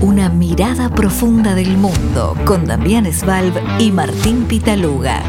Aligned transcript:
Una 0.00 0.28
mirada 0.28 0.90
profunda 0.90 1.56
del 1.56 1.76
mundo 1.76 2.36
con 2.46 2.66
Damián 2.66 3.12
Svalb 3.12 3.52
y 3.80 3.90
Martín 3.90 4.46
Pitaluga. 4.46 5.24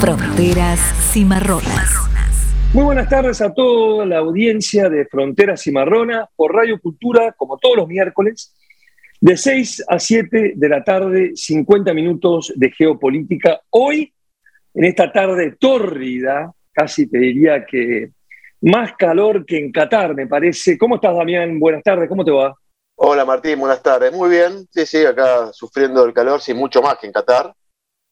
Fronteras 0.00 0.78
Cimarronas. 1.10 2.08
Muy 2.72 2.84
buenas 2.84 3.08
tardes 3.08 3.40
a 3.40 3.52
toda 3.52 4.06
la 4.06 4.18
audiencia 4.18 4.88
de 4.88 5.04
Fronteras 5.06 5.64
Cimarronas 5.64 6.28
por 6.36 6.54
Radio 6.54 6.80
Cultura, 6.80 7.34
como 7.36 7.58
todos 7.58 7.76
los 7.76 7.88
miércoles, 7.88 8.54
de 9.20 9.36
6 9.36 9.86
a 9.88 9.98
7 9.98 10.52
de 10.54 10.68
la 10.68 10.84
tarde, 10.84 11.32
50 11.34 11.92
minutos 11.92 12.52
de 12.54 12.70
geopolítica. 12.70 13.62
Hoy, 13.70 14.12
en 14.74 14.84
esta 14.84 15.10
tarde 15.10 15.56
tórrida, 15.58 16.52
casi 16.72 17.10
te 17.10 17.18
diría 17.18 17.66
que 17.66 18.10
más 18.60 18.92
calor 18.92 19.44
que 19.44 19.58
en 19.58 19.72
Qatar, 19.72 20.14
me 20.14 20.28
parece. 20.28 20.78
¿Cómo 20.78 20.94
estás, 20.94 21.16
Damián? 21.16 21.58
Buenas 21.58 21.82
tardes, 21.82 22.08
¿cómo 22.08 22.24
te 22.24 22.30
va? 22.30 22.54
Hola 23.00 23.24
Martín, 23.24 23.60
buenas 23.60 23.80
tardes. 23.80 24.12
Muy 24.12 24.28
bien, 24.28 24.66
sí, 24.72 24.84
sí, 24.84 25.06
acá 25.06 25.52
sufriendo 25.52 26.04
el 26.04 26.12
calor, 26.12 26.40
sí, 26.40 26.52
mucho 26.52 26.82
más 26.82 26.98
que 26.98 27.06
en 27.06 27.12
Qatar. 27.12 27.54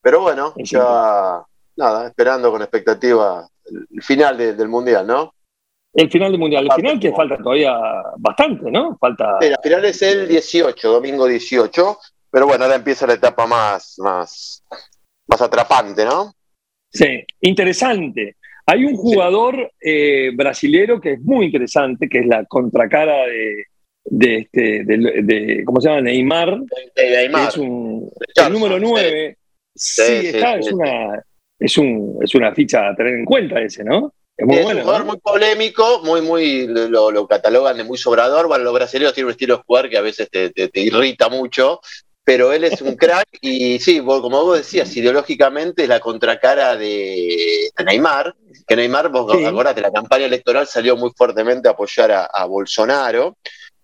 Pero 0.00 0.20
bueno, 0.20 0.54
ya 0.58 1.42
nada, 1.76 2.06
esperando 2.06 2.52
con 2.52 2.62
expectativa 2.62 3.48
el 3.64 4.00
final 4.00 4.38
del 4.38 4.68
Mundial, 4.68 5.04
¿no? 5.04 5.34
El 5.92 6.08
final 6.08 6.30
del 6.30 6.38
Mundial, 6.38 6.66
el 6.66 6.72
final 6.72 7.00
que 7.00 7.12
falta 7.12 7.36
todavía 7.36 7.76
bastante, 8.18 8.70
¿no? 8.70 8.96
Falta... 8.96 9.38
Sí, 9.40 9.50
la 9.50 9.58
final 9.60 9.84
es 9.86 10.00
el 10.02 10.28
18, 10.28 10.88
domingo 10.88 11.26
18, 11.26 11.98
pero 12.30 12.46
bueno, 12.46 12.62
ahora 12.62 12.76
empieza 12.76 13.08
la 13.08 13.14
etapa 13.14 13.44
más, 13.44 13.98
más, 13.98 14.62
más 15.26 15.42
atrapante, 15.42 16.04
¿no? 16.04 16.32
Sí, 16.92 17.24
interesante. 17.40 18.36
Hay 18.64 18.84
un 18.84 18.94
jugador 18.94 19.72
eh, 19.80 20.30
brasilero 20.32 21.00
que 21.00 21.14
es 21.14 21.20
muy 21.22 21.46
interesante, 21.46 22.08
que 22.08 22.20
es 22.20 22.26
la 22.26 22.44
contracara 22.44 23.26
de, 23.26 23.64
de, 24.06 24.36
este, 24.38 24.84
de, 24.84 25.62
¿cómo 25.64 25.80
se 25.80 25.88
llama? 25.88 26.02
Neymar. 26.02 26.58
Neymar. 26.96 27.48
es 27.48 27.56
un, 27.56 28.10
el 28.34 28.52
número 28.52 28.78
9. 28.78 29.36
Sí, 29.74 30.02
está, 30.02 30.56
es, 30.56 30.72
una, 30.72 31.22
es, 31.58 31.76
un, 31.76 32.18
es 32.22 32.34
una 32.34 32.54
ficha 32.54 32.88
a 32.88 32.96
tener 32.96 33.14
en 33.14 33.24
cuenta 33.24 33.60
ese, 33.60 33.84
¿no? 33.84 34.12
Es, 34.36 34.46
muy 34.46 34.62
bueno, 34.62 34.80
un 34.80 34.84
jugador 34.84 35.06
muy 35.06 35.18
polémico, 35.18 36.00
muy, 36.02 36.20
muy, 36.22 36.66
lo, 36.66 37.10
lo, 37.10 37.26
catalogan 37.26 37.76
de 37.76 37.84
muy 37.84 37.98
sobrador. 37.98 38.48
Bueno, 38.48 38.64
los 38.64 38.74
brasileños 38.74 39.14
tienen 39.14 39.26
un 39.26 39.32
estilo 39.32 39.56
de 39.56 39.62
jugar 39.66 39.88
que 39.88 39.98
a 39.98 40.02
veces 40.02 40.30
te, 40.30 40.50
te, 40.50 40.80
irrita 40.80 41.28
mucho, 41.28 41.80
pero 42.22 42.52
él 42.52 42.64
es 42.64 42.80
un 42.82 42.96
crack 42.96 43.26
y 43.40 43.78
sí, 43.78 44.00
como 44.00 44.44
vos 44.44 44.58
decías, 44.58 44.94
ideológicamente 44.96 45.82
es 45.82 45.88
la 45.88 46.00
contracara 46.00 46.76
de, 46.76 47.70
Neymar, 47.84 48.34
que 48.66 48.76
Neymar, 48.76 49.10
vos 49.10 49.32
sí. 49.36 49.44
acordate, 49.44 49.80
la 49.80 49.92
campaña 49.92 50.26
electoral 50.26 50.66
salió 50.66 50.96
muy 50.96 51.12
fuertemente 51.16 51.68
a 51.68 51.72
apoyar 51.72 52.12
a, 52.12 52.24
a 52.24 52.44
Bolsonaro, 52.44 53.38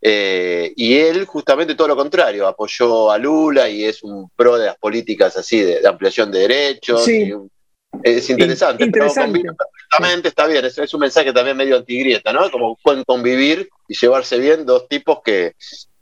eh, 0.05 0.73
y 0.75 0.95
él, 0.97 1.27
justamente 1.27 1.77
todo 1.77 1.87
lo 1.87 1.97
contrario, 1.97 2.49
apoyó 2.49 3.13
a 3.13 3.19
Lula 3.19 3.69
y 3.69 3.85
es 3.85 4.03
un 4.03 4.29
pro 4.35 4.59
de 4.59 4.67
las 4.67 4.77
políticas 4.77 5.37
así 5.37 5.61
de, 5.61 5.87
ampliación 5.87 6.33
de 6.33 6.41
derechos. 6.41 7.07
es 7.07 8.29
interesante, 8.29 8.85
interesante. 8.85 9.41
perfectamente, 9.41 10.29
está 10.29 10.49
bien. 10.49 10.65
Es, 10.65 10.95
un 10.95 11.01
mensaje 11.01 11.33
también 11.33 11.57
medio 11.57 11.77
antigrieta, 11.77 12.33
¿no? 12.33 12.51
Como 12.51 12.77
pueden 12.83 13.05
convivir 13.05 13.69
y 13.87 13.95
llevarse 13.95 14.41
bien 14.41 14.67
dos 14.67 14.89
tipos 14.89 15.21
que, 15.25 15.53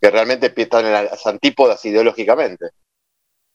que 0.01 0.11
realmente 0.11 0.51
están 0.57 0.87
en 0.87 0.93
las 0.93 1.27
antípodas 1.27 1.85
ideológicamente. 1.85 2.71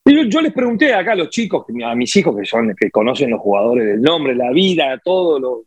Yo, 0.08 0.22
yo, 0.26 0.42
les 0.42 0.54
pregunté 0.54 0.94
acá 0.94 1.14
a 1.14 1.16
los 1.16 1.30
chicos, 1.30 1.66
a 1.84 1.96
mis 1.96 2.16
hijos 2.16 2.36
que 2.38 2.46
son 2.46 2.76
que 2.80 2.92
conocen 2.92 3.32
los 3.32 3.40
jugadores 3.40 3.88
del 3.88 4.02
nombre, 4.04 4.36
la 4.36 4.52
vida, 4.52 5.02
todo 5.04 5.40
lo, 5.40 5.64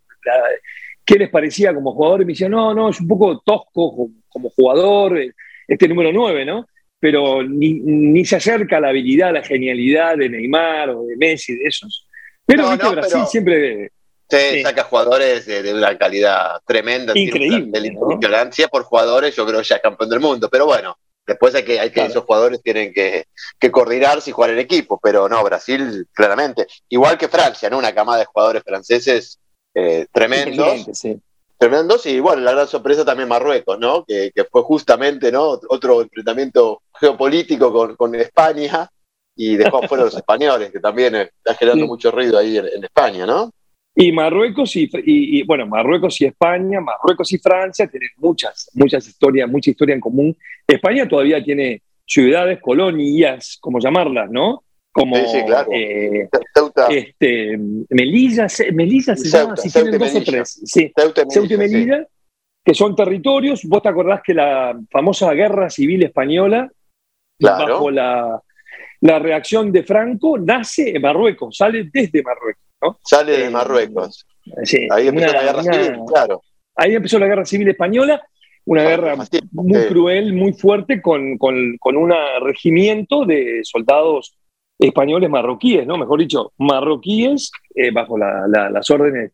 qué 1.09 1.19
les 1.19 1.31
parecía 1.31 1.75
como 1.75 1.95
jugador 1.95 2.21
y 2.21 2.27
me 2.27 2.33
decían, 2.33 2.51
no, 2.51 2.75
no, 2.75 2.91
es 2.91 3.01
un 3.01 3.09
poco 3.09 3.41
tosco 3.41 4.11
como 4.29 4.51
jugador, 4.51 5.17
eh, 5.17 5.33
este 5.67 5.89
número 5.89 6.13
9, 6.13 6.45
¿no? 6.45 6.69
Pero 7.01 7.43
ni, 7.43 8.23
se 8.27 8.37
acerca 8.37 8.77
a 8.77 8.81
la 8.81 8.89
habilidad, 8.91 9.31
a 9.31 9.33
la 9.33 9.43
genialidad 9.43 10.19
de 10.19 10.29
Neymar 10.29 10.91
o 10.91 11.05
de 11.05 11.17
Messi, 11.17 11.57
de 11.57 11.65
esos. 11.65 12.07
Pero 12.45 12.77
no, 12.77 12.91
Brasil 12.91 13.23
siempre... 13.27 13.91
Sí, 14.29 14.61
saca 14.63 14.85
jugadores 14.85 15.47
de, 15.47 15.73
una 15.73 15.97
calidad 15.97 16.61
tremenda. 16.67 17.15
Increíble. 17.17 17.71
De 18.21 18.29
la 18.29 18.51
por 18.71 18.83
jugadores, 18.83 19.35
yo 19.35 19.47
creo 19.47 19.61
que 19.61 19.67
ya 19.67 19.77
es 19.77 19.83
campeón 19.83 20.11
del 20.11 20.21
mundo. 20.21 20.51
Pero 20.51 20.67
bueno, 20.67 20.99
después 21.27 21.55
hay 21.55 21.63
que, 21.63 21.81
hay 21.81 21.89
que 21.89 22.05
esos 22.05 22.25
jugadores 22.25 22.63
tienen 22.63 22.93
que, 22.93 23.25
que, 23.59 23.71
coordinarse 23.71 24.29
y 24.29 24.35
jugar 24.35 24.51
en 24.51 24.59
equipo. 24.59 25.01
Pero 25.03 25.27
no, 25.31 25.43
Brasil, 25.43 26.07
claramente. 26.13 26.67
Igual 26.91 27.17
que 27.17 27.29
Francia, 27.29 27.71
¿no? 27.71 27.79
Una 27.79 27.95
camada 27.95 28.19
de 28.19 28.27
jugadores 28.27 28.63
franceses 28.63 29.41
eh, 29.79 30.07
tremendos. 30.13 30.87
Tremendos, 31.57 32.07
y 32.07 32.21
bueno, 32.21 32.43
la 32.43 32.53
gran 32.53 32.69
sorpresa 32.69 33.05
también 33.05 33.29
Marruecos, 33.29 33.79
¿no? 33.81 34.05
Que, 34.05 34.31
fue 34.51 34.63
justamente, 34.63 35.33
¿no? 35.33 35.59
Otro 35.69 36.03
enfrentamiento 36.03 36.83
geopolítico 37.01 37.73
con, 37.73 37.97
con 37.97 38.15
España 38.15 38.89
y 39.35 39.57
dejó 39.57 39.83
fuera 39.89 40.05
los 40.05 40.17
españoles, 40.17 40.71
que 40.71 40.79
también 40.79 41.17
está 41.17 41.55
generando 41.55 41.87
mucho 41.87 42.13
ruido 42.13 42.39
ahí 42.39 42.59
en, 42.59 42.85
España, 42.85 43.27
¿no? 43.27 43.51
Y 43.95 44.13
Marruecos 44.13 44.77
y, 44.77 44.89
y, 44.93 45.43
bueno, 45.43 45.67
Marruecos 45.67 46.21
y 46.21 46.27
España, 46.27 46.81
Marruecos 46.81 47.33
y 47.33 47.39
Francia 47.39 47.89
tienen 47.89 48.11
muchas, 48.19 48.71
muchas 48.75 49.09
historias, 49.09 49.49
mucha 49.49 49.71
historia 49.71 49.97
en 49.97 50.01
común. 50.01 50.37
España 50.65 51.09
todavía 51.09 51.43
tiene 51.43 51.83
ciudades, 52.07 52.61
colonias, 52.61 53.59
como 53.61 53.81
llamarlas, 53.81 54.31
¿no? 54.31 54.63
Como 54.99 55.17
eh, 55.17 56.29
este, 56.91 57.57
Melilla, 57.91 58.47
Melilla 58.73 59.17
se 59.17 59.29
llama, 59.29 59.57
si 59.57 59.71
tienen 59.71 59.99
dos 59.99 60.15
o 60.15 60.23
tres. 60.25 60.61
Sí, 60.65 60.93
Ceuta 61.31 61.55
y 61.55 61.57
Melilla, 61.57 62.05
que 62.65 62.75
son 62.75 62.97
territorios. 62.97 63.63
Vos 63.65 63.81
te 63.83 63.89
acordás 63.89 64.23
que 64.25 64.35
la 64.35 64.77
famosa 64.91 65.33
guerra 65.35 65.71
civil 65.71 66.03
española, 66.03 66.69
bajo 67.39 67.91
la, 67.93 68.43
la, 69.01 69.19
reacción 69.21 69.71
de 69.71 69.85
Franco, 69.85 70.37
nace 70.37 70.97
en 70.97 71.03
Marruecos, 71.03 71.57
sale 71.57 71.89
desde 71.93 72.21
Marruecos. 72.23 72.65
¿no? 72.83 72.99
Sale 73.05 73.39
de 73.39 73.45
eh, 73.45 73.51
Marruecos. 73.51 74.27
Sí, 74.65 74.89
ahí 74.91 75.09
empezó 75.09 75.33
la 75.33 75.43
guerra 75.43 75.63
civil, 75.63 76.01
claro. 76.09 76.43
Ahí 76.75 76.95
empezó 76.95 77.19
la 77.19 77.27
guerra 77.27 77.45
civil 77.45 77.69
española 77.69 78.23
una 78.69 78.83
guerra 78.83 79.17
muy 79.53 79.87
cruel, 79.87 80.35
muy 80.35 80.53
fuerte, 80.53 81.01
con, 81.01 81.39
con, 81.39 81.79
con 81.79 81.97
un 81.97 82.13
regimiento 82.43 83.25
de 83.25 83.61
soldados 83.63 84.37
españoles 84.79 85.29
marroquíes, 85.29 85.87
¿no? 85.87 85.97
Mejor 85.97 86.21
dicho, 86.21 86.53
marroquíes 86.59 87.51
eh, 87.75 87.91
bajo 87.91 88.17
las 88.17 88.91
órdenes 88.91 89.33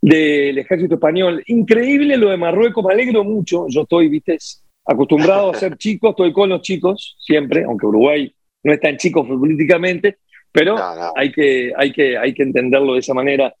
del 0.00 0.58
ejército 0.58 0.94
español. 0.94 1.42
Increíble 1.46 2.16
lo 2.16 2.30
de 2.30 2.36
Marruecos, 2.36 2.84
me 2.84 2.92
alegro 2.92 3.24
mucho. 3.24 3.66
Yo 3.68 3.82
estoy, 3.82 4.08
viste, 4.08 4.36
acostumbrado 4.84 5.50
a 5.50 5.54
ser 5.54 5.76
chico, 5.78 6.10
estoy 6.10 6.32
con 6.32 6.50
los 6.50 6.60
chicos 6.60 7.16
siempre, 7.18 7.64
aunque 7.64 7.86
Uruguay 7.86 8.32
no 8.62 8.72
es 8.72 8.80
tan 8.80 8.96
chico 8.96 9.26
políticamente, 9.26 10.18
pero 10.52 10.76
Hay, 11.16 11.32
que, 11.32 11.72
hay, 11.76 11.92
que, 11.92 12.16
hay 12.16 12.32
que 12.32 12.42
entenderlo 12.42 12.94
de 12.94 13.00
esa 13.00 13.12
manera. 13.12 13.52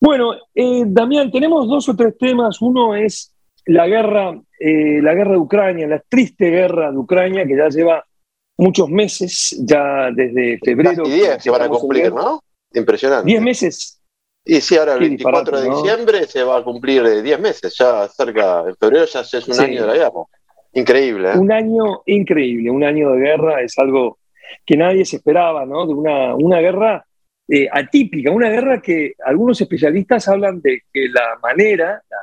Bueno, 0.00 0.34
eh, 0.54 0.82
Damián, 0.86 1.30
tenemos 1.30 1.66
dos 1.66 1.88
o 1.88 1.96
tres 1.96 2.18
temas. 2.18 2.60
Uno 2.60 2.94
es 2.94 3.34
la 3.66 3.86
guerra, 3.86 4.38
eh, 4.58 5.00
la 5.00 5.14
guerra 5.14 5.32
de 5.32 5.38
Ucrania, 5.38 5.86
la 5.86 6.02
triste 6.06 6.50
guerra 6.50 6.90
de 6.90 6.98
Ucrania 6.98 7.46
que 7.46 7.56
ya 7.56 7.68
lleva 7.68 8.04
muchos 8.56 8.88
meses, 8.88 9.56
ya 9.60 10.10
desde 10.14 10.58
febrero. 10.64 11.06
Y 11.06 11.10
10 11.10 11.42
se 11.42 11.50
van 11.50 11.62
a 11.62 11.68
cumplir, 11.68 12.12
¿no? 12.12 12.40
Impresionante. 12.72 13.26
10 13.26 13.42
meses. 13.42 14.00
Y 14.44 14.60
sí, 14.60 14.76
ahora 14.76 14.94
el 14.94 15.00
24 15.00 15.60
de 15.60 15.70
diciembre 15.70 16.26
se 16.26 16.42
va 16.42 16.58
a 16.58 16.62
cumplir 16.64 17.22
10 17.22 17.40
meses, 17.40 17.74
ya 17.78 18.06
cerca, 18.08 18.64
en 18.68 18.76
febrero 18.76 19.06
ya 19.06 19.20
es 19.20 19.48
un 19.48 19.60
año 19.60 19.80
de 19.82 19.86
la 19.86 19.94
guerra. 19.94 20.20
Increíble. 20.74 21.30
¿eh? 21.32 21.38
Un 21.38 21.50
año 21.50 22.02
increíble, 22.06 22.70
un 22.70 22.84
año 22.84 23.10
de 23.12 23.20
guerra 23.20 23.62
es 23.62 23.78
algo 23.78 24.18
que 24.66 24.76
nadie 24.76 25.04
se 25.04 25.16
esperaba, 25.16 25.64
¿no? 25.64 25.86
De 25.86 25.94
una, 25.94 26.34
una 26.34 26.60
guerra 26.60 27.06
eh, 27.48 27.68
atípica, 27.70 28.30
una 28.30 28.50
guerra 28.50 28.82
que 28.82 29.14
algunos 29.24 29.60
especialistas 29.60 30.28
hablan 30.28 30.60
de 30.60 30.80
que 30.92 31.08
la 31.08 31.38
manera, 31.42 32.02
la, 32.10 32.18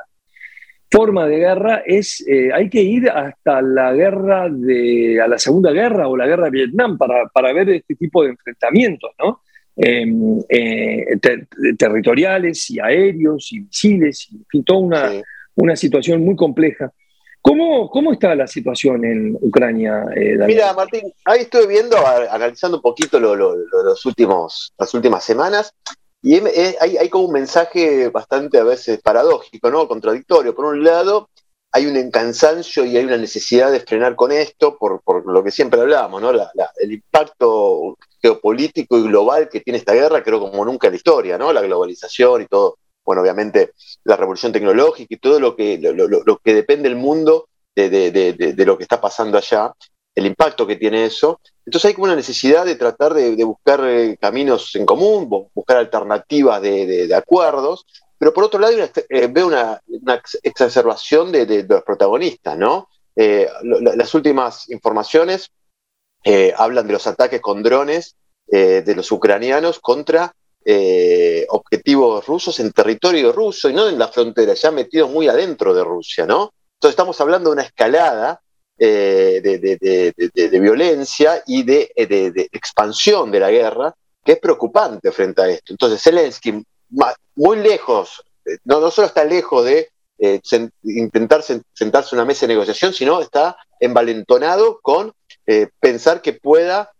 forma 0.92 1.26
de 1.26 1.38
guerra 1.38 1.82
es, 1.86 2.22
eh, 2.28 2.50
hay 2.52 2.68
que 2.68 2.82
ir 2.82 3.08
hasta 3.08 3.62
la 3.62 3.92
guerra 3.94 4.48
de, 4.50 5.20
a 5.20 5.26
la 5.26 5.38
Segunda 5.38 5.72
Guerra 5.72 6.06
o 6.06 6.16
la 6.16 6.26
guerra 6.26 6.44
de 6.44 6.50
Vietnam 6.50 6.98
para, 6.98 7.26
para 7.28 7.52
ver 7.52 7.70
este 7.70 7.94
tipo 7.96 8.22
de 8.22 8.30
enfrentamientos, 8.30 9.10
¿no? 9.18 9.40
Em, 9.74 10.38
eh, 10.50 11.18
territoriales 11.78 12.70
y 12.70 12.78
aéreos 12.78 13.50
y 13.52 13.60
misiles, 13.60 14.28
y, 14.30 14.36
en 14.36 14.46
fin, 14.46 14.64
toda 14.64 14.80
una, 14.80 15.10
una 15.54 15.76
situación 15.76 16.22
muy 16.22 16.36
compleja. 16.36 16.92
¿Cómo, 17.40 17.90
¿Cómo, 17.90 18.12
está 18.12 18.34
la 18.34 18.46
situación 18.46 19.04
en 19.04 19.36
Ucrania? 19.40 20.04
Eh, 20.14 20.36
Mira, 20.46 20.74
Martín, 20.74 21.12
ahí 21.24 21.40
estoy 21.40 21.66
viendo, 21.66 21.96
analizando 22.30 22.76
un 22.76 22.82
poquito 22.82 23.18
los 23.18 24.06
últimos, 24.06 24.72
las 24.78 24.94
últimas 24.94 25.24
semanas, 25.24 25.74
y 26.22 26.36
hay, 26.36 27.08
como 27.08 27.26
un 27.26 27.32
mensaje 27.32 28.08
bastante 28.08 28.58
a 28.58 28.64
veces 28.64 29.00
paradójico, 29.02 29.70
¿no? 29.70 29.88
Contradictorio. 29.88 30.54
Por 30.54 30.66
un 30.66 30.84
lado, 30.84 31.28
hay 31.72 31.86
un 31.86 32.10
cansancio 32.12 32.84
y 32.84 32.96
hay 32.96 33.04
una 33.04 33.16
necesidad 33.16 33.72
de 33.72 33.80
frenar 33.80 34.14
con 34.14 34.30
esto, 34.30 34.78
por, 34.78 35.02
lo 35.26 35.42
que 35.42 35.50
siempre 35.50 35.80
hablábamos, 35.80 36.22
¿no? 36.22 36.30
el 36.30 36.92
impacto 36.92 37.98
geopolítico 38.20 38.98
y 38.98 39.02
global 39.02 39.48
que 39.48 39.60
tiene 39.60 39.78
esta 39.78 39.94
guerra, 39.94 40.22
creo 40.22 40.38
como 40.38 40.64
nunca 40.64 40.86
en 40.86 40.92
la 40.92 40.96
historia, 40.98 41.38
¿no? 41.38 41.52
La 41.52 41.62
globalización 41.62 42.42
y 42.42 42.46
todo, 42.46 42.78
bueno, 43.04 43.22
obviamente 43.22 43.72
la 44.04 44.16
revolución 44.16 44.52
tecnológica 44.52 45.12
y 45.12 45.16
todo 45.16 45.40
lo 45.40 45.56
que, 45.56 45.78
lo, 45.78 46.38
que 46.38 46.54
depende 46.54 46.88
del 46.88 46.98
mundo 46.98 47.48
de, 47.74 47.88
de, 47.90 48.66
lo 48.66 48.76
que 48.76 48.84
está 48.84 49.00
pasando 49.00 49.38
allá. 49.38 49.72
El 50.14 50.26
impacto 50.26 50.66
que 50.66 50.76
tiene 50.76 51.04
eso. 51.04 51.40
Entonces 51.64 51.88
hay 51.88 51.94
como 51.94 52.04
una 52.04 52.16
necesidad 52.16 52.64
de 52.64 52.76
tratar 52.76 53.14
de, 53.14 53.44
buscar 53.44 53.80
eh, 53.86 54.16
caminos 54.20 54.74
en 54.74 54.84
común, 54.84 55.28
buscar 55.54 55.76
alternativas 55.78 56.60
de, 56.60 57.12
acuerdos, 57.14 57.86
pero 58.18 58.32
por 58.32 58.44
otro 58.44 58.60
lado 58.60 58.74
eh, 58.78 59.26
veo 59.28 59.46
una, 59.46 59.80
exacerbación 60.42 61.32
de, 61.32 61.64
los 61.68 61.82
protagonistas, 61.82 62.56
¿no? 62.56 62.88
Eh, 63.14 63.48
las 63.62 64.14
últimas 64.14 64.70
informaciones 64.70 65.50
hablan 66.56 66.86
de 66.86 66.92
los 66.92 67.06
ataques 67.06 67.40
con 67.40 67.62
drones 67.62 68.16
de 68.46 68.94
los 68.94 69.10
ucranianos 69.10 69.80
contra 69.80 70.34
objetivos 71.48 72.26
rusos 72.26 72.60
en 72.60 72.72
territorio 72.72 73.32
ruso 73.32 73.68
y 73.68 73.74
no 73.74 73.88
en 73.88 73.98
la 73.98 74.08
frontera, 74.08 74.54
ya 74.54 74.70
metidos 74.70 75.10
muy 75.10 75.28
adentro 75.28 75.74
de 75.74 75.82
Rusia, 75.82 76.24
¿no? 76.24 76.52
Entonces 76.74 76.94
estamos 76.94 77.20
hablando 77.20 77.50
de 77.50 77.54
una 77.54 77.62
escalada 77.62 78.41
eh, 78.84 79.40
de, 80.34 80.58
violencia 80.58 81.40
y 81.46 81.62
de, 81.62 81.92
expansión 82.50 83.30
de 83.30 83.38
la 83.38 83.48
guerra, 83.48 83.94
que 84.24 84.32
es 84.32 84.38
preocupante 84.40 85.12
frente 85.12 85.40
a 85.40 85.48
esto. 85.48 85.72
Entonces 85.72 86.02
Zelensky, 86.02 86.66
muy 87.36 87.58
lejos, 87.58 88.24
eh, 88.44 88.58
no, 88.64 88.90
solo 88.90 89.06
está 89.06 89.22
lejos 89.22 89.64
de 89.66 89.88
eh, 90.18 90.40
intentar 90.82 91.44
sentarse 91.44 92.16
a 92.16 92.18
una 92.18 92.24
mesa 92.24 92.40
de 92.40 92.54
negociación, 92.54 92.92
sino 92.92 93.20
está 93.20 93.56
envalentonado 93.78 94.80
con 94.82 95.12
pensar 95.78 96.20
que 96.20 96.32
pueda 96.32 96.90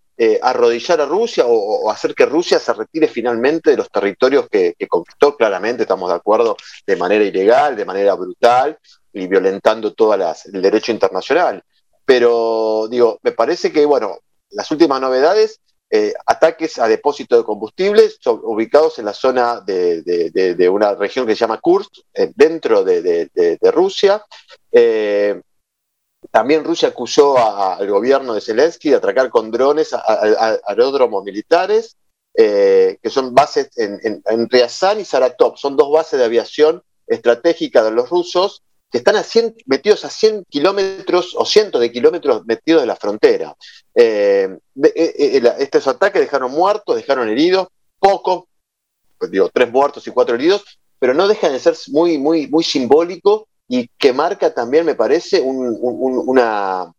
arrodillar 0.41 1.01
a 1.01 1.07
Rusia 1.07 1.47
o, 1.49 1.91
hacer 1.91 2.15
que 2.15 2.27
Rusia 2.27 2.61
se 2.61 2.73
retire 2.75 3.09
finalmente 3.09 3.73
de 3.73 3.77
los 3.77 3.91
territorios 3.91 4.49
que, 4.49 4.75
que, 4.79 4.87
conquistó, 4.87 5.37
claramente 5.37 5.83
estamos 5.83 6.11
de 6.11 6.17
acuerdo, 6.17 6.57
de 6.87 6.95
manera 6.95 7.25
ilegal, 7.25 7.75
de 7.75 7.85
manera 7.85 8.15
brutal 8.15 8.79
y 9.13 9.27
violentando 9.27 9.93
todo 9.95 10.15
el 10.15 10.63
derecho 10.63 10.93
internacional. 10.93 11.65
Pero 12.05 12.89
digo, 12.91 13.19
me 13.23 13.33
parece 13.33 13.73
que, 13.73 13.87
bueno, 13.87 14.19
las 14.51 14.71
últimas 14.71 15.01
novedades, 15.01 15.61
eh, 15.95 16.15
ataques 16.25 16.79
a 16.79 16.89
depósitos 16.89 17.39
de 17.39 17.45
combustibles 17.45 18.19
ubicados 18.25 18.99
en 18.99 19.05
la 19.05 19.13
zona 19.13 19.61
de, 19.61 20.69
una 20.73 20.95
región 20.95 21.27
que 21.27 21.35
se 21.35 21.41
llama 21.41 21.61
Kursk, 21.61 21.93
eh, 22.15 22.33
dentro 22.35 22.83
de, 22.83 23.59
Rusia. 23.71 24.25
Eh, 24.71 25.43
también 26.31 26.65
Rusia 26.65 26.89
acusó 26.89 27.37
al 27.37 27.91
gobierno 27.91 28.33
de 28.33 28.41
Zelensky 28.41 28.89
de 28.89 28.97
atracar 28.97 29.29
con 29.29 29.51
drones 29.51 29.93
a, 29.93 30.59
aeródromos 30.67 31.23
militares, 31.25 31.99
que 32.35 33.11
son 33.11 33.35
bases 33.35 33.69
en, 33.77 34.23
en, 34.25 34.49
Ryazán 34.49 34.99
y 34.99 35.05
Saratov, 35.05 35.59
son 35.59 35.77
dos 35.77 35.93
bases 35.93 36.19
de 36.19 36.25
aviación 36.25 36.83
estratégica 37.07 37.85
de 37.85 37.91
los 37.91 38.09
rusos 38.09 38.63
que 38.93 38.99
están 38.99 39.17
metidos 39.65 40.05
a 40.05 40.11
100 40.11 40.45
kilómetros 40.51 41.35
o 41.35 41.47
cientos 41.47 41.81
de 41.81 41.91
kilómetros 41.91 42.45
metidos 42.45 42.83
de 42.83 42.87
la 42.87 42.95
frontera. 42.95 43.57
Eh, 43.95 44.55
eh, 44.85 44.93
eh, 44.95 45.55
estos 45.61 45.89
ataques 45.89 46.21
dejaron 46.21 46.53
muertos, 46.53 46.97
dejaron 46.97 47.31
heridos, 47.31 47.69
pocos, 47.99 48.45
pues 49.17 49.31
digo, 49.31 49.49
tres 49.51 49.73
muertos 49.73 50.07
y 50.07 50.11
cuatro 50.11 50.35
heridos, 50.35 50.79
pero 50.99 51.15
no 51.15 51.27
dejan 51.27 51.53
de 51.53 51.59
ser 51.59 51.75
muy, 51.89 52.19
muy, 52.19 52.49
muy 52.49 52.63
simbólico 52.63 53.49
y 53.67 53.89
que 53.97 54.13
marca 54.13 54.53
también, 54.53 54.85
me 54.85 54.95
parece, 54.95 55.41
un, 55.41 55.75
una, 55.81 56.93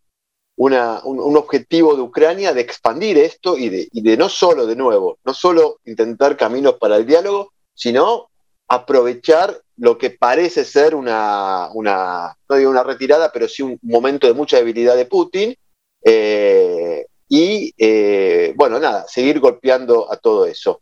un, 0.56 1.38
objetivo 1.38 1.96
de 1.96 2.02
Ucrania 2.02 2.54
de 2.54 2.62
expandir 2.62 3.20
esto 3.20 3.56
y 3.56 3.70
de 3.70 4.18
no 4.18 4.30
solo, 4.30 4.66
de 4.66 4.76
nuevo, 4.76 5.20
no 5.24 5.34
solo 5.36 5.80
intentar 5.86 6.38
caminos 6.38 6.76
para 6.80 6.98
el 6.98 7.06
diálogo, 7.06 7.54
sino 7.76 8.32
aprovechar 8.68 9.60
lo 9.78 9.98
que 9.98 10.12
parece 10.12 10.66
ser 10.66 10.96
una, 10.96 11.70
no 11.74 12.56
digo 12.56 12.70
una 12.70 12.84
retirada, 12.84 13.32
pero 13.32 13.48
sí 13.48 13.64
un 13.64 13.80
momento 13.82 14.28
de 14.28 14.34
mucha 14.34 14.58
debilidad 14.58 14.96
de 14.96 15.06
Putin. 15.06 15.56
Eh, 16.04 17.06
y 17.30 17.74
eh, 17.78 18.54
bueno, 18.56 18.80
nada, 18.80 19.06
seguir 19.08 19.40
golpeando 19.40 20.12
a 20.12 20.18
todo 20.18 20.46
eso. 20.46 20.82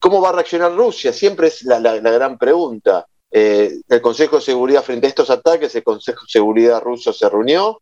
¿Cómo 0.00 0.20
va 0.20 0.30
a 0.30 0.32
reaccionar 0.32 0.74
Rusia? 0.74 1.12
Siempre 1.12 1.48
es 1.48 1.62
la, 1.62 1.78
gran 1.98 2.36
pregunta. 2.36 3.06
Eh, 3.30 3.80
el 3.88 4.00
Consejo 4.00 4.36
de 4.36 4.42
Seguridad 4.42 4.82
frente 4.82 5.06
a 5.06 5.10
estos 5.10 5.30
ataques, 5.30 5.74
el 5.74 5.84
Consejo 5.84 6.22
de 6.22 6.30
Seguridad 6.30 6.80
ruso 6.80 7.12
se 7.12 7.28
reunió, 7.28 7.80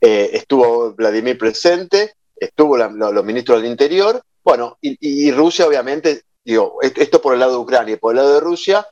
estuvo 0.00 0.92
Vladimir 0.94 1.38
presente, 1.38 2.14
estuvo 2.36 2.76
los 2.76 3.24
ministros 3.24 3.60
del 3.60 3.70
Interior, 3.70 4.22
bueno, 4.42 4.78
y, 4.80 5.30
Rusia 5.32 5.66
obviamente, 5.66 6.22
digo, 6.44 6.78
esto 6.82 7.20
por 7.20 7.34
el 7.34 7.40
lado 7.40 7.52
de 7.52 7.58
Ucrania 7.58 7.94
y 7.94 7.98
por 7.98 8.12
el 8.12 8.16
lado 8.16 8.34
de 8.34 8.40
Rusia, 8.40 8.86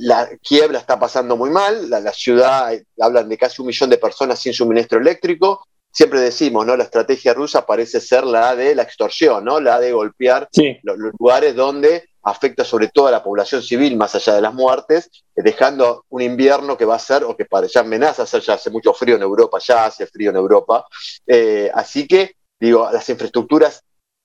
la 0.00 0.28
Kiev 0.42 0.72
la 0.72 0.78
está 0.78 0.98
pasando 0.98 1.36
muy 1.36 1.50
mal, 1.50 1.90
la, 1.90 2.12
ciudad, 2.12 2.72
hablan 2.98 3.28
de 3.28 3.36
casi 3.36 3.60
un 3.60 3.68
millón 3.68 3.90
de 3.90 3.98
personas 3.98 4.38
sin 4.38 4.54
suministro 4.54 4.98
eléctrico. 4.98 5.66
Siempre 5.92 6.20
decimos, 6.20 6.64
¿no? 6.64 6.76
La 6.76 6.84
estrategia 6.84 7.34
rusa 7.34 7.66
parece 7.66 8.00
ser 8.00 8.24
la 8.24 8.56
de 8.56 8.74
la 8.74 8.82
extorsión, 8.82 9.44
¿no? 9.44 9.60
La 9.60 9.78
de 9.78 9.92
golpear 9.92 10.48
los, 10.82 10.96
lugares 11.18 11.54
donde 11.54 12.08
afecta 12.22 12.64
sobre 12.64 12.88
todo 12.88 13.08
a 13.08 13.10
la 13.10 13.22
población 13.22 13.62
civil, 13.62 13.96
más 13.96 14.14
allá 14.14 14.34
de 14.34 14.40
las 14.40 14.54
muertes, 14.54 15.10
dejando 15.34 16.04
un 16.08 16.22
invierno 16.22 16.78
que 16.78 16.84
va 16.84 16.94
a 16.94 16.98
ser, 16.98 17.24
o 17.24 17.36
que 17.36 17.46
ya 17.72 17.80
amenaza 17.80 18.24
ser, 18.24 18.40
ya 18.40 18.54
hace 18.54 18.70
mucho 18.70 18.94
frío 18.94 19.16
en 19.16 19.22
Europa, 19.22 19.58
ya 19.58 19.86
hace 19.86 20.06
frío 20.06 20.30
en 20.30 20.36
Europa. 20.36 20.86
Eh, 21.26 21.70
así 21.74 22.06
que, 22.06 22.36
digo, 22.58 22.88
las 22.90 23.08
infraestructuras 23.08 23.82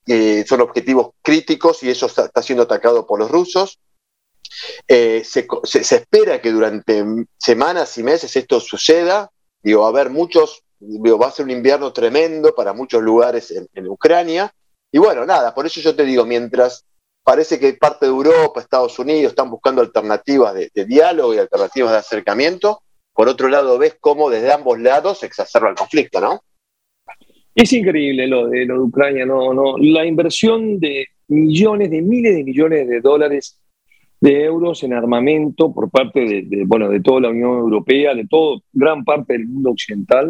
eh, 0.07 0.45
son 0.47 0.61
objetivos 0.61 1.11
críticos 1.21 1.81
y 1.83 1.89
eso 1.89 2.05
está 2.05 2.41
siendo 2.41 2.63
atacado 2.63 3.05
por 3.05 3.19
los 3.19 3.31
rusos. 3.31 3.79
Eh, 4.87 5.23
se, 5.23 5.47
espera 5.95 6.41
que 6.41 6.51
durante 6.51 7.03
semanas 7.37 7.97
y 7.97 8.03
meses 8.03 8.35
esto 8.35 8.59
suceda. 8.59 9.29
Digo, 9.61 9.81
va 9.81 9.87
a 9.87 9.89
haber 9.89 10.09
muchos, 10.09 10.63
va 10.81 11.27
a 11.27 11.31
ser 11.31 11.45
un 11.45 11.51
invierno 11.51 11.91
tremendo 11.91 12.53
para 12.53 12.73
muchos 12.73 13.01
lugares 13.01 13.51
en, 13.51 13.87
Ucrania. 13.87 14.53
Y 14.91 14.99
bueno, 14.99 15.25
nada, 15.25 15.53
por 15.53 15.65
eso 15.65 15.81
yo 15.81 15.95
te 15.95 16.05
digo, 16.05 16.25
mientras 16.25 16.85
parece 17.23 17.59
que 17.59 17.73
parte 17.73 18.05
de 18.05 18.11
Europa, 18.11 18.61
Estados 18.61 18.97
Unidos 18.99 19.31
están 19.31 19.49
buscando 19.49 19.81
alternativas 19.81 20.53
de, 20.53 20.85
diálogo 20.85 21.33
y 21.33 21.39
alternativas 21.39 21.91
de 21.91 21.97
acercamiento, 21.97 22.83
por 23.13 23.27
otro 23.27 23.49
lado 23.49 23.77
ves 23.77 23.97
cómo 23.99 24.29
desde 24.29 24.53
ambos 24.53 24.79
lados 24.79 25.19
se 25.19 25.25
exacerba 25.25 25.69
el 25.69 25.75
conflicto, 25.75 26.21
¿no? 26.21 26.43
Es 27.55 27.71
increíble 27.71 28.27
lo 28.27 28.47
de, 28.49 28.65
lo 28.65 28.73
de 28.75 28.79
Ucrania, 28.81 29.25
no, 29.25 29.53
no. 29.53 29.77
La 29.77 30.05
inversión 30.05 30.77
de 30.77 31.07
millones, 31.29 31.89
de 31.89 32.01
miles 32.01 32.35
de 32.35 32.43
millones 32.43 32.87
de 32.87 32.99
dólares 32.99 33.61
de 34.19 34.43
euros 34.43 34.83
en 34.83 34.93
armamento 34.93 35.73
por 35.73 35.89
parte 35.89 36.19
de, 36.19 36.63
bueno, 36.65 36.89
de 36.89 36.99
toda 36.99 37.21
la 37.21 37.29
Unión 37.29 37.59
Europea, 37.59 38.13
de 38.13 38.27
todo, 38.27 38.61
gran 38.73 39.05
parte 39.05 39.33
del 39.33 39.47
mundo 39.47 39.71
occidental, 39.71 40.29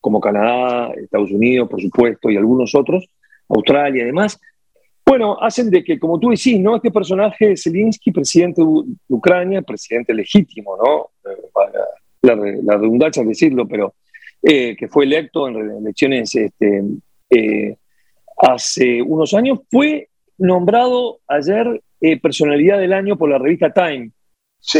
como 0.00 0.20
Canadá, 0.20 0.92
Estados 1.02 1.30
Unidos, 1.30 1.68
por 1.68 1.80
supuesto, 1.80 2.30
y 2.30 2.36
algunos 2.36 2.74
otros, 2.74 3.06
Australia 3.48 4.02
además, 4.02 4.38
bueno, 5.04 5.38
hacen 5.40 5.70
de 5.70 5.82
que, 5.82 5.98
como 5.98 6.20
tú 6.20 6.30
decís, 6.30 6.60
¿no? 6.60 6.76
Este 6.76 6.90
personaje, 6.90 7.56
Zelensky, 7.56 8.10
presidente 8.10 8.62
de 8.62 9.14
Ucrania, 9.14 9.62
presidente 9.62 10.12
legítimo, 10.12 10.76
¿no? 10.76 11.10
Para 11.52 11.72
la, 12.22 12.36
la 12.62 12.76
redundancia 12.76 13.24
decirlo, 13.24 13.66
pero 13.66 13.94
eh, 14.42 14.76
que 14.76 14.88
fue 14.88 15.04
electo 15.04 15.48
en 15.48 15.56
elecciones 15.56 16.34
este, 16.34 16.82
eh, 17.28 17.76
hace 18.38 19.02
unos 19.02 19.34
años, 19.34 19.60
fue 19.70 20.08
nombrado 20.38 21.18
ayer 21.28 21.82
eh, 22.00 22.18
personalidad 22.20 22.78
del 22.78 22.92
año 22.92 23.16
por 23.16 23.28
la 23.28 23.38
revista 23.38 23.72
Time. 23.72 24.10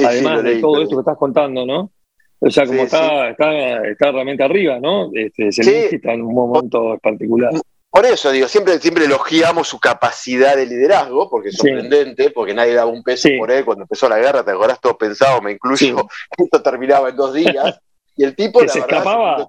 Además 0.06 0.42
de 0.42 0.56
todo 0.60 0.82
esto 0.82 0.96
que 0.96 1.00
estás 1.00 1.18
contando, 1.18 1.66
¿no? 1.66 1.90
O 2.38 2.50
sea, 2.50 2.64
como 2.64 2.82
está, 2.82 3.30
está, 3.30 3.86
está, 3.86 4.12
realmente 4.12 4.42
arriba, 4.42 4.78
¿no? 4.80 5.10
Este, 5.12 5.52
Zelensky 5.52 5.96
está 5.96 6.14
en 6.14 6.22
un 6.22 6.34
momento 6.34 6.98
particular. 7.02 7.52
Por 7.90 8.06
eso, 8.06 8.30
digo, 8.30 8.46
siempre, 8.46 8.78
siempre 8.78 9.04
elogiamos 9.04 9.68
su 9.68 9.80
capacidad 9.80 10.56
de 10.56 10.64
liderazgo, 10.64 11.28
porque 11.28 11.48
es 11.48 11.56
sorprendente, 11.56 12.30
porque 12.30 12.54
nadie 12.54 12.72
daba 12.72 12.90
un 12.90 13.02
peso 13.02 13.28
por 13.36 13.50
él. 13.50 13.64
Cuando 13.64 13.82
empezó 13.82 14.08
la 14.08 14.18
guerra, 14.18 14.44
te 14.44 14.52
acordás 14.52 14.80
todo 14.80 14.96
pensado, 14.96 15.42
me 15.42 15.52
incluyo, 15.52 16.06
esto 16.38 16.62
terminaba 16.62 17.10
en 17.10 17.16
dos 17.16 17.34
días, 17.34 17.80
y 18.20 18.24
el 18.24 18.36
tipo, 18.36 18.60
se 18.68 18.80
escapaba. 18.80 19.48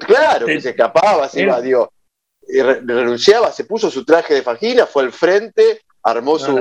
claro, 0.00 0.46
que 0.46 0.60
se 0.60 0.70
escapaba, 0.70 1.28
se 1.28 1.42
iba, 1.42 1.60
digo, 1.60 1.92
renunciaba, 2.48 3.52
se 3.52 3.62
puso 3.62 3.88
su 3.88 4.04
traje 4.04 4.34
de 4.34 4.42
fajina, 4.42 4.84
fue 4.84 5.04
al 5.04 5.12
frente, 5.12 5.82
armó 6.02 6.36
su, 6.36 6.56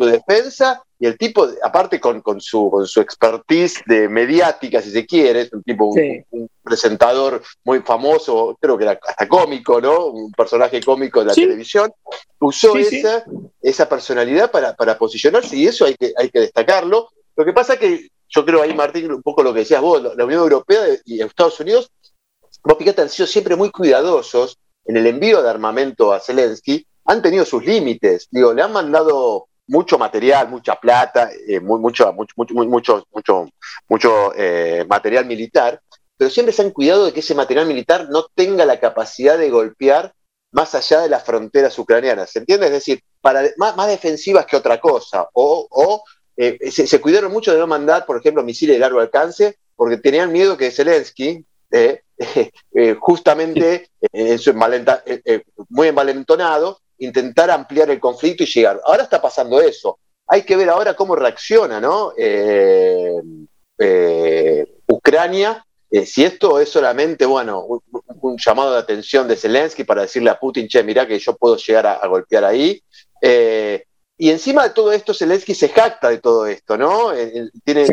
defensa 0.00 0.82
y 0.98 1.06
el 1.06 1.16
tipo, 1.16 1.48
aparte 1.62 1.98
con, 1.98 2.22
su, 2.42 2.70
con 2.70 2.86
su 2.86 3.00
expertise 3.00 3.82
de 3.86 4.10
mediática, 4.10 4.82
si 4.82 4.90
se 4.90 5.06
quiere, 5.06 5.40
es 5.40 5.52
un 5.54 5.62
tipo, 5.62 5.86
un, 5.86 6.50
presentador 6.62 7.42
muy 7.64 7.80
famoso, 7.80 8.58
creo 8.60 8.76
que 8.76 8.84
era 8.84 9.00
hasta 9.08 9.26
cómico, 9.26 9.80
¿no? 9.80 10.08
Un 10.08 10.32
personaje 10.32 10.82
cómico 10.82 11.20
de 11.20 11.26
la 11.28 11.34
televisión, 11.34 11.90
usó 12.40 12.76
esa, 12.76 13.24
esa 13.62 13.88
personalidad 13.88 14.50
para, 14.50 14.76
para, 14.76 14.98
posicionarse 14.98 15.56
y 15.56 15.66
eso 15.66 15.86
hay 15.86 15.94
que, 15.94 16.12
hay 16.14 16.28
que 16.28 16.40
destacarlo. 16.40 17.08
Lo 17.36 17.44
que 17.46 17.54
pasa 17.54 17.78
que 17.78 18.10
yo 18.28 18.44
creo 18.44 18.62
ahí, 18.62 18.74
Martín, 18.74 19.10
un 19.12 19.22
poco 19.22 19.42
lo 19.42 19.52
que 19.52 19.60
decías 19.60 19.80
vos, 19.80 20.02
la 20.02 20.24
Unión 20.24 20.40
Europea 20.40 20.80
y 21.04 21.20
Estados 21.20 21.58
Unidos, 21.60 21.90
vos 22.62 22.76
fíjate, 22.78 23.02
han 23.02 23.08
sido 23.08 23.26
siempre 23.26 23.56
muy 23.56 23.70
cuidadosos 23.70 24.58
en 24.84 24.96
el 24.96 25.06
envío 25.06 25.42
de 25.42 25.50
armamento 25.50 26.12
a 26.12 26.20
Zelensky, 26.20 26.86
han 27.04 27.22
tenido 27.22 27.44
sus 27.44 27.64
límites. 27.64 28.28
Digo, 28.30 28.52
le 28.52 28.62
han 28.62 28.72
mandado 28.72 29.48
mucho 29.66 29.98
material, 29.98 30.48
mucha 30.48 30.76
plata, 30.76 31.30
eh, 31.46 31.60
mucho, 31.60 32.12
mucho, 32.12 32.34
mucho, 32.36 32.54
mucho, 32.54 33.04
mucho, 33.12 33.48
mucho 33.88 34.32
eh, 34.34 34.84
material 34.88 35.26
militar, 35.26 35.80
pero 36.16 36.30
siempre 36.30 36.52
se 36.52 36.62
han 36.62 36.70
cuidado 36.70 37.06
de 37.06 37.12
que 37.12 37.20
ese 37.20 37.34
material 37.34 37.66
militar 37.66 38.08
no 38.10 38.26
tenga 38.34 38.64
la 38.64 38.80
capacidad 38.80 39.38
de 39.38 39.50
golpear 39.50 40.12
más 40.50 40.74
allá 40.74 41.00
de 41.00 41.08
las 41.08 41.22
fronteras 41.24 41.78
ucranianas, 41.78 42.30
¿se 42.30 42.40
entiende? 42.40 42.66
Es 42.66 42.72
decir, 42.72 43.02
para, 43.20 43.42
más, 43.56 43.86
defensivas 43.86 44.46
que 44.46 44.56
otra 44.56 44.80
cosa, 44.80 45.28
o, 45.34 46.02
eh, 46.40 46.70
se, 46.70 47.00
cuidaron 47.00 47.32
mucho 47.32 47.52
de 47.52 47.58
no 47.58 47.66
mandar, 47.66 48.06
por 48.06 48.16
ejemplo, 48.16 48.44
misiles 48.44 48.76
de 48.76 48.80
largo 48.80 49.00
alcance, 49.00 49.56
porque 49.74 49.96
tenían 49.96 50.30
miedo 50.30 50.56
que 50.56 50.70
Zelensky, 50.70 51.44
eh, 51.72 52.02
eh, 52.72 52.96
justamente 53.00 53.90
en 54.12 54.38
su 54.38 54.54
muy 54.54 55.88
envalentonado, 55.88 56.78
intentara 56.98 57.54
ampliar 57.54 57.90
el 57.90 57.98
conflicto 57.98 58.44
y 58.44 58.46
llegar. 58.46 58.80
Ahora 58.84 59.02
está 59.02 59.20
pasando 59.20 59.60
eso. 59.60 59.98
Hay 60.28 60.42
que 60.42 60.56
ver 60.56 60.70
ahora 60.70 60.94
cómo 60.94 61.16
reacciona 61.16 61.80
¿no? 61.80 62.12
Ucrania 64.86 65.64
si 66.04 66.22
esto 66.22 66.60
es 66.60 66.68
solamente, 66.68 67.24
bueno, 67.24 67.66
un, 68.20 68.36
llamado 68.36 68.74
de 68.74 68.78
atención 68.78 69.26
de 69.26 69.36
Zelensky 69.36 69.84
para 69.84 70.02
decirle 70.02 70.30
a 70.30 70.38
Putin, 70.38 70.68
che, 70.68 70.82
mirá 70.82 71.06
que 71.06 71.18
yo 71.18 71.34
puedo 71.36 71.56
llegar 71.56 71.86
a, 71.86 72.06
golpear 72.06 72.44
ahí. 72.44 72.82
Eh, 73.22 73.84
y 74.18 74.30
encima 74.30 74.64
de 74.64 74.70
todo 74.70 74.92
esto, 74.92 75.14
Zelensky 75.14 75.54
se 75.54 75.68
jacta 75.68 76.10
de 76.10 76.18
todo 76.18 76.46
esto, 76.46 76.76
¿no? 76.76 77.12
Eh, 77.12 77.48
tiene, 77.64 77.86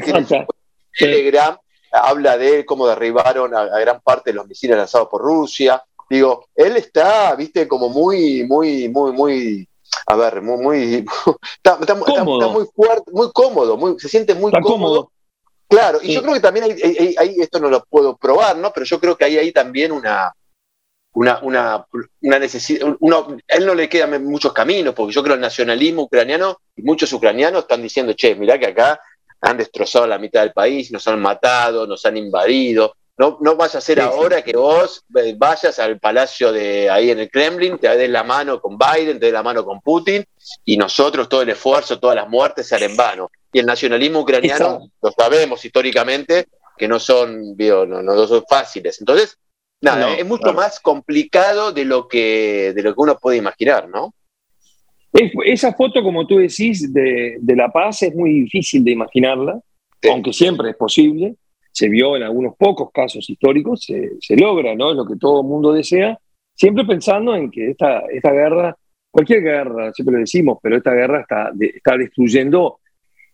Telegram, 0.97 1.57
habla 1.91 2.37
de 2.37 2.65
cómo 2.65 2.87
derribaron 2.87 3.55
a, 3.55 3.65
gran 3.79 4.01
parte 4.01 4.31
de 4.31 4.35
los 4.35 4.47
misiles 4.47 4.77
lanzados 4.77 5.07
por 5.07 5.21
Rusia. 5.21 5.83
Digo, 6.09 6.47
él 6.55 6.77
está, 6.77 7.35
viste, 7.35 7.67
como 7.67 7.89
muy, 7.89 8.43
muy, 8.43 8.89
muy, 8.89 9.11
muy, 9.11 9.69
a 10.07 10.15
ver, 10.15 10.41
muy, 10.41 10.57
muy, 10.61 11.05
está, 11.63 11.95
muy 11.95 12.65
fuerte, 12.75 13.11
muy 13.11 13.31
cómodo, 13.31 13.77
muy, 13.77 13.99
se 13.99 14.09
siente 14.09 14.33
muy 14.33 14.51
cómodo 14.51 15.11
Claro, 15.67 15.99
y 16.01 16.13
yo 16.13 16.21
creo 16.21 16.35
que 16.35 16.39
también 16.39 16.65
hay, 16.65 17.35
esto 17.39 17.59
no 17.59 17.69
lo 17.69 17.83
puedo 17.85 18.15
probar, 18.17 18.55
¿no? 18.57 18.71
Pero 18.71 18.85
yo 18.85 18.99
creo 18.99 19.17
que 19.17 19.25
hay 19.25 19.37
ahí 19.37 19.51
también 19.51 19.91
una, 19.91 20.31
una, 21.15 21.39
una, 21.41 21.85
una 22.21 22.39
necesidad, 22.39 22.95
uno, 22.99 23.37
él 23.47 23.65
no 23.65 23.73
le 23.73 23.89
quedan 23.89 24.23
muchos 24.25 24.53
caminos, 24.53 24.93
porque 24.93 25.13
yo 25.13 25.23
creo 25.23 25.35
el 25.35 25.41
nacionalismo 25.41 26.03
ucraniano, 26.03 26.59
y 26.75 26.83
muchos 26.83 27.11
ucranianos 27.13 27.63
están 27.63 27.81
diciendo, 27.81 28.13
che, 28.13 28.35
mirá 28.35 28.59
que 28.59 28.67
acá 28.67 28.99
han 29.41 29.57
destrozado 29.57 30.07
la 30.07 30.17
mitad 30.17 30.41
del 30.41 30.53
país, 30.53 30.91
nos 30.91 31.07
han 31.07 31.21
matado, 31.21 31.87
nos 31.87 32.05
han 32.05 32.17
invadido, 32.17 32.95
no, 33.17 33.37
no 33.39 33.55
vaya 33.55 33.79
a 33.79 33.81
ser 33.81 34.01
ahora 34.01 34.43
que 34.43 34.57
vos 34.57 35.05
vayas 35.07 35.79
al 35.79 35.99
palacio 35.99 36.51
de 36.51 36.89
ahí 36.89 37.09
en 37.11 37.19
el 37.19 37.31
Kremlin, 37.31 37.77
te 37.77 37.87
des 37.95 38.09
la 38.09 38.23
mano 38.23 38.59
con 38.59 38.77
Biden, 38.77 39.17
te 39.17 39.27
des 39.27 39.33
la 39.33 39.43
mano 39.43 39.63
con 39.63 39.79
Putin, 39.79 40.25
y 40.65 40.75
nosotros 40.75 41.29
todo 41.29 41.41
el 41.41 41.49
esfuerzo, 41.49 41.97
todas 41.97 42.17
las 42.17 42.27
muertes 42.27 42.67
se 42.67 42.83
en 42.83 42.97
vano. 42.97 43.31
Y 43.53 43.59
el 43.59 43.65
nacionalismo 43.65 44.19
ucraniano, 44.19 44.91
lo 45.01 45.11
sabemos 45.11 45.63
históricamente, 45.63 46.47
que 46.77 46.89
no 46.89 46.99
son, 46.99 47.55
no, 47.57 48.27
son 48.27 48.43
fáciles. 48.49 48.99
Entonces, 48.99 49.37
nada, 49.85 50.15
es 50.15 50.25
mucho 50.25 50.53
más 50.53 50.79
complicado 50.79 51.71
de 51.71 51.85
lo, 51.85 52.07
que, 52.07 52.73
de 52.75 52.83
lo 52.83 52.93
que 52.93 53.01
uno 53.01 53.17
puede 53.17 53.37
imaginar, 53.37 53.87
¿no? 53.87 54.13
esa 55.45 55.73
foto, 55.73 56.03
como 56.03 56.27
tú 56.27 56.39
decís, 56.39 56.91
de, 56.93 57.39
la 57.55 57.69
paz 57.69 58.03
es 58.03 58.13
muy 58.13 58.41
difícil 58.41 58.83
de 58.83 58.91
imaginarla, 58.91 59.61
aunque 60.11 60.33
siempre 60.33 60.71
es 60.71 60.75
posible 60.75 61.35
se 61.75 61.89
vio 61.89 62.15
en 62.15 62.23
algunos 62.23 62.55
pocos 62.55 62.89
casos 62.93 63.29
históricos, 63.29 63.85
se, 63.85 64.37
logra, 64.37 64.73
¿no? 64.75 64.91
Es 64.91 64.95
lo 64.95 65.05
que 65.05 65.17
todo 65.17 65.41
el 65.41 65.47
mundo 65.47 65.73
desea, 65.73 66.17
siempre 66.53 66.85
pensando 66.85 67.35
en 67.35 67.51
que 67.51 67.71
esta, 67.71 67.99
esta 68.09 68.31
guerra, 68.31 68.77
cualquier 69.11 69.41
guerra, 69.41 69.91
siempre 69.91 70.13
lo 70.13 70.19
decimos, 70.19 70.57
pero 70.61 70.77
esta 70.77 70.93
guerra 70.93 71.19
está, 71.19 71.51
está 71.59 71.97
destruyendo 71.97 72.79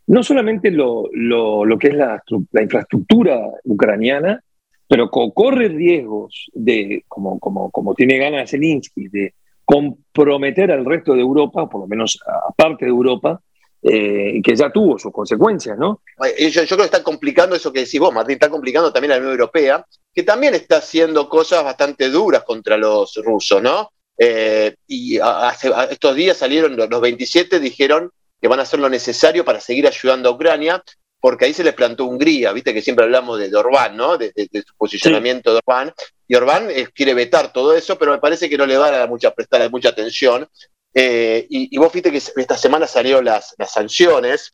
no 0.07 0.23
solamente 0.23 0.71
lo, 0.71 1.07
lo, 1.13 1.77
que 1.77 1.89
es 1.89 1.93
la, 1.93 2.23
la, 2.51 2.63
infraestructura 2.63 3.39
ucraniana, 3.63 4.43
pero 4.91 5.09
corre 5.09 5.69
riesgos 5.69 6.51
de, 6.51 7.05
como, 7.07 7.39
como, 7.39 7.71
como 7.71 7.95
tiene 7.95 8.17
ganas 8.17 8.51
Zelensky, 8.51 9.07
de 9.07 9.35
comprometer 9.63 10.69
al 10.69 10.83
resto 10.83 11.13
de 11.13 11.21
Europa, 11.21 11.69
por 11.69 11.79
lo 11.79 11.87
menos 11.87 12.19
a 12.27 12.51
parte 12.51 12.83
de 12.83 12.91
Europa, 12.91 13.39
eh, 13.81 14.41
que 14.43 14.53
ya 14.53 14.69
tuvo 14.69 14.99
sus 14.99 15.13
consecuencias, 15.13 15.77
¿no? 15.77 16.01
Yo, 16.37 16.65
creo 16.65 16.77
que 16.79 16.83
está 16.83 17.01
complicando 17.03 17.55
eso 17.55 17.71
que 17.71 17.85
decís 17.85 18.01
vos, 18.01 18.13
Martín, 18.13 18.33
está 18.33 18.49
complicando 18.49 18.91
también 18.91 19.11
la 19.11 19.17
Unión 19.19 19.31
Europea, 19.31 19.85
que 20.13 20.23
también 20.23 20.55
está 20.55 20.79
haciendo 20.79 21.29
cosas 21.29 21.63
bastante 21.63 22.09
duras 22.09 22.43
contra 22.43 22.75
los 22.75 23.15
rusos, 23.23 23.61
¿no? 23.61 23.91
Eh, 24.17 24.75
y 24.87 25.19
hace, 25.19 25.71
estos 25.89 26.15
días 26.17 26.35
salieron 26.35 26.75
los 26.75 27.01
27, 27.01 27.61
dijeron 27.61 28.11
que 28.41 28.49
van 28.49 28.59
a 28.59 28.63
hacer 28.63 28.81
lo 28.81 28.89
necesario 28.89 29.45
para 29.45 29.61
seguir 29.61 29.87
ayudando 29.87 30.27
a 30.27 30.33
Ucrania, 30.33 30.83
porque 31.21 31.45
ahí 31.45 31.53
se 31.53 31.63
les 31.63 31.75
plantó 31.75 32.05
Hungría, 32.05 32.51
viste 32.51 32.73
que 32.73 32.81
siempre 32.81 33.05
hablamos 33.05 33.39
de, 33.39 33.55
Orbán, 33.55 33.95
¿no? 33.95 34.17
De, 34.17 34.33
su 34.33 34.75
posicionamiento 34.75 35.53
de 35.53 35.61
Orbán, 35.63 35.93
y 36.27 36.35
Orbán 36.35 36.69
eh, 36.71 36.87
quiere 36.93 37.13
vetar 37.13 37.53
todo 37.53 37.75
eso, 37.75 37.97
pero 37.97 38.11
me 38.11 38.17
parece 38.17 38.49
que 38.49 38.57
no 38.57 38.65
le 38.65 38.75
va 38.75 39.03
a 39.03 39.07
mucha, 39.07 39.31
prestar 39.31 39.69
mucha 39.69 39.89
atención, 39.89 40.49
eh, 40.93 41.45
y, 41.47 41.77
vos 41.77 41.93
viste 41.93 42.11
que 42.11 42.17
esta 42.17 42.57
semana 42.57 42.87
salieron 42.87 43.23
las, 43.23 43.55
sanciones. 43.67 44.51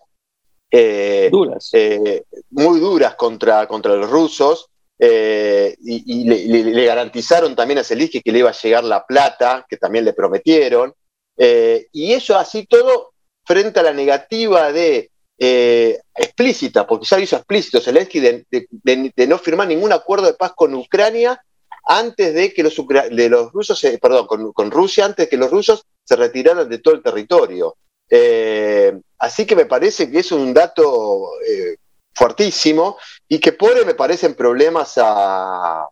Eh, 0.69 1.29
duras. 1.31 1.71
Muy 2.51 2.79
duras 2.79 3.15
contra, 3.15 3.65
contra 3.65 3.95
los 3.95 4.09
rusos. 4.09 4.69
y, 4.99 6.23
le, 6.25 6.85
garantizaron 6.85 7.55
también 7.55 7.79
a 7.79 7.83
Zelensky 7.83 8.21
que 8.21 8.31
le 8.33 8.39
iba 8.39 8.49
a 8.49 8.61
llegar 8.61 8.83
la 8.83 9.05
plata, 9.05 9.65
que 9.67 9.77
también 9.77 10.03
le 10.03 10.13
prometieron. 10.13 10.93
y 11.37 12.13
eso 12.13 12.37
así 12.37 12.67
todo 12.67 13.13
frente 13.45 13.79
a 13.79 13.83
la 13.83 13.93
negativa 13.93 14.71
de 14.73 15.09
explícita, 15.39 16.87
porque 16.87 17.05
ya 17.05 17.17
lo 17.17 17.23
hizo 17.23 17.35
explícito 17.35 17.79
Zelensky, 17.79 18.19
de, 18.19 19.27
no 19.27 19.37
firmar 19.37 19.67
ningún 19.67 19.93
acuerdo 19.93 20.25
de 20.25 20.33
paz 20.33 20.53
con 20.55 20.73
Ucrania 20.73 21.39
antes 21.85 22.33
de 22.33 22.53
que 22.53 22.63
los, 22.63 22.75
rusos, 23.53 23.81
perdón, 24.01 24.27
con, 24.27 24.71
Rusia, 24.71 25.05
antes 25.05 25.25
de 25.25 25.29
que 25.29 25.37
los 25.37 25.51
rusos 25.51 25.85
se 26.03 26.15
retiraran 26.15 26.67
de 26.67 26.79
todo 26.79 26.95
el 26.95 27.03
territorio. 27.03 27.77
Eh, 28.09 28.99
así 29.19 29.45
que 29.45 29.55
me 29.55 29.65
parece 29.65 30.09
que 30.09 30.19
es 30.19 30.31
un 30.31 30.53
dato 30.53 31.29
eh, 31.47 31.77
fuertísimo 32.13 32.97
y 33.27 33.39
que 33.39 33.53
pone, 33.53 33.85
me 33.85 33.93
parecen, 33.93 34.33
problemas 34.33 34.97
a, 34.97 35.87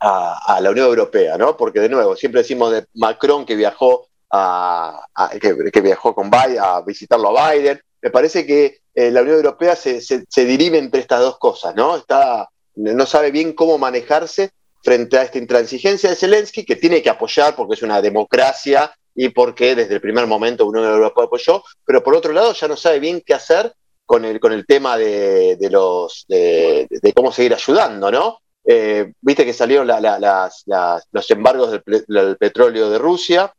a, 0.00 0.60
la 0.60 0.70
Unión 0.70 0.86
Europea, 0.86 1.36
¿no? 1.36 1.56
Porque 1.56 1.80
de 1.80 1.88
nuevo, 1.88 2.16
siempre 2.16 2.40
decimos 2.40 2.72
de 2.72 2.86
Macron 2.94 3.44
que 3.44 3.54
viajó 3.54 4.08
a, 4.30 5.06
que, 5.40 5.80
viajó 5.80 6.14
con 6.14 6.30
Biden, 6.30 6.58
a 6.60 6.80
visitarlo 6.80 7.36
a 7.36 7.52
Biden. 7.52 7.80
Me 8.02 8.10
parece 8.10 8.46
que 8.46 8.78
eh, 8.94 9.10
la 9.10 9.22
Unión 9.22 9.36
Europea 9.36 9.76
se, 9.76 10.00
se, 10.00 10.24
se, 10.28 10.44
dirime 10.44 10.78
entre 10.78 11.00
estas 11.00 11.20
dos 11.20 11.38
cosas, 11.38 11.74
¿no? 11.74 11.96
Está, 11.96 12.48
no 12.74 13.06
sabe 13.06 13.30
bien 13.30 13.52
cómo 13.52 13.78
manejarse 13.78 14.50
frente 14.82 15.18
a 15.18 15.22
esta 15.22 15.38
intransigencia 15.38 16.10
de 16.10 16.16
Zelensky, 16.16 16.64
que 16.64 16.76
tiene 16.76 17.02
que 17.02 17.10
apoyar 17.10 17.54
porque 17.54 17.74
es 17.74 17.82
una 17.82 18.00
democracia 18.00 18.92
y 19.14 19.28
porque 19.28 19.74
desde 19.74 19.94
el 19.94 20.00
primer 20.00 20.26
momento 20.26 20.66
Unión 20.66 20.84
Europea 20.84 21.24
apoyó, 21.24 21.62
pero 21.84 22.02
por 22.02 22.14
otro 22.14 22.32
lado 22.32 22.52
ya 22.52 22.68
no 22.68 22.76
sabe 22.76 23.00
bien 23.00 23.22
qué 23.24 23.34
hacer 23.34 23.72
con 24.06 24.24
el, 24.24 24.40
con 24.40 24.52
el 24.52 24.66
tema 24.66 24.96
de, 24.96 25.56
los, 25.70 26.24
de, 26.28 26.88
cómo 27.14 27.30
seguir 27.30 27.54
ayudando, 27.54 28.10
¿no? 28.10 28.38
Eh, 28.64 29.12
viste 29.20 29.44
que 29.44 29.52
salieron 29.52 29.86
los 29.86 31.30
embargos 31.30 31.70
del, 31.70 32.36
petróleo 32.36 32.90
de 32.90 32.98
Rusia. 32.98 33.52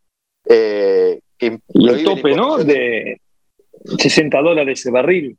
Eh, 0.45 1.19
y 1.39 1.87
el 1.87 2.03
tope, 2.03 2.35
¿no? 2.35 2.57
De 2.57 3.19
60 3.97 4.41
dólares 4.41 4.83
de 4.83 4.91
barril. 4.91 5.37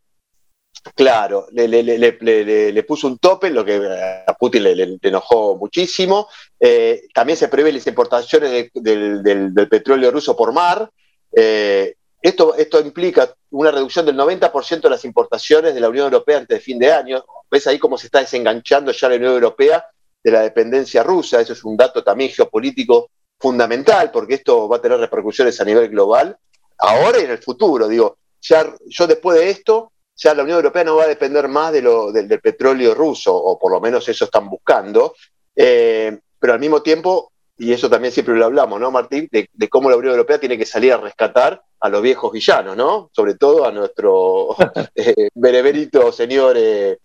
Claro, 0.95 1.47
le, 1.53 2.83
puso 2.83 3.07
un 3.07 3.19
tope, 3.19 3.51
lo 3.51 3.65
que 3.65 3.81
a 4.27 4.35
Putin 4.35 4.65
le, 4.65 4.99
enojó 5.03 5.57
muchísimo. 5.57 6.29
Eh, 6.59 7.03
también 7.15 7.37
se 7.37 7.49
prevé 7.49 7.73
las 7.73 7.87
importaciones 7.87 8.71
del, 8.75 9.69
petróleo 9.71 10.11
ruso 10.11 10.37
por 10.37 10.53
mar. 10.53 10.91
Eh, 11.35 11.95
esto, 12.21 12.55
esto 12.57 12.81
implica 12.81 13.33
una 13.51 13.71
reducción 13.71 14.07
del 14.07 14.17
90% 14.17 14.81
de 14.81 14.91
las 14.91 15.05
importaciones 15.05 15.75
de 15.75 15.81
la 15.81 15.89
Unión 15.89 16.05
Europea 16.05 16.39
antes 16.39 16.59
de 16.59 16.65
fin 16.65 16.79
de 16.79 16.93
año. 16.93 17.25
Ves 17.51 17.67
ahí 17.67 17.79
cómo 17.79 17.97
se 17.97 18.07
está 18.07 18.21
desenganchando 18.21 18.93
ya 18.93 19.09
la 19.09 19.17
Unión 19.17 19.35
Europea 19.35 19.85
de 20.23 20.31
la 20.31 20.41
dependencia 20.41 21.03
rusa. 21.03 21.41
Eso 21.41 21.53
es 21.53 21.63
un 21.65 21.77
dato 21.77 22.03
también 22.03 22.31
geopolítico 22.31 23.11
fundamental, 23.39 24.11
porque 24.11 24.35
esto 24.35 24.69
va 24.69 24.77
a 24.77 24.83
tener 24.83 24.99
repercusiones 24.99 25.61
a 25.61 25.65
nivel 25.65 25.89
global, 25.89 26.37
ahora 26.79 27.21
y 27.21 27.25
en 27.25 27.31
el 27.33 27.39
futuro. 27.39 27.89
Digo, 27.89 28.19
ya 28.43 28.75
yo 28.87 29.07
después 29.07 29.39
de 29.39 29.51
esto 29.51 29.93
ya 30.17 30.35
la 30.35 30.43
Unión 30.43 30.59
Europea 30.59 30.85
no 30.85 30.97
va 30.97 31.05
a 31.05 31.09
depender 31.09 31.49
más 31.49 31.73
de 31.73 31.83
lo, 31.83 32.13
del 32.13 32.41
petróleo 32.41 32.95
ruso, 32.95 33.35
o 33.35 33.59
por 33.59 33.73
lo 33.73 33.81
menos 33.81 34.09
eso 34.09 34.27
están 34.27 34.49
buscando, 34.49 35.15
eh, 35.57 36.19
pero 36.39 36.53
al 36.53 36.61
mismo 36.61 36.83
tiempo, 36.83 37.33
y 37.57 37.73
eso 37.73 37.89
también 37.89 38.13
siempre 38.13 38.35
lo 38.35 38.45
hablamos, 38.45 38.81
¿no, 38.81 38.91
Martín? 38.91 39.29
De, 39.31 39.69
cómo 39.69 39.91
la 39.91 39.97
Unión 39.97 40.13
Europea 40.13 40.39
tiene 40.39 40.59
que 40.59 40.67
salir 40.67 40.93
a 40.93 40.99
rescatar 40.99 41.63
a 41.81 41.89
los 41.89 42.03
viejos 42.03 42.33
villanos, 42.33 42.77
¿no? 42.77 43.11
Sobre 43.13 43.35
todo 43.35 43.67
a 43.67 43.73
nuestro 43.73 44.55
eh, 44.95 45.29
bereberito 45.35 46.13
señor 46.13 46.57
eh, 46.59 46.99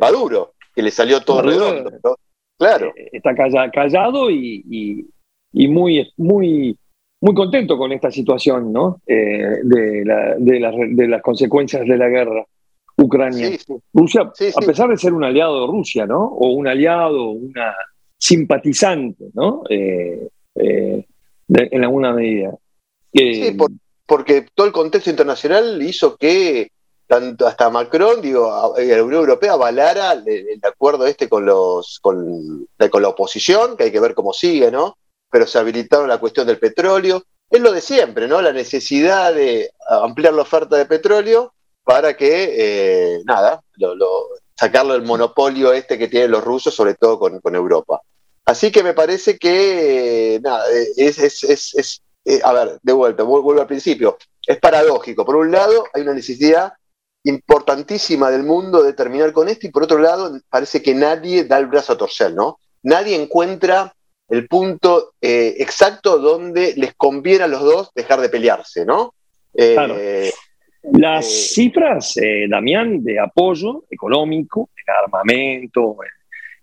Maduro, 0.00 0.54
que 0.74 0.82
le 0.82 0.90
salió 0.90 1.20
todo 1.22 1.42
redondo, 1.42 1.90
¿no? 2.02 2.16
Claro. 2.56 2.92
Está 2.94 3.34
callado 3.34 4.30
y, 4.30 5.08
y 5.52 5.68
muy, 5.68 6.12
muy 6.16 6.78
muy 7.20 7.34
contento 7.34 7.76
con 7.76 7.92
esta 7.92 8.10
situación 8.10 8.72
¿no? 8.72 9.00
Eh, 9.06 9.60
de, 9.62 10.36
de, 10.38 11.08
las 11.08 11.22
consecuencias 11.22 11.86
de 11.86 11.96
la 11.96 12.08
guerra. 12.08 12.44
Ucrania. 12.96 13.56
Rusia, 13.94 14.22
a 14.22 14.60
pesar 14.60 14.90
de 14.90 14.96
ser 14.98 15.14
un 15.14 15.24
aliado 15.24 15.62
de 15.62 15.66
Rusia, 15.68 16.06
¿no? 16.06 16.22
O 16.22 16.50
un 16.50 16.68
aliado, 16.68 17.30
una 17.30 17.74
simpatizante, 18.18 19.30
¿no? 19.32 19.62
Eh, 19.70 20.28
eh, 20.56 21.06
en 21.48 21.82
alguna 21.82 22.12
medida. 22.12 22.54
sí, 23.12 23.56
porque 24.06 24.46
todo 24.54 24.66
el 24.66 24.72
contexto 24.72 25.08
internacional 25.08 25.80
hizo 25.80 26.16
que 26.16 26.72
tanto 27.06 27.46
hasta 27.46 27.70
Macron, 27.70 28.20
digo, 28.20 28.74
la 28.76 29.02
Unión 29.02 29.20
Europea 29.20 29.52
avalara 29.52 30.12
el, 30.12 30.60
acuerdo 30.62 31.06
este 31.06 31.28
con 31.28 31.46
los 31.46 31.98
con, 32.00 32.68
con 32.90 33.02
la 33.02 33.08
oposición, 33.08 33.76
que 33.76 33.84
hay 33.84 33.92
que 33.92 34.00
ver 34.00 34.14
cómo 34.14 34.32
sigue, 34.32 34.70
¿no? 34.70 34.96
Pero 35.30 35.46
se 35.46 35.58
habilitaron 35.58 36.08
la 36.08 36.18
cuestión 36.18 36.46
del 36.46 36.58
petróleo. 36.58 37.22
Es 37.48 37.60
lo 37.60 37.72
de 37.72 37.80
siempre, 37.80 38.28
¿no? 38.28 38.40
La 38.40 38.52
necesidad 38.52 39.34
de 39.34 39.70
ampliar 39.88 40.34
la 40.34 40.42
oferta 40.42 40.76
de 40.76 40.86
petróleo 40.86 41.54
para 41.84 42.16
que, 42.16 42.54
eh, 42.56 43.22
nada, 43.24 43.62
lo, 43.76 43.96
sacarlo 44.54 44.92
del 44.92 45.02
monopolio 45.02 45.72
este 45.72 45.98
que 45.98 46.08
tienen 46.08 46.30
los 46.30 46.44
rusos, 46.44 46.74
sobre 46.74 46.94
todo 46.94 47.18
con, 47.18 47.54
Europa. 47.54 48.02
Así 48.44 48.70
que 48.70 48.82
me 48.82 48.92
parece 48.92 49.38
que, 49.38 50.38
nada, 50.42 50.64
es, 50.96 51.18
es, 51.18 52.02
eh, 52.24 52.40
a 52.44 52.52
ver, 52.52 52.78
de 52.82 52.92
vuelta, 52.92 53.22
vuelvo 53.22 53.60
al 53.60 53.66
principio, 53.66 54.18
es 54.46 54.58
paradójico. 54.58 55.24
Por 55.24 55.36
un 55.36 55.50
lado, 55.50 55.84
hay 55.94 56.02
una 56.02 56.14
necesidad 56.14 56.74
importantísima 57.24 58.30
del 58.30 58.42
mundo 58.42 58.82
de 58.82 58.92
terminar 58.92 59.32
con 59.32 59.48
esto 59.48 59.66
y 59.66 59.70
por 59.70 59.84
otro 59.84 59.98
lado, 59.98 60.38
parece 60.48 60.82
que 60.82 60.94
nadie 60.94 61.44
da 61.44 61.58
el 61.58 61.66
brazo 61.66 61.94
a 61.94 61.98
torcer, 61.98 62.34
¿no? 62.34 62.58
Nadie 62.82 63.20
encuentra 63.20 63.94
el 64.30 64.46
punto 64.46 65.14
eh, 65.20 65.56
exacto 65.58 66.18
donde 66.18 66.74
les 66.76 66.94
conviene 66.94 67.44
a 67.44 67.48
los 67.48 67.62
dos 67.62 67.90
dejar 67.94 68.20
de 68.20 68.28
pelearse, 68.28 68.84
¿no? 68.84 69.14
Las 70.82 71.26
eh, 71.26 71.30
cifras, 71.52 72.16
eh, 72.16 72.46
Damián, 72.48 73.02
de 73.02 73.18
apoyo 73.18 73.84
económico, 73.90 74.70
en 74.76 74.94
armamento, 75.04 75.96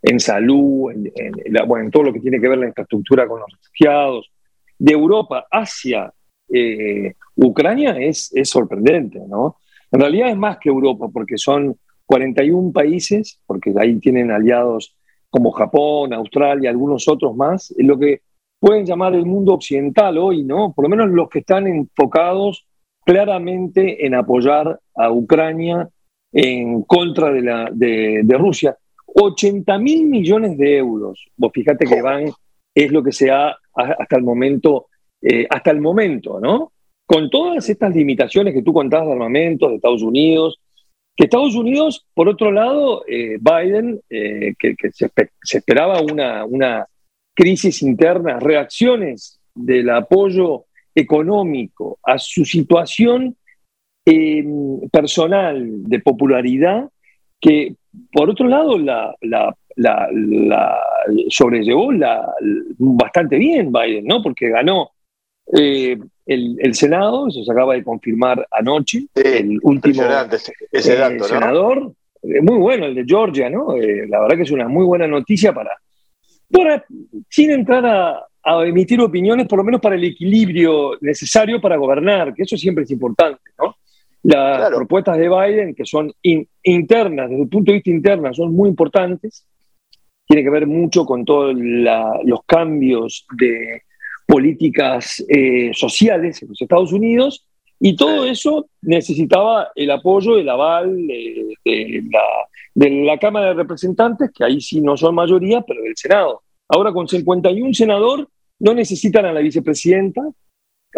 en, 0.02 0.18
salud, 0.18 0.90
en, 0.92 1.90
todo 1.90 2.04
lo 2.04 2.12
que 2.12 2.20
tiene 2.20 2.40
que 2.40 2.48
ver 2.48 2.58
la 2.58 2.66
infraestructura 2.66 3.28
con 3.28 3.40
los 3.40 3.50
refugiados, 3.50 4.30
de 4.78 4.92
Europa 4.92 5.46
hacia 5.50 6.12
eh, 6.52 7.14
Ucrania 7.36 7.96
es, 7.98 8.32
es, 8.34 8.48
sorprendente, 8.48 9.20
¿no? 9.28 9.56
En 9.90 10.00
realidad 10.00 10.30
es 10.30 10.36
más 10.36 10.58
que 10.58 10.68
Europa, 10.68 11.08
porque 11.12 11.38
son 11.38 11.76
41 12.06 12.72
países, 12.72 13.40
porque 13.46 13.72
ahí 13.78 13.98
tienen 13.98 14.30
aliados 14.30 14.96
como 15.30 15.50
Japón, 15.52 16.12
Australia, 16.12 16.70
algunos 16.70 17.06
otros 17.08 17.36
más, 17.36 17.74
lo 17.76 17.98
que 17.98 18.22
pueden 18.60 18.84
llamar 18.84 19.14
el 19.14 19.26
mundo 19.26 19.54
occidental 19.54 20.18
hoy, 20.18 20.42
¿no? 20.42 20.72
Por 20.72 20.84
lo 20.84 20.88
menos 20.88 21.10
los 21.10 21.28
que 21.28 21.40
están 21.40 21.66
enfocados 21.66 22.66
claramente 23.04 24.04
en 24.04 24.14
apoyar 24.14 24.78
a 24.94 25.10
Ucrania 25.10 25.88
en 26.32 26.82
contra 26.82 27.30
de, 27.30 27.42
la, 27.42 27.70
de, 27.72 28.36
Rusia. 28.36 28.76
80 29.06 29.78
mil 29.78 30.06
millones 30.06 30.58
de 30.58 30.76
euros, 30.76 31.26
vos 31.36 31.50
fíjate 31.52 31.86
que 31.86 32.02
van, 32.02 32.30
es 32.74 32.92
lo 32.92 33.02
que 33.02 33.12
se 33.12 33.30
ha 33.30 33.56
hasta 33.74 34.16
el 34.16 34.22
momento, 34.22 34.88
eh, 35.22 35.46
hasta 35.48 35.70
el 35.70 35.80
momento, 35.80 36.38
¿no? 36.40 36.72
Con 37.06 37.30
todas 37.30 37.68
estas 37.70 37.94
limitaciones 37.94 38.52
que 38.52 38.62
tú 38.62 38.72
contabas 38.74 39.06
de 39.06 39.12
armamentos 39.14 39.70
de 39.70 39.76
Estados 39.76 40.02
Unidos, 40.02 40.60
que 41.18 41.24
Estados 41.24 41.56
Unidos, 41.56 42.06
por 42.14 42.28
otro 42.28 42.52
lado, 42.52 43.02
eh, 43.08 43.38
Biden, 43.40 44.00
eh, 44.08 44.54
que, 44.56 44.76
se, 44.92 45.10
esperaba 45.58 46.00
una, 46.00 46.44
una 46.44 46.86
crisis 47.34 47.82
interna, 47.82 48.38
reacciones 48.38 49.40
del 49.52 49.90
apoyo 49.90 50.66
económico, 50.94 51.98
a 52.04 52.18
su 52.18 52.44
situación 52.44 53.36
eh, 54.06 54.44
personal 54.92 55.82
de 55.82 55.98
popularidad, 55.98 56.88
que 57.40 57.74
por 58.12 58.30
otro 58.30 58.46
lado 58.46 58.78
la, 58.78 59.16
la, 59.20 60.78
sobrellevó 61.30 61.90
bastante 62.78 63.38
bien 63.38 63.72
Biden, 63.72 64.04
¿no? 64.04 64.22
Porque 64.22 64.50
ganó 64.50 64.92
eh, 65.52 65.98
el, 66.28 66.74
Senado, 66.74 67.28
eso 67.28 67.42
se 67.42 67.50
acaba 67.50 67.74
de 67.74 67.82
confirmar 67.82 68.46
anoche, 68.50 69.06
el 69.14 69.58
último 69.62 70.02
eh, 70.02 70.80
senador, 70.80 71.92
muy 72.22 72.58
bueno 72.58 72.86
el 72.86 72.94
de 72.94 73.04
Georgia, 73.06 73.48
¿no? 73.48 73.74
la 73.76 74.20
verdad 74.20 74.36
que 74.36 74.42
es 74.42 74.50
una 74.50 74.68
muy 74.68 74.84
buena 74.84 75.06
noticia 75.06 75.54
para, 75.54 75.70
para 76.50 76.84
sin 77.30 77.50
entrar 77.50 77.86
a, 77.86 78.26
a 78.42 78.64
emitir 78.64 79.00
opiniones, 79.00 79.46
por 79.46 79.58
lo 79.58 79.64
menos 79.64 79.80
para 79.80 79.94
el 79.94 80.04
equilibrio 80.04 80.92
necesario 81.00 81.60
para 81.60 81.76
gobernar, 81.76 82.34
que 82.34 82.42
eso 82.42 82.56
siempre 82.56 82.84
es 82.84 82.90
importante, 82.90 83.40
¿no? 83.58 83.76
Las 84.22 84.70
propuestas 84.70 85.16
de 85.16 85.28
Biden, 85.28 85.74
que 85.74 85.86
son 85.86 86.12
internas, 86.62 87.30
desde 87.30 87.42
el 87.42 87.48
punto 87.48 87.70
de 87.70 87.76
vista 87.76 87.90
interno, 87.90 88.34
son 88.34 88.54
muy 88.54 88.68
importantes, 88.68 89.46
tiene 90.26 90.42
que 90.42 90.50
ver 90.50 90.66
mucho 90.66 91.06
con 91.06 91.24
todos 91.24 91.54
los 91.56 92.40
cambios 92.44 93.26
de 93.38 93.82
políticas 94.28 95.24
eh, 95.26 95.70
sociales 95.72 96.42
en 96.42 96.50
los 96.50 96.60
Estados 96.60 96.92
Unidos, 96.92 97.46
y 97.80 97.96
todo 97.96 98.26
eso 98.26 98.68
necesitaba 98.82 99.68
el 99.74 99.90
apoyo, 99.90 100.36
el 100.36 100.48
aval 100.48 101.06
de, 101.06 101.56
la, 102.10 102.20
de 102.74 102.90
la 103.04 103.18
Cámara 103.18 103.48
de 103.48 103.54
Representantes, 103.54 104.30
que 104.34 104.44
ahí 104.44 104.60
sí 104.60 104.80
no 104.80 104.96
son 104.96 105.14
mayoría, 105.14 105.62
pero 105.62 105.82
del 105.82 105.96
Senado. 105.96 106.42
Ahora 106.68 106.92
con 106.92 107.08
51 107.08 107.72
senadores 107.72 108.26
no 108.58 108.74
necesitan 108.74 109.24
a 109.26 109.32
la 109.32 109.40
vicepresidenta 109.40 110.22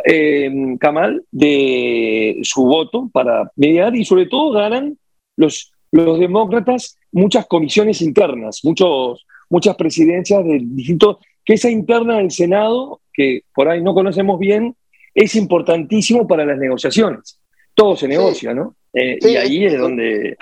eh, 0.04 0.50
Kamal 0.80 1.22
de 1.30 2.40
su 2.42 2.64
voto 2.64 3.10
para 3.12 3.50
mediar 3.56 3.94
y 3.94 4.04
sobre 4.04 4.26
todo 4.26 4.52
ganan 4.52 4.96
los, 5.36 5.72
los 5.92 6.18
demócratas 6.18 6.96
muchas 7.12 7.46
comisiones 7.46 8.00
internas, 8.00 8.60
muchos, 8.64 9.26
muchas 9.48 9.76
presidencias 9.76 10.44
de 10.44 10.60
distintos, 10.62 11.18
que 11.44 11.54
esa 11.54 11.70
interna 11.70 12.18
del 12.18 12.30
Senado, 12.30 12.99
que 13.12 13.42
por 13.54 13.68
ahí 13.68 13.82
no 13.82 13.94
conocemos 13.94 14.38
bien, 14.38 14.76
es 15.14 15.34
importantísimo 15.34 16.26
para 16.26 16.44
las 16.44 16.58
negociaciones. 16.58 17.40
Todo 17.74 17.96
se 17.96 18.08
negocia, 18.08 18.54
¿no? 18.54 18.76
Eh, 18.92 19.18
y 19.20 19.36
ahí 19.36 19.66
es 19.66 19.78
donde 19.78 20.36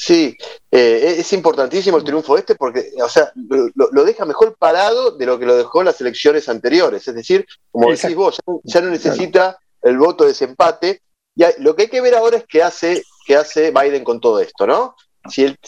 Sí, 0.00 0.36
eh, 0.70 1.16
es 1.18 1.32
importantísimo 1.32 1.96
el 1.96 2.04
triunfo 2.04 2.38
este 2.38 2.54
porque, 2.54 2.92
o 3.02 3.08
sea, 3.08 3.32
lo, 3.34 4.04
deja 4.04 4.24
mejor 4.24 4.56
parado 4.56 5.10
de 5.10 5.26
lo 5.26 5.40
que 5.40 5.44
lo 5.44 5.56
dejó 5.56 5.82
las 5.82 6.00
elecciones 6.00 6.48
anteriores. 6.48 7.08
Es 7.08 7.16
decir, 7.16 7.44
como 7.72 7.90
decís 7.90 8.14
vos, 8.14 8.38
ya, 8.62 8.80
no 8.80 8.90
necesita 8.90 9.58
el 9.82 9.98
voto 9.98 10.22
de 10.22 10.30
desempate. 10.30 11.02
Y 11.34 11.42
lo 11.58 11.74
que 11.74 11.82
hay 11.82 11.88
que 11.88 12.00
ver 12.00 12.14
ahora 12.14 12.36
es 12.36 12.44
qué 12.48 12.62
hace, 12.62 13.02
qué 13.26 13.34
hace 13.34 13.72
Biden 13.72 14.04
con 14.04 14.20
todo 14.20 14.38
esto, 14.38 14.68
¿no? 14.68 14.94
Si 15.28 15.42
él 15.42 15.58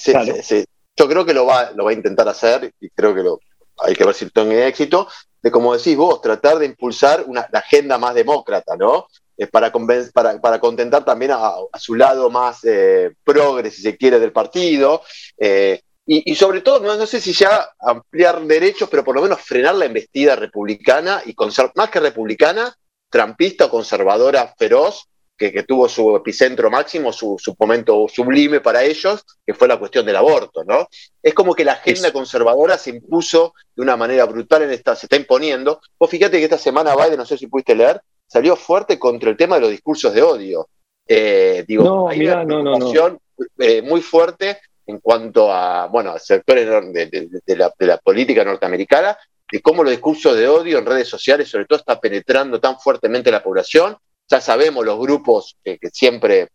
yo 0.96 1.08
creo 1.08 1.26
que 1.26 1.34
lo 1.34 1.46
va, 1.46 1.72
lo 1.72 1.84
va 1.84 1.90
a 1.90 1.94
intentar 1.94 2.28
hacer 2.28 2.72
y 2.80 2.88
creo 2.90 3.12
que 3.12 3.22
lo, 3.22 3.40
hay 3.82 3.94
que 3.94 4.04
ver 4.04 4.14
si 4.14 4.28
tiene 4.30 4.66
éxito, 4.66 5.08
de 5.42 5.50
como 5.50 5.76
decís 5.76 5.96
vos, 5.96 6.20
tratar 6.20 6.58
de 6.58 6.66
impulsar 6.66 7.24
una, 7.26 7.40
agenda 7.52 7.98
más 7.98 8.14
demócrata, 8.14 8.76
¿no? 8.76 9.06
para, 9.50 9.72
para, 10.12 10.40
para, 10.40 10.60
contentar 10.60 11.04
también 11.04 11.32
a, 11.32 11.54
su 11.78 11.94
lado 11.94 12.28
más 12.28 12.62
eh, 12.64 13.14
progre, 13.24 13.70
si 13.70 13.82
se 13.82 13.96
quiere, 13.96 14.18
del 14.18 14.32
partido. 14.32 15.02
Eh, 15.38 15.80
y, 16.12 16.34
sobre 16.34 16.60
todo, 16.60 16.80
no, 16.80 16.96
no, 16.96 17.06
sé 17.06 17.20
si 17.20 17.32
ya 17.32 17.70
ampliar 17.78 18.42
derechos, 18.42 18.88
pero 18.90 19.04
por 19.04 19.14
lo 19.14 19.22
menos 19.22 19.40
frenar 19.42 19.76
la 19.76 19.84
embestida 19.84 20.34
republicana 20.34 21.22
y 21.24 21.36
más 21.76 21.88
que 21.88 22.00
republicana, 22.00 22.74
trampista 23.08 23.66
o 23.66 23.70
conservadora 23.70 24.52
feroz, 24.58 25.08
que, 25.40 25.50
que 25.50 25.62
tuvo 25.62 25.88
su 25.88 26.14
epicentro 26.14 26.70
máximo, 26.70 27.14
su, 27.14 27.36
su, 27.38 27.56
momento 27.58 28.06
sublime 28.12 28.60
para 28.60 28.84
ellos, 28.84 29.24
que 29.46 29.54
fue 29.54 29.68
la 29.68 29.78
cuestión 29.78 30.04
del 30.04 30.16
aborto, 30.16 30.64
¿no? 30.64 30.86
Es 31.22 31.32
como 31.32 31.54
que 31.54 31.64
la 31.64 31.72
agenda 31.72 32.12
conservadora 32.12 32.76
se 32.76 32.90
impuso 32.90 33.54
de 33.74 33.80
una 33.80 33.96
manera 33.96 34.26
brutal 34.26 34.64
en 34.64 34.70
esta, 34.72 34.94
se 34.94 35.06
está 35.06 35.16
imponiendo. 35.16 35.80
Vos 35.98 36.10
fíjate 36.10 36.36
que 36.36 36.44
esta 36.44 36.58
semana 36.58 36.94
Biden, 36.94 37.16
no 37.16 37.24
sé 37.24 37.38
si 37.38 37.46
pudiste 37.46 37.74
leer, 37.74 38.02
salió 38.26 38.54
fuerte 38.54 38.98
contra 38.98 39.30
el 39.30 39.38
tema 39.38 39.54
de 39.54 39.62
los 39.62 39.70
discursos 39.70 40.12
de 40.12 40.20
odio. 40.20 40.68
Eh, 41.08 41.64
digo, 41.66 42.10
hay 42.10 42.26
una 42.26 42.44
no, 42.44 43.18
eh, 43.58 43.80
muy 43.80 44.02
fuerte 44.02 44.58
en 44.86 44.98
cuanto 44.98 45.50
a, 45.50 45.86
bueno, 45.86 46.18
sectores 46.18 46.68
de, 46.68 47.56
la, 47.56 47.96
política 47.96 48.44
norteamericana, 48.44 49.16
de 49.50 49.62
cómo 49.62 49.82
los 49.82 49.92
discursos 49.92 50.36
de 50.36 50.46
odio 50.46 50.76
en 50.76 50.84
redes 50.84 51.08
sociales, 51.08 51.48
sobre 51.48 51.64
todo, 51.64 51.78
está 51.78 51.98
penetrando 51.98 52.60
tan 52.60 52.78
fuertemente 52.78 53.30
la 53.30 53.42
población. 53.42 53.96
Ya 54.30 54.40
sabemos 54.40 54.84
los 54.84 54.98
grupos 54.98 55.56
que, 55.64 55.78
siempre 55.92 56.48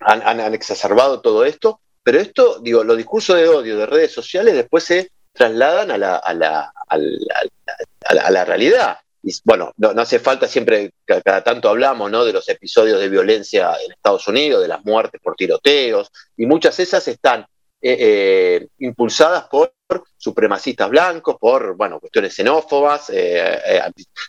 han, 0.00 0.54
exacerbado 0.54 1.20
todo 1.20 1.44
esto, 1.44 1.80
pero 2.02 2.20
esto, 2.20 2.60
digo, 2.60 2.84
los 2.84 2.96
discursos 2.96 3.36
de 3.36 3.48
odio 3.48 3.76
de 3.76 3.86
redes 3.86 4.12
sociales 4.12 4.54
después 4.54 4.84
se 4.84 5.10
trasladan 5.32 5.90
a 5.90 5.98
la, 5.98 6.16
a 6.16 6.34
la, 6.34 6.72
a 6.88 8.30
la 8.30 8.44
realidad 8.44 8.98
bueno, 9.44 9.72
no, 9.76 9.90
hace 10.00 10.18
falta 10.18 10.46
siempre, 10.46 10.92
cada, 11.04 11.42
tanto 11.42 11.68
hablamos, 11.68 12.10
¿no? 12.10 12.24
De 12.24 12.32
los 12.32 12.48
episodios 12.48 13.00
de 13.00 13.08
violencia 13.08 13.72
en 13.84 13.92
Estados 13.92 14.26
Unidos, 14.28 14.62
de 14.62 14.68
las 14.68 14.84
muertes 14.84 15.20
por 15.20 15.34
tiroteos, 15.34 16.10
y 16.36 16.46
muchas 16.46 16.76
de 16.76 16.82
esas 16.84 17.08
están 17.08 17.40
eh, 17.80 17.96
eh, 17.98 18.68
impulsadas 18.78 19.44
por 19.48 19.72
supremacistas 20.16 20.88
blancos, 20.88 21.36
por, 21.40 21.76
bueno, 21.76 22.00
cuestiones 22.00 22.34
xenófobas, 22.34 23.10
eh, 23.12 23.80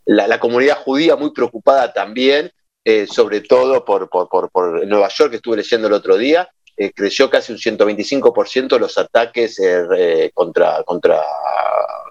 la, 0.06 0.40
comunidad 0.40 0.78
judía 0.78 1.16
muy 1.16 1.32
preocupada 1.32 1.94
también 1.94 2.52
eh, 2.90 3.06
sobre 3.06 3.42
todo 3.42 3.84
por, 3.84 4.08
por, 4.08 4.88
Nueva 4.88 5.10
York, 5.10 5.32
que 5.32 5.36
estuve 5.36 5.58
leyendo 5.58 5.88
el 5.88 5.94
otro 5.94 6.16
día, 6.16 6.50
eh, 6.78 6.94
creció 6.96 7.30
casi 7.30 7.52
un 7.52 7.58
125% 7.58 8.80
los 8.80 8.98
ataques 8.98 9.60
eh, 9.60 10.32
contra, 10.34 10.82
contra 10.84 11.22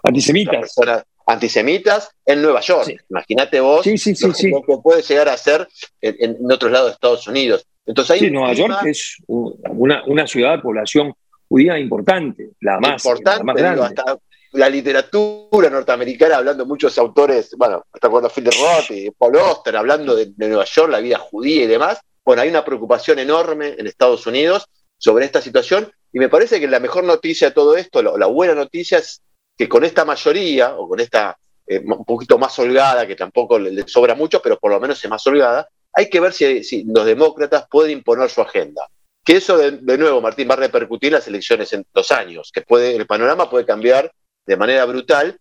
antisemitas. 0.03 0.59
personas 0.59 1.03
antisemitas 1.25 2.11
en 2.23 2.43
Nueva 2.43 2.61
York. 2.61 2.95
Imagínate 3.09 3.59
vos 3.59 3.87
lo, 3.87 4.61
que 4.61 4.77
puede 4.83 5.01
llegar 5.01 5.29
a 5.29 5.37
ser 5.37 5.67
en, 5.99 6.37
otros 6.51 6.71
lados 6.71 6.89
de 6.89 6.93
Estados 6.93 7.27
Unidos. 7.27 7.65
Entonces, 7.83 8.19
sí, 8.19 8.29
Nueva 8.29 8.53
York 8.53 8.85
es 8.85 9.17
una, 9.25 10.03
una, 10.05 10.27
ciudad 10.27 10.57
de 10.57 10.61
población 10.61 11.11
judía 11.49 11.79
importante, 11.79 12.51
la 12.59 12.79
más, 12.79 13.03
importante, 13.03 13.43
la 13.47 13.53
grande. 13.53 13.81
hasta 13.81 14.19
la 14.51 14.69
literatura 14.69 15.69
norteamericana, 15.69 16.37
hablando 16.37 16.65
muchos 16.65 16.97
autores, 16.97 17.53
bueno, 17.57 17.85
hasta 17.91 18.09
cuando 18.09 18.29
Philip 18.29 18.53
Roth 18.53 18.91
y 18.91 19.11
Paul 19.11 19.35
Oster, 19.37 19.75
hablando 19.75 20.15
de, 20.15 20.31
Nueva 20.37 20.65
York, 20.65 20.89
la 20.89 20.99
vida 20.99 21.17
judía 21.17 21.63
y 21.63 21.67
demás, 21.67 21.99
bueno, 22.23 22.41
hay 22.41 22.49
una 22.49 22.65
preocupación 22.65 23.19
enorme 23.19 23.75
en 23.77 23.87
Estados 23.87 24.25
Unidos 24.27 24.67
sobre 24.97 25.25
esta 25.25 25.41
situación 25.41 25.91
y 26.11 26.19
me 26.19 26.29
parece 26.29 26.59
que 26.59 26.67
la 26.67 26.79
mejor 26.79 27.03
noticia 27.03 27.49
de 27.49 27.53
todo 27.53 27.75
esto, 27.77 28.01
la, 28.01 28.25
buena 28.27 28.55
noticia 28.55 28.97
es 28.97 29.21
que 29.57 29.67
con 29.67 29.83
esta 29.83 30.05
mayoría, 30.05 30.75
o 30.75 30.87
con 30.87 30.99
esta 30.99 31.37
eh, 31.65 31.83
un 31.85 32.05
poquito 32.05 32.37
más 32.37 32.57
holgada, 32.59 33.05
que 33.05 33.15
tampoco 33.15 33.59
le, 33.59 33.87
sobra 33.87 34.15
mucho, 34.15 34.41
pero 34.41 34.57
por 34.57 34.71
lo 34.71 34.79
menos 34.79 35.03
es 35.03 35.09
más 35.09 35.25
holgada, 35.27 35.67
hay 35.93 36.09
que 36.09 36.19
ver 36.19 36.33
si, 36.33 36.83
los 36.85 37.05
demócratas 37.05 37.67
pueden 37.69 37.91
imponer 37.91 38.29
su 38.29 38.41
agenda. 38.41 38.87
Que 39.23 39.37
eso, 39.37 39.57
de, 39.57 39.71
de, 39.71 39.97
nuevo, 39.97 40.21
Martín, 40.21 40.47
va 40.49 40.53
a 40.53 40.57
repercutir 40.57 41.07
en 41.07 41.15
las 41.15 41.27
elecciones 41.27 41.73
en 41.73 41.85
dos 41.93 42.11
años, 42.11 42.51
que 42.53 42.61
puede, 42.61 42.95
el 42.95 43.05
panorama 43.05 43.49
puede 43.49 43.65
cambiar 43.65 44.11
de 44.47 44.57
manera 44.57 44.85
brutal 44.85 45.39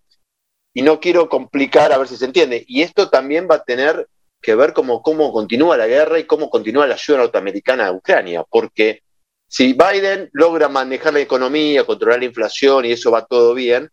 y 0.74 0.82
no 0.82 1.00
quiero 1.00 1.28
complicar 1.30 1.92
a 1.92 1.98
ver 1.98 2.08
si 2.08 2.16
se 2.16 2.26
entiende. 2.26 2.64
Y 2.68 2.82
esto 2.82 3.08
también 3.08 3.48
va 3.50 3.54
a 3.54 3.64
tener 3.64 4.08
que 4.42 4.54
ver 4.54 4.74
cómo, 4.74 5.02
cómo 5.02 5.32
continúa 5.32 5.76
la 5.76 5.86
guerra 5.86 6.18
y 6.18 6.24
cómo 6.24 6.50
continúa 6.50 6.86
la 6.86 6.94
ayuda 6.94 7.18
norteamericana 7.18 7.86
a 7.86 7.92
Ucrania, 7.92 8.44
porque 8.44 9.02
si 9.48 9.72
Biden 9.72 10.28
logra 10.32 10.68
manejar 10.68 11.14
la 11.14 11.20
economía, 11.20 11.84
controlar 11.84 12.18
la 12.18 12.26
inflación 12.26 12.84
y 12.84 12.92
eso 12.92 13.10
va 13.10 13.24
todo 13.24 13.54
bien, 13.54 13.90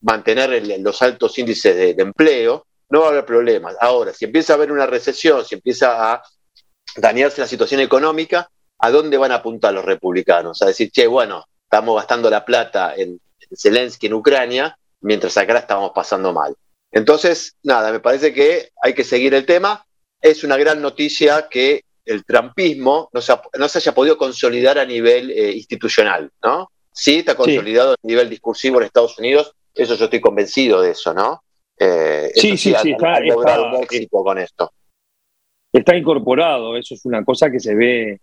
mantener 0.00 0.80
los 0.80 1.02
altos 1.02 1.38
índices 1.38 1.76
de, 1.76 2.02
empleo, 2.02 2.66
no 2.88 3.00
va 3.00 3.06
a 3.06 3.10
haber 3.10 3.24
problemas. 3.24 3.76
Ahora, 3.80 4.12
si 4.12 4.24
empieza 4.24 4.52
a 4.52 4.56
haber 4.56 4.72
una 4.72 4.86
recesión, 4.86 5.44
si 5.44 5.56
empieza 5.56 6.12
a 6.12 6.22
dañarse 6.96 7.40
la 7.40 7.46
situación 7.46 7.80
económica, 7.80 8.48
¿a 8.78 8.90
dónde 8.90 9.18
van 9.18 9.32
a 9.32 9.36
apuntar 9.36 9.74
los 9.74 9.84
republicanos? 9.84 10.62
A 10.62 10.66
decir, 10.66 10.90
che, 10.90 11.06
bueno, 11.06 11.44
estamos 11.64 11.96
gastando 11.96 12.30
la 12.30 12.44
plata 12.44 12.94
en 12.96 13.20
Zelensky 13.56 14.06
en 14.06 14.14
Ucrania, 14.14 14.78
mientras 15.00 15.36
acá 15.36 15.54
la 15.54 15.60
estábamos 15.60 15.92
pasando 15.94 16.32
mal. 16.32 16.54
Entonces, 16.90 17.56
nada, 17.62 17.90
me 17.92 18.00
parece 18.00 18.32
que 18.32 18.70
hay 18.82 18.94
que 18.94 19.04
seguir 19.04 19.34
el 19.34 19.46
tema. 19.46 19.84
Es 20.20 20.44
una 20.44 20.56
gran 20.56 20.80
noticia 20.82 21.48
que 21.48 21.84
el 22.04 22.24
trumpismo 22.24 23.10
no 23.12 23.20
se, 23.20 23.78
haya 23.78 23.94
podido 23.94 24.18
consolidar 24.18 24.78
a 24.78 24.84
nivel 24.84 25.30
eh, 25.30 25.52
institucional, 25.52 26.30
¿no? 26.42 26.70
Sí, 26.92 27.20
está 27.20 27.34
consolidado 27.34 27.92
a 27.92 27.96
nivel 28.02 28.28
discursivo 28.28 28.78
en 28.78 28.86
Estados 28.86 29.18
Unidos, 29.18 29.54
eso 29.74 29.94
yo 29.94 30.04
estoy 30.04 30.20
convencido 30.20 30.82
de 30.82 30.90
eso, 30.90 31.14
¿no? 31.14 31.42
Eh, 31.78 32.30
sí, 32.34 32.56
sí, 32.56 32.74
sí, 32.82 32.92
está, 32.92 33.18
un 33.18 33.82
éxito 33.82 34.22
con 34.22 34.38
esto. 34.38 34.72
Está 35.72 35.96
incorporado, 35.96 36.76
eso 36.76 36.94
es 36.94 37.04
una 37.06 37.24
cosa 37.24 37.50
que 37.50 37.58
se 37.58 37.74
ve 37.74 38.20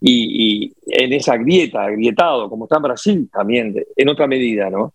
y, 0.00 0.72
en 0.86 1.12
esa 1.12 1.36
grieta, 1.36 1.84
agrietado, 1.84 2.48
como 2.48 2.64
está 2.64 2.76
en 2.76 2.82
Brasil 2.82 3.30
también, 3.32 3.74
en 3.96 4.08
otra 4.08 4.26
medida, 4.26 4.70
¿no? 4.70 4.94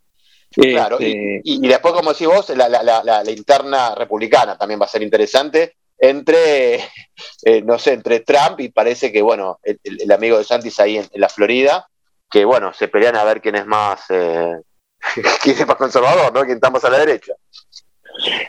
Claro, 0.56 0.98
y, 1.00 1.42
este, 1.44 1.68
después, 1.68 1.94
como 1.94 2.12
decís 2.12 2.28
vos, 2.28 2.50
la, 2.50 3.24
interna 3.28 3.96
republicana 3.96 4.58
también 4.58 4.80
va 4.80 4.86
a 4.86 4.90
ser 4.90 5.02
interesante 5.02 5.76
entre, 5.98 6.76
eh, 7.46 7.62
no 7.64 7.80
sé, 7.80 7.94
entre 7.94 8.20
Trump 8.22 8.60
y 8.60 8.70
parece 8.70 9.12
que, 9.12 9.22
bueno, 9.22 9.60
el, 9.64 10.12
amigo 10.12 10.38
de 10.38 10.44
Santis 10.44 10.80
ahí 10.80 10.98
en, 10.98 11.08
la 11.16 11.30
Florida, 11.30 11.88
que, 12.30 12.46
bueno, 12.46 12.74
se 12.74 12.88
pelean 12.88 13.16
a 13.16 13.24
ver 13.24 13.42
quién 13.42 13.56
es 13.56 13.66
más, 13.66 14.06
eh, 14.10 14.54
quién 15.42 15.58
es 15.58 15.68
más 15.68 15.78
conservador, 15.78 16.34
¿no? 16.34 16.42
Quién 16.42 16.56
está 16.56 16.70
más 16.70 16.84
a 16.86 16.90
la 16.90 17.00
derecha. 17.00 17.34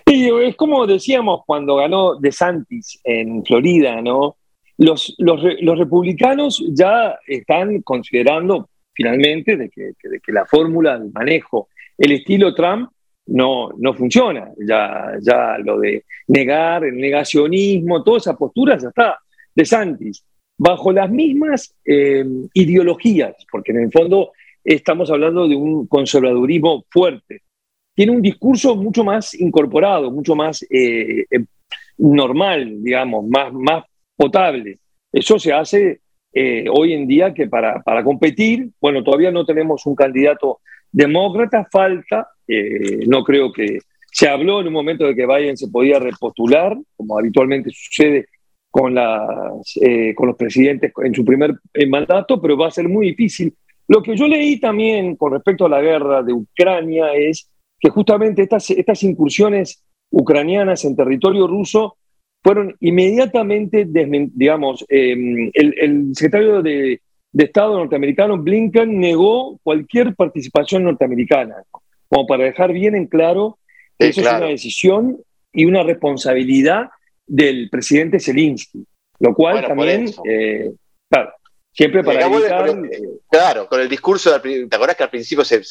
Sí, 0.06 0.28
es 0.42 0.56
como 0.56 0.86
decíamos 0.86 1.40
cuando 1.46 1.76
ganó 1.76 2.16
De 2.16 2.30
Santis 2.30 3.00
en 3.02 3.42
Florida, 3.46 4.02
¿no? 4.02 4.36
Los, 4.76 5.14
republicanos 5.18 6.64
ya 6.72 7.18
están 7.26 7.82
considerando 7.82 8.68
finalmente 8.92 9.56
de 9.56 9.70
que, 9.70 10.32
la 10.32 10.46
fórmula 10.46 10.98
de 10.98 11.10
manejo, 11.10 11.68
el 11.96 12.12
estilo 12.12 12.54
Trump, 12.54 12.90
no, 13.26 13.70
no 13.78 13.94
funciona. 13.94 14.50
Ya, 14.58 15.12
ya 15.20 15.58
lo 15.58 15.78
de 15.78 16.04
negar, 16.28 16.84
el 16.84 16.96
negacionismo, 16.96 18.02
toda 18.02 18.18
esa 18.18 18.36
postura 18.36 18.76
ya 18.78 18.88
está. 18.88 19.18
De 19.54 19.64
Santis, 19.64 20.24
bajo 20.58 20.92
las 20.92 21.10
mismas 21.10 21.74
eh, 21.84 22.24
ideologías, 22.54 23.34
porque 23.50 23.72
en 23.72 23.84
el 23.84 23.92
fondo 23.92 24.32
estamos 24.64 25.10
hablando 25.10 25.46
de 25.46 25.54
un 25.54 25.86
conservadurismo 25.86 26.84
fuerte. 26.90 27.42
Tiene 27.94 28.12
un 28.12 28.22
discurso 28.22 28.74
mucho 28.74 29.04
más 29.04 29.34
incorporado, 29.34 30.10
mucho 30.10 30.34
más 30.34 30.62
eh, 30.68 31.26
eh, 31.30 31.44
normal, 31.98 32.82
digamos, 32.82 33.26
más, 33.28 33.52
más 33.52 33.84
potable. 34.16 34.78
Eso 35.12 35.38
se 35.38 35.52
hace 35.52 36.00
eh, 36.32 36.64
hoy 36.70 36.92
en 36.92 37.06
día 37.06 37.32
que 37.32 37.46
para, 37.46 37.82
para, 37.82 38.02
competir, 38.02 38.70
bueno, 38.80 39.04
todavía 39.04 39.30
no 39.30 39.44
tenemos 39.44 39.86
un 39.86 39.94
candidato 39.94 40.60
demócrata, 40.90 41.66
falta, 41.70 42.28
eh, 42.48 43.06
no 43.06 43.22
creo 43.22 43.52
que 43.52 43.78
se 44.10 44.28
habló 44.28 44.60
en 44.60 44.68
un 44.68 44.72
momento 44.72 45.04
de 45.04 45.14
que 45.14 45.26
Biden 45.26 45.56
se 45.56 45.68
podía 45.68 45.98
repostular, 45.98 46.76
como 46.96 47.18
habitualmente 47.18 47.70
sucede 47.70 48.26
con, 48.70 48.94
las, 48.94 49.76
eh, 49.80 50.14
con 50.14 50.28
los 50.28 50.36
presidentes 50.36 50.92
en 51.04 51.14
su 51.14 51.24
primer 51.24 51.54
mandato, 51.88 52.40
pero 52.40 52.56
va 52.56 52.68
a 52.68 52.72
ser 52.72 52.88
muy 52.88 53.08
difícil. 53.08 53.54
Lo 53.86 54.02
que 54.02 54.16
yo 54.16 54.26
leí 54.26 54.58
también 54.58 55.16
con 55.16 55.32
respecto 55.32 55.66
a 55.66 55.68
la 55.68 55.80
guerra 55.80 56.22
de 56.22 56.32
Ucrania 56.32 57.12
es 57.14 57.50
que 57.78 57.90
justamente 57.90 58.42
estas, 58.42 58.70
estas 58.70 59.02
incursiones 59.02 59.84
ucranianas 60.10 60.84
en 60.84 60.96
territorio 60.96 61.46
ruso 61.46 61.96
fueron 62.44 62.76
inmediatamente, 62.80 63.86
digamos, 63.88 64.84
em, 64.90 65.50
el, 65.54 66.14
secretario 66.14 66.62
de, 66.62 67.00
Estado 67.32 67.78
norteamericano, 67.78 68.38
Blinken, 68.38 69.00
negó 69.00 69.58
cualquier 69.64 70.14
participación 70.14 70.84
norteamericana, 70.84 71.56
como 72.06 72.26
para 72.28 72.44
dejar 72.44 72.72
bien 72.72 72.94
en 72.94 73.06
claro 73.06 73.58
que 73.98 74.08
eso 74.08 74.20
es 74.20 74.26
una 74.28 74.46
decisión 74.46 75.18
y 75.52 75.64
una 75.64 75.82
responsabilidad 75.82 76.90
del 77.26 77.70
presidente 77.70 78.20
Zelensky, 78.20 78.86
lo 79.18 79.34
cual 79.34 79.66
también, 79.66 80.10
eh, 80.28 80.70
claro, 81.08 81.32
siempre 81.72 82.04
para 82.04 82.26
evitar... 82.26 82.70
Claro, 83.28 83.66
con 83.68 83.80
el 83.80 83.88
discurso, 83.88 84.40
¿te 84.40 84.68
acordás 84.70 84.94
que 84.94 85.02
al 85.02 85.10
principio 85.10 85.44
se, 85.44 85.62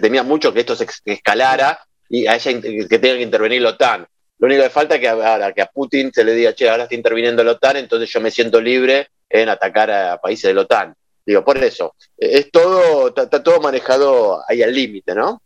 temía 0.00 0.24
mucho 0.24 0.52
que 0.52 0.60
esto 0.60 0.74
se 0.74 0.86
escalara 1.04 1.78
y 2.08 2.26
haya, 2.26 2.60
que 2.60 2.98
tenga 2.98 3.16
que 3.16 3.22
intervenir 3.22 3.62
la 3.62 3.70
OTAN? 3.70 4.08
Lo 4.38 4.46
único 4.46 4.62
que 4.62 4.70
falta 4.70 4.96
es 4.96 5.00
que 5.00 5.08
a, 5.08 5.52
que 5.52 5.62
a 5.62 5.66
Putin 5.66 6.12
se 6.12 6.24
le 6.24 6.34
diga, 6.34 6.54
che, 6.54 6.68
ahora 6.68 6.84
está 6.84 6.94
interviniendo 6.94 7.42
la 7.42 7.52
OTAN, 7.52 7.76
entonces 7.78 8.10
yo 8.10 8.20
me 8.20 8.30
siento 8.30 8.60
libre 8.60 9.08
en 9.28 9.48
atacar 9.48 9.90
a 9.90 10.20
países 10.20 10.48
de 10.48 10.54
la 10.54 10.62
OTAN. 10.62 10.94
Digo, 11.24 11.44
por 11.44 11.56
eso, 11.58 11.94
es 12.16 12.50
todo, 12.50 13.08
está, 13.08 13.42
todo 13.42 13.60
manejado 13.60 14.40
ahí 14.48 14.62
al 14.62 14.72
límite, 14.72 15.14
¿no? 15.14 15.42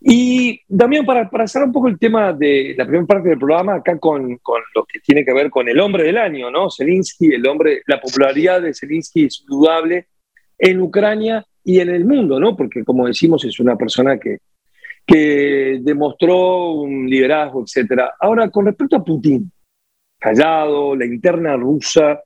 Y 0.00 0.60
también 0.66 1.04
para, 1.04 1.28
para 1.28 1.44
un 1.64 1.72
poco 1.72 1.88
el 1.88 1.98
tema 1.98 2.32
de 2.32 2.74
la 2.76 2.84
primera 2.84 3.06
parte 3.06 3.30
del 3.30 3.38
programa, 3.38 3.76
acá 3.76 3.98
con, 3.98 4.36
con, 4.38 4.62
lo 4.74 4.84
que 4.84 5.00
tiene 5.00 5.24
que 5.24 5.32
ver 5.32 5.50
con 5.50 5.68
el 5.68 5.80
hombre 5.80 6.04
del 6.04 6.18
año, 6.18 6.50
¿no? 6.50 6.70
Zelensky, 6.70 7.34
el 7.34 7.46
hombre, 7.48 7.82
la 7.86 8.00
popularidad 8.00 8.62
de 8.62 8.74
Zelensky 8.74 9.24
es 9.24 9.40
indudable 9.40 10.06
en 10.58 10.80
Ucrania 10.80 11.44
y 11.64 11.80
en 11.80 11.88
el 11.88 12.04
mundo, 12.04 12.38
¿no? 12.38 12.56
Porque 12.56 12.84
como 12.84 13.06
decimos, 13.06 13.44
es 13.44 13.58
una 13.58 13.76
persona 13.76 14.18
que 14.18 14.38
que 15.08 15.78
demostró 15.80 16.72
un 16.72 17.08
liderazgo, 17.08 17.64
etc. 17.64 18.02
Ahora, 18.20 18.50
con 18.50 18.66
respecto 18.66 18.96
a 18.96 19.02
Putin, 19.02 19.50
callado, 20.20 20.94
la 20.94 21.06
interna 21.06 21.56
rusa, 21.56 22.20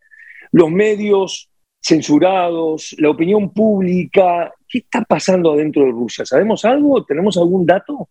los 0.50 0.68
medios 0.68 1.48
censurados, 1.80 2.96
la 2.98 3.10
opinión 3.10 3.52
pública, 3.52 4.52
¿qué 4.68 4.78
está 4.78 5.02
pasando 5.02 5.52
adentro 5.52 5.84
de 5.84 5.92
Rusia? 5.92 6.26
¿Sabemos 6.26 6.64
algo? 6.64 7.04
¿Tenemos 7.04 7.36
algún 7.36 7.64
dato? 7.64 8.08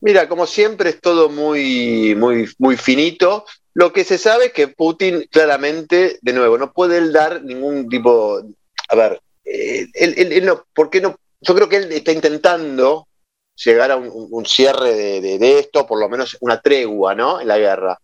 Mira, 0.00 0.28
como 0.28 0.46
siempre 0.46 0.90
es 0.90 1.00
todo 1.00 1.28
muy, 1.28 2.14
muy, 2.14 2.48
muy 2.58 2.76
finito. 2.76 3.44
Lo 3.72 3.92
que 3.92 4.04
se 4.04 4.16
sabe 4.16 4.46
es 4.46 4.52
que 4.52 4.68
Putin 4.68 5.26
claramente, 5.28 6.18
de 6.22 6.32
nuevo, 6.32 6.56
no 6.56 6.72
puede 6.72 7.10
dar 7.10 7.42
ningún 7.42 7.88
tipo, 7.88 8.42
a 8.88 8.94
ver, 8.94 9.20
eh, 9.44 9.86
él, 9.94 10.44
no, 10.44 10.62
¿por 10.72 10.88
qué 10.88 11.00
no? 11.00 11.16
Yo 11.40 11.54
creo 11.56 11.68
que 11.68 11.78
él 11.78 11.90
está 11.90 12.12
intentando 12.12 13.08
llegar 13.56 13.90
a 13.90 13.96
un, 13.96 14.46
cierre 14.46 15.20
de, 15.20 15.58
esto, 15.58 15.86
por 15.86 16.00
lo 16.00 16.08
menos 16.08 16.36
una 16.40 16.60
tregua, 16.60 17.14
¿no? 17.14 17.40
En 17.40 17.48
la 17.48 17.58
guerra. 17.58 17.98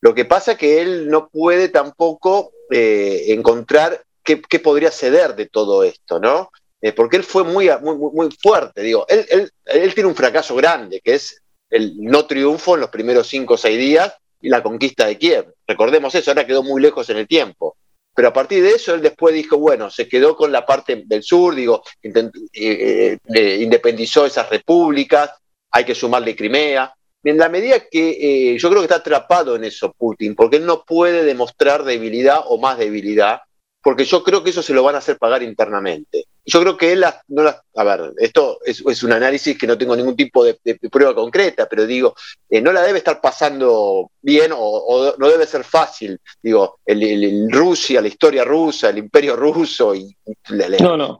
Lo 0.00 0.14
que 0.14 0.24
pasa 0.24 0.52
es 0.52 0.58
que 0.58 0.80
él 0.80 1.08
no 1.08 1.28
puede 1.28 1.68
tampoco 1.68 2.52
eh, 2.70 3.24
encontrar 3.28 4.04
qué, 4.22 4.36
podría 4.58 4.90
ceder 4.90 5.34
de 5.34 5.46
todo 5.46 5.82
esto, 5.82 6.18
¿no? 6.18 6.50
Eh, 6.80 6.92
porque 6.92 7.16
él 7.16 7.24
fue 7.24 7.44
muy, 7.44 7.70
muy, 7.80 7.96
muy 7.96 8.30
fuerte, 8.42 8.82
digo, 8.82 9.06
él, 9.08 9.24
él, 9.30 9.50
él, 9.64 9.94
tiene 9.94 10.08
un 10.08 10.14
fracaso 10.14 10.54
grande, 10.54 11.00
que 11.00 11.14
es 11.14 11.40
el 11.70 11.94
no 11.96 12.26
triunfo 12.26 12.74
en 12.74 12.82
los 12.82 12.90
primeros 12.90 13.26
cinco 13.26 13.54
o 13.54 13.56
seis 13.56 13.78
días 13.78 14.14
y 14.40 14.50
la 14.50 14.62
conquista 14.62 15.06
de 15.06 15.16
Kiev. 15.16 15.54
recordemos 15.66 16.14
eso, 16.14 16.30
ahora 16.30 16.46
quedó 16.46 16.62
muy 16.62 16.80
lejos 16.82 17.08
en 17.08 17.16
el 17.16 17.26
tiempo. 17.26 17.76
Pero 18.14 18.28
a 18.28 18.32
partir 18.32 18.62
de 18.62 18.70
eso, 18.70 18.94
él 18.94 19.02
después 19.02 19.34
dijo, 19.34 19.58
bueno, 19.58 19.90
se 19.90 20.08
quedó 20.08 20.36
con 20.36 20.52
la 20.52 20.64
parte 20.64 21.02
del 21.04 21.22
sur, 21.22 21.54
digo, 21.54 21.82
eh, 22.02 23.18
eh, 23.24 23.58
independizó 23.60 24.24
esas 24.24 24.48
repúblicas, 24.48 25.32
hay 25.72 25.84
que 25.84 25.94
sumarle 25.94 26.36
Crimea. 26.36 26.94
En 27.24 27.38
la 27.38 27.48
medida 27.48 27.80
que 27.90 28.52
eh, 28.52 28.58
yo 28.58 28.68
creo 28.68 28.80
que 28.80 28.86
está 28.86 28.96
atrapado 28.96 29.56
en 29.56 29.64
eso 29.64 29.92
Putin, 29.92 30.36
porque 30.36 30.56
él 30.56 30.66
no 30.66 30.84
puede 30.84 31.24
demostrar 31.24 31.82
debilidad 31.82 32.42
o 32.46 32.58
más 32.58 32.78
debilidad, 32.78 33.40
porque 33.82 34.04
yo 34.04 34.22
creo 34.22 34.44
que 34.44 34.50
eso 34.50 34.62
se 34.62 34.74
lo 34.74 34.84
van 34.84 34.94
a 34.94 34.98
hacer 34.98 35.18
pagar 35.18 35.42
internamente. 35.42 36.26
Yo 36.46 36.60
creo 36.60 36.76
que 36.76 36.92
él 36.92 37.04
no 37.28 37.42
las, 37.42 37.56
a 37.74 37.84
ver, 37.84 38.12
esto 38.18 38.58
es, 38.64 39.02
un 39.02 39.12
análisis 39.12 39.56
que 39.56 39.66
no 39.66 39.78
tengo 39.78 39.96
ningún 39.96 40.14
tipo 40.14 40.44
de, 40.44 40.58
prueba 40.90 41.14
concreta, 41.14 41.66
pero 41.66 41.86
digo, 41.86 42.14
eh, 42.50 42.60
no 42.60 42.72
la 42.72 42.82
debe 42.82 42.98
estar 42.98 43.20
pasando 43.20 44.10
bien 44.20 44.52
o, 44.54 45.14
no 45.18 45.28
debe 45.28 45.46
ser 45.46 45.64
fácil. 45.64 46.18
Digo, 46.42 46.80
el, 46.84 47.50
Rusia, 47.50 48.00
la 48.00 48.08
historia 48.08 48.44
rusa, 48.44 48.90
el 48.90 48.98
imperio 48.98 49.36
ruso 49.36 49.94
y 49.94 50.14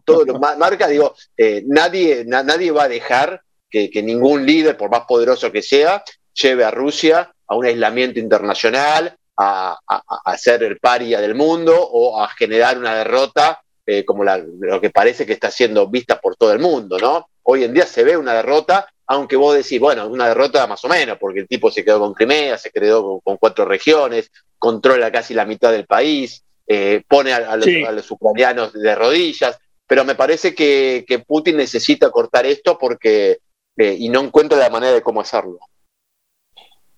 todo 0.04 0.24
lo 0.24 0.38
marca, 0.38 0.88
digo, 0.88 1.14
eh, 1.36 1.62
nadie, 1.66 2.24
nadie 2.26 2.70
va 2.70 2.84
a 2.84 2.88
dejar 2.88 3.40
que, 3.70 3.90
que 3.90 4.02
ningún 4.02 4.44
líder, 4.44 4.76
por 4.76 4.90
más 4.90 5.04
poderoso 5.06 5.50
que 5.50 5.62
sea, 5.62 6.04
lleve 6.34 6.64
a 6.64 6.70
Rusia 6.70 7.32
a 7.46 7.56
un 7.56 7.64
aislamiento 7.66 8.20
internacional, 8.20 9.16
a, 9.36 10.36
ser 10.36 10.62
el 10.62 10.78
paria 10.78 11.20
del 11.20 11.34
mundo 11.34 11.74
o 11.76 12.20
a 12.20 12.28
generar 12.28 12.78
una 12.78 12.94
derrota 12.94 13.60
eh, 13.86 14.04
como 14.04 14.24
lo 14.24 14.80
que 14.80 14.90
parece 14.90 15.26
que 15.26 15.34
está 15.34 15.50
siendo 15.50 15.88
vista 15.88 16.20
por 16.20 16.36
todo 16.36 16.52
el 16.52 16.58
mundo, 16.58 16.98
¿no? 16.98 17.28
Hoy 17.42 17.64
en 17.64 17.74
día 17.74 17.84
se 17.84 18.02
ve 18.02 18.16
una 18.16 18.32
derrota, 18.32 18.88
aunque 19.06 19.36
vos 19.36 19.54
decís, 19.54 19.78
bueno, 19.78 20.08
una 20.08 20.28
derrota 20.28 20.66
más 20.66 20.82
o 20.84 20.88
menos, 20.88 21.18
porque 21.18 21.40
el 21.40 21.48
tipo 21.48 21.70
se 21.70 21.84
quedó 21.84 22.00
con 22.00 22.14
Crimea, 22.14 22.56
se 22.56 22.70
quedó 22.70 23.20
con, 23.20 23.36
cuatro 23.36 23.66
regiones, 23.66 24.30
controla 24.58 25.12
casi 25.12 25.34
la 25.34 25.44
mitad 25.44 25.70
del 25.70 25.84
país, 25.84 26.42
eh, 26.66 27.02
pone 27.06 27.34
a, 27.34 27.56
los, 27.56 28.10
ucranianos 28.10 28.72
de 28.72 28.94
rodillas, 28.94 29.58
pero 29.86 30.04
me 30.04 30.14
parece 30.14 30.54
que, 30.54 31.04
Putin 31.26 31.58
necesita 31.58 32.10
cortar 32.10 32.46
esto 32.46 32.78
porque 32.78 33.38
eh, 33.76 33.96
y 33.98 34.08
no 34.08 34.22
encuentra 34.22 34.56
la 34.56 34.70
manera 34.70 34.94
de 34.94 35.02
cómo 35.02 35.20
hacerlo. 35.20 35.58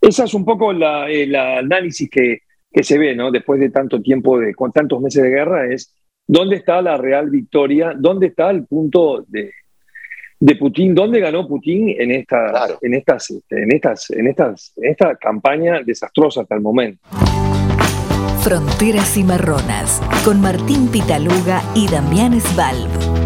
Esa 0.01 0.25
es 0.25 0.35
un 0.35 0.45
poco 0.45 0.71
el 0.71 1.35
análisis 1.35 2.09
que, 2.09 2.43
se 2.83 2.99
ve, 2.99 3.17
¿no? 3.17 3.33
Después 3.33 3.59
de 3.59 3.71
tanto 3.71 4.01
tiempo, 4.01 4.39
de, 4.39 4.55
con 4.55 4.71
tantos 4.71 5.01
meses 5.01 5.23
de 5.25 5.31
guerra, 5.31 5.67
es 5.67 5.93
dónde 6.27 6.57
está 6.57 6.83
la 6.83 6.97
real 6.97 7.31
victoria, 7.31 7.93
dónde 7.97 8.29
está 8.29 8.51
el 8.51 8.67
punto 8.67 9.25
de, 9.29 9.53
Putin, 10.59 10.95
dónde 10.95 11.21
ganó 11.21 11.47
Putin 11.47 11.95
en, 11.99 12.11
esta, 12.11 12.77
en, 12.83 12.95
estas, 12.95 13.31
en, 13.51 13.73
estas, 13.73 14.11
en, 14.11 14.29
estas, 14.29 14.73
en 14.77 14.91
esta 14.91 15.17
campaña 15.17 15.81
desastrosa 15.85 16.43
hasta 16.43 16.55
el 16.55 16.61
momento. 16.61 17.01
Fronteras 18.43 19.17
y 19.17 19.25
Marronas, 19.25 20.01
con 20.25 20.41
Martín 20.41 20.89
Pitaluga 20.89 21.63
y 21.75 21.89
Damián 21.89 22.41
Svalb. 22.41 23.26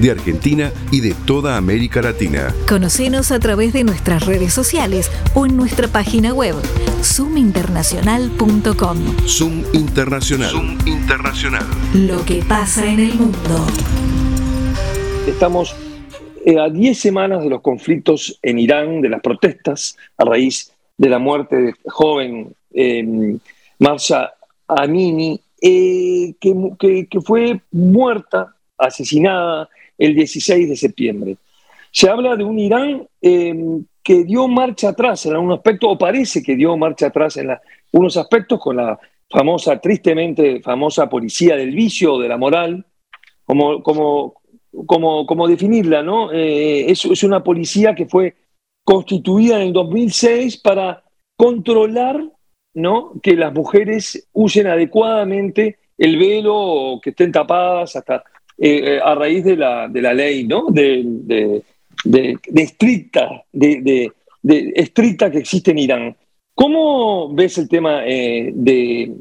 de 0.00 0.10
Argentina 0.10 0.72
y 0.90 1.00
de 1.00 1.14
toda 1.26 1.56
América 1.56 2.00
Latina. 2.02 2.54
Conocenos 2.68 3.30
a 3.30 3.38
través 3.38 3.72
de 3.72 3.84
nuestras 3.84 4.26
redes 4.26 4.52
sociales 4.52 5.10
o 5.34 5.46
en 5.46 5.56
nuestra 5.56 5.88
página 5.88 6.32
web 6.32 6.54
zoominternacional.com. 7.02 8.98
Zoom 9.26 9.62
Internacional. 9.72 10.50
Zoom 10.50 10.78
Internacional. 10.86 11.64
Lo 11.94 12.24
que 12.24 12.42
pasa 12.42 12.90
en 12.90 13.00
el 13.00 13.14
mundo. 13.14 13.66
Estamos 15.26 15.76
eh, 16.44 16.58
a 16.58 16.68
10 16.70 16.98
semanas 16.98 17.42
de 17.42 17.50
los 17.50 17.60
conflictos 17.60 18.38
en 18.42 18.58
Irán, 18.58 19.02
de 19.02 19.10
las 19.10 19.20
protestas 19.20 19.96
a 20.16 20.24
raíz 20.24 20.72
de 20.96 21.08
la 21.08 21.18
muerte 21.18 21.56
de 21.56 21.74
joven 21.86 22.54
eh, 22.72 23.36
Marsha 23.78 24.32
Amini, 24.66 25.40
eh, 25.60 26.34
que, 26.40 27.06
que, 27.10 27.20
fue 27.20 27.60
muerta, 27.70 28.54
asesinada 28.78 29.68
el 30.00 30.14
16 30.14 30.68
de 30.68 30.76
septiembre. 30.76 31.36
Se 31.92 32.08
habla 32.08 32.34
de 32.34 32.42
un 32.42 32.58
Irán 32.58 33.06
em, 33.20 33.84
que 34.02 34.24
dio 34.24 34.48
marcha 34.48 34.88
atrás 34.88 35.26
en 35.26 35.34
algún 35.34 35.52
aspecto, 35.52 35.88
o 35.90 35.98
parece 35.98 36.42
que 36.42 36.56
dio 36.56 36.76
marcha 36.76 37.06
atrás 37.06 37.36
en 37.36 37.48
la, 37.48 37.60
unos 37.92 38.16
aspectos 38.16 38.58
con 38.58 38.76
la 38.76 38.98
famosa, 39.28 39.78
tristemente 39.78 40.60
famosa 40.60 41.08
policía 41.08 41.54
del 41.54 41.72
vicio, 41.72 42.18
de 42.18 42.28
la 42.28 42.38
moral, 42.38 42.84
como, 43.44 43.82
como, 43.82 44.34
como, 44.86 45.26
como 45.26 45.46
definirla, 45.46 46.02
¿no? 46.02 46.32
Eh, 46.32 46.90
es, 46.90 47.22
una 47.22 47.44
policía 47.44 47.94
que 47.94 48.06
fue 48.06 48.34
constituida 48.84 49.56
en 49.56 49.68
el 49.68 49.72
2006 49.72 50.56
para 50.58 51.04
controlar 51.36 52.22
¿no? 52.74 53.12
que 53.22 53.34
las 53.34 53.52
mujeres 53.52 54.28
usen 54.32 54.66
adecuadamente 54.66 55.78
el 55.98 56.16
velo 56.16 56.56
o 56.56 57.00
que 57.00 57.10
estén 57.10 57.32
tapadas 57.32 57.96
hasta 57.96 58.24
eh, 58.62 58.96
eh, 58.96 59.00
a 59.02 59.14
raíz 59.14 59.42
de 59.42 59.56
la, 59.56 59.88
de 59.88 60.02
la 60.02 60.12
ley, 60.12 60.46
¿no? 60.46 60.66
De, 60.68 61.00
de, 61.02 61.62
de, 62.04 62.62
estricta, 62.62 63.42
de, 63.50 64.12
estricta 64.74 65.30
que 65.30 65.38
existe 65.38 65.70
en 65.70 65.78
Irán. 65.78 66.16
¿Cómo 66.54 67.34
ves 67.34 67.56
el 67.56 67.70
tema 67.70 68.02
eh, 68.06 68.50
de, 68.52 69.14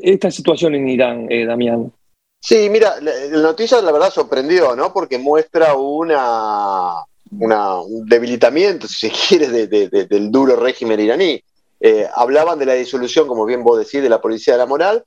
esta 0.00 0.30
situación 0.30 0.74
en 0.74 0.88
Irán, 0.88 1.28
Damián? 1.46 1.92
Sí, 2.40 2.70
mira, 2.70 2.98
la, 3.02 3.12
noticia 3.42 3.82
la 3.82 3.92
verdad 3.92 4.10
sorprendió, 4.10 4.74
¿no? 4.74 4.90
Porque 4.90 5.18
muestra 5.18 5.74
una, 5.74 6.94
un 7.30 8.08
debilitamiento, 8.08 8.88
si 8.88 9.10
se 9.10 9.12
quiere, 9.28 9.48
del 9.68 10.30
duro 10.30 10.56
régimen 10.56 10.98
iraní. 10.98 11.42
hablaban 12.14 12.58
de 12.58 12.64
la 12.64 12.72
disolución, 12.72 13.28
como 13.28 13.44
bien 13.44 13.62
vos 13.62 13.78
decís, 13.78 14.00
de 14.02 14.08
la 14.08 14.22
policía 14.22 14.54
de 14.54 14.60
la 14.60 14.66
moral, 14.66 15.04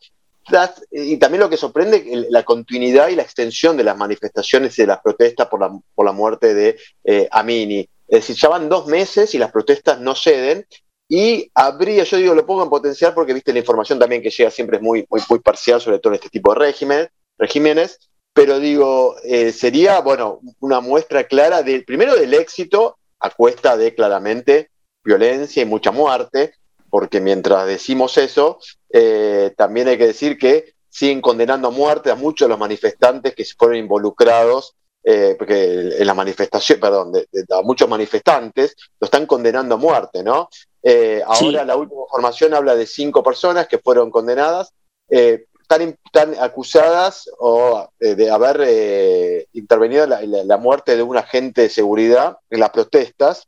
y 0.92 1.18
también 1.18 1.42
lo 1.42 1.50
que 1.50 1.58
sorprende 1.58 2.28
la 2.30 2.44
continuidad 2.44 3.10
y 3.10 3.16
la 3.16 3.24
extensión 3.24 3.78
de 3.78 3.84
las 3.84 3.98
manifestaciones 3.98 4.78
y 4.78 4.84
de 4.84 4.88
las 4.88 5.02
protestas 5.02 5.48
por 5.48 5.60
la, 5.60 5.72
por 5.96 6.06
la 6.06 6.12
muerte 6.12 6.54
de 6.54 6.78
eh, 7.04 7.28
Amini. 7.32 7.88
Es 8.08 8.22
decir, 8.22 8.36
ya 8.36 8.50
van 8.50 8.70
dos 8.70 8.88
meses 8.88 9.34
y 9.34 9.38
las 9.38 9.52
protestas 9.52 10.00
no 10.00 10.16
ceden. 10.16 10.66
Y 11.08 11.50
habría, 11.54 12.04
yo 12.04 12.18
digo, 12.18 12.36
lo 12.36 12.46
pongo 12.46 12.64
en 12.64 12.70
potencial 12.70 13.14
porque 13.14 13.34
viste 13.34 13.54
la 13.54 13.60
información 13.60 14.00
también 14.00 14.22
que 14.22 14.30
llega 14.30 14.50
siempre 14.50 14.78
es 14.78 14.84
muy, 14.84 15.06
muy, 15.10 15.22
muy 15.30 15.40
parcial, 15.40 15.80
sobre 15.80 16.00
todo 16.00 16.14
en 16.14 16.16
este 16.16 16.30
tipo 16.30 16.54
de 16.54 16.60
régimen, 16.60 17.10
regímenes. 17.38 18.00
Pero 18.34 18.60
digo, 18.60 19.16
eh, 19.24 19.52
sería, 19.52 20.00
bueno, 20.02 20.40
una 20.60 20.80
muestra 20.80 21.26
clara 21.26 21.62
del, 21.62 21.86
primero 21.86 22.16
del 22.16 22.34
éxito 22.34 22.98
a 23.20 23.30
cuesta 23.30 23.78
de 23.78 23.94
claramente 23.94 24.70
violencia 25.04 25.62
y 25.62 25.66
mucha 25.66 25.92
muerte, 25.92 26.54
porque 26.94 27.20
mientras 27.20 27.66
decimos 27.66 28.20
eso, 28.20 28.60
eh, 28.92 29.52
también 29.58 29.88
hay 29.88 29.98
que 29.98 30.06
decir 30.06 30.38
que 30.38 30.76
siguen 30.90 31.22
condenando 31.22 31.70
a 31.70 31.72
muerte 31.72 32.12
a 32.12 32.16
muchos 32.16 32.46
de 32.46 32.50
los 32.50 32.60
manifestantes 32.60 33.34
que 33.34 33.44
se 33.44 33.56
fueron 33.56 33.78
involucrados, 33.78 34.76
eh, 35.04 35.34
porque 35.36 35.96
en 35.98 36.06
la 36.06 36.14
manifestación, 36.14 36.80
perdón, 36.80 37.14
a 37.50 37.62
muchos 37.64 37.90
manifestantes 37.90 38.76
lo 39.00 39.06
están 39.06 39.26
condenando 39.26 39.74
a 39.74 39.80
muerte, 39.80 40.22
¿no? 40.22 40.50
Eh, 40.84 41.24
ahora 41.26 41.66
la 41.66 41.76
última 41.78 42.04
información 42.04 42.54
habla 42.54 42.76
de 42.76 42.86
cinco 42.86 43.24
personas 43.24 43.68
que 43.68 43.80
fueron 43.80 44.12
condenadas, 44.12 44.72
están, 45.10 46.36
acusadas 46.40 47.28
o, 47.40 47.90
de 48.00 48.30
haber 48.30 49.48
intervenido 49.54 50.04
en 50.04 50.48
la, 50.48 50.58
muerte 50.58 50.96
de 50.96 51.02
un 51.02 51.18
agente 51.18 51.64
de 51.64 51.70
seguridad 51.70 52.38
en 52.52 52.60
las 52.60 52.70
protestas. 52.70 53.48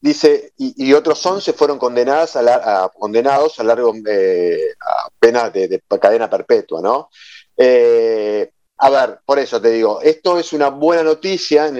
Dice, 0.00 0.52
y, 0.56 0.92
otros 0.92 1.26
11 1.26 1.52
fueron 1.54 1.76
condenadas 1.76 2.36
a, 2.36 2.88
condenados 2.96 3.58
a 3.58 3.64
largo 3.64 3.92
eh, 4.08 4.74
penas 5.18 5.52
de, 5.52 5.82
cadena 6.00 6.30
perpetua, 6.30 6.80
¿no? 6.80 7.10
Eh, 7.56 8.48
a 8.76 8.90
ver, 8.90 9.18
por 9.24 9.40
eso 9.40 9.60
te 9.60 9.70
digo, 9.70 10.00
esto 10.00 10.38
es 10.38 10.52
una 10.52 10.68
buena 10.68 11.02
noticia 11.02 11.66
en, 11.66 11.76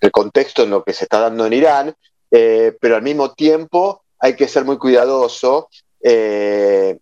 el 0.00 0.10
contexto 0.12 0.64
en 0.64 0.70
lo 0.70 0.84
que 0.84 0.92
se 0.92 1.04
está 1.04 1.20
dando 1.20 1.46
en 1.46 1.54
Irán, 1.54 1.94
eh, 2.30 2.76
pero 2.78 2.96
al 2.96 3.02
mismo 3.02 3.32
tiempo 3.32 4.02
hay 4.18 4.36
que 4.36 4.48
ser 4.48 4.66
muy 4.66 4.76
cuidadoso. 4.76 5.70
la 6.02 6.94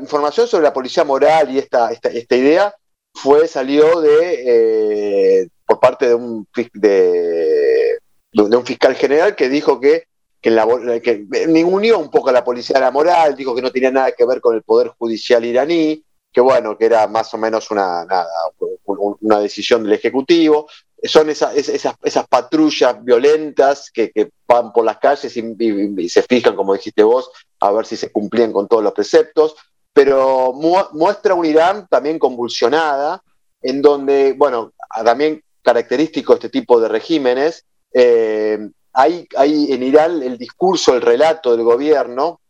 información 0.00 0.48
sobre 0.48 0.64
la 0.64 0.72
policía 0.72 1.04
moral 1.04 1.50
y 1.54 1.58
esta, 1.58 1.92
esta, 1.92 2.08
esta 2.08 2.34
idea 2.34 2.74
fue, 3.12 3.46
salió 3.46 4.00
de, 4.00 5.50
por 5.66 5.80
parte 5.80 6.08
de 6.08 6.14
un, 6.14 6.48
de, 6.72 7.57
un 8.32 8.66
fiscal 8.66 8.94
general 8.94 9.34
que 9.34 9.48
dijo 9.48 9.80
que, 9.80 10.04
que, 10.40 10.50
que 11.02 11.64
unió 11.64 11.98
un 11.98 12.10
poco 12.10 12.30
a 12.30 12.32
la 12.32 12.44
policía 12.44 12.74
de 12.74 12.80
la 12.80 12.90
moral, 12.90 13.34
dijo 13.34 13.54
que 13.54 13.62
no 13.62 13.72
tenía 13.72 13.90
nada 13.90 14.12
que 14.12 14.26
ver 14.26 14.40
con 14.40 14.54
el 14.54 14.62
poder 14.62 14.88
judicial 14.98 15.44
iraní, 15.44 16.04
que 16.32 16.40
bueno, 16.40 16.76
que 16.76 16.86
era 16.86 17.06
más 17.08 17.32
o 17.34 17.38
menos 17.38 17.70
una, 17.70 18.06
una 18.86 19.40
decisión 19.40 19.82
del 19.82 19.94
Ejecutivo. 19.94 20.68
Son 21.02 21.30
esas, 21.30 21.56
esas, 21.56 22.28
patrullas 22.28 23.02
violentas 23.02 23.90
que, 23.90 24.30
van 24.46 24.72
por 24.72 24.84
las 24.84 24.98
calles 24.98 25.36
y, 25.36 26.08
se 26.08 26.22
fijan, 26.22 26.56
como 26.56 26.74
dijiste 26.74 27.02
vos, 27.02 27.30
a 27.60 27.70
ver 27.70 27.86
si 27.86 27.96
se 27.96 28.10
cumplían 28.10 28.52
con 28.52 28.66
todos 28.66 28.82
los 28.82 28.92
preceptos, 28.92 29.56
pero 29.92 30.52
muestra 30.52 31.34
un 31.34 31.46
Irán 31.46 31.86
también 31.88 32.18
convulsionada, 32.18 33.22
en 33.62 33.82
donde, 33.82 34.34
bueno, 34.34 34.72
también 35.04 35.42
característico 35.62 36.34
este 36.34 36.48
tipo 36.48 36.80
de 36.80 36.88
regímenes, 36.88 37.64
eh, 37.92 38.58
hay, 38.92 39.26
hay 39.36 39.72
en 39.72 39.82
Irán 39.82 40.22
el 40.22 40.38
discurso, 40.38 40.94
el 40.94 41.02
relato 41.02 41.56
del 41.56 41.64
gobierno, 41.64 42.40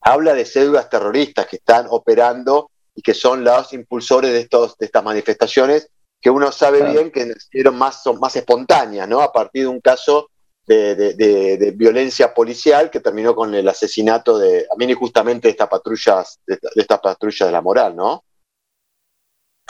habla 0.00 0.34
de 0.34 0.44
cédulas 0.44 0.88
terroristas 0.90 1.46
que 1.46 1.56
están 1.56 1.86
operando 1.88 2.70
y 2.94 3.02
que 3.02 3.14
son 3.14 3.42
los 3.42 3.72
impulsores 3.72 4.32
de, 4.32 4.40
estos, 4.40 4.76
de 4.78 4.86
estas 4.86 5.02
manifestaciones, 5.02 5.88
que 6.20 6.30
uno 6.30 6.52
sabe 6.52 6.90
bien 6.90 7.10
que 7.10 7.34
fueron 7.50 7.76
más, 7.76 8.02
son 8.02 8.18
más 8.20 8.34
espontáneas, 8.36 9.08
¿no? 9.08 9.20
A 9.20 9.32
partir 9.32 9.62
de 9.62 9.68
un 9.68 9.80
caso 9.80 10.30
de, 10.66 11.74
violencia 11.76 12.32
policial 12.32 12.90
que 12.90 13.00
terminó 13.00 13.34
con 13.34 13.54
el 13.54 13.68
asesinato 13.68 14.38
de, 14.38 14.66
a 14.70 14.76
mí 14.76 14.92
justamente 14.94 15.48
de 15.48 15.52
estas 15.52 15.68
patrullas, 15.68 16.40
de, 16.46 16.58
estas 16.76 17.00
patrullas 17.00 17.46
de 17.46 17.52
la 17.52 17.60
moral, 17.60 17.96
¿no? 17.96 18.24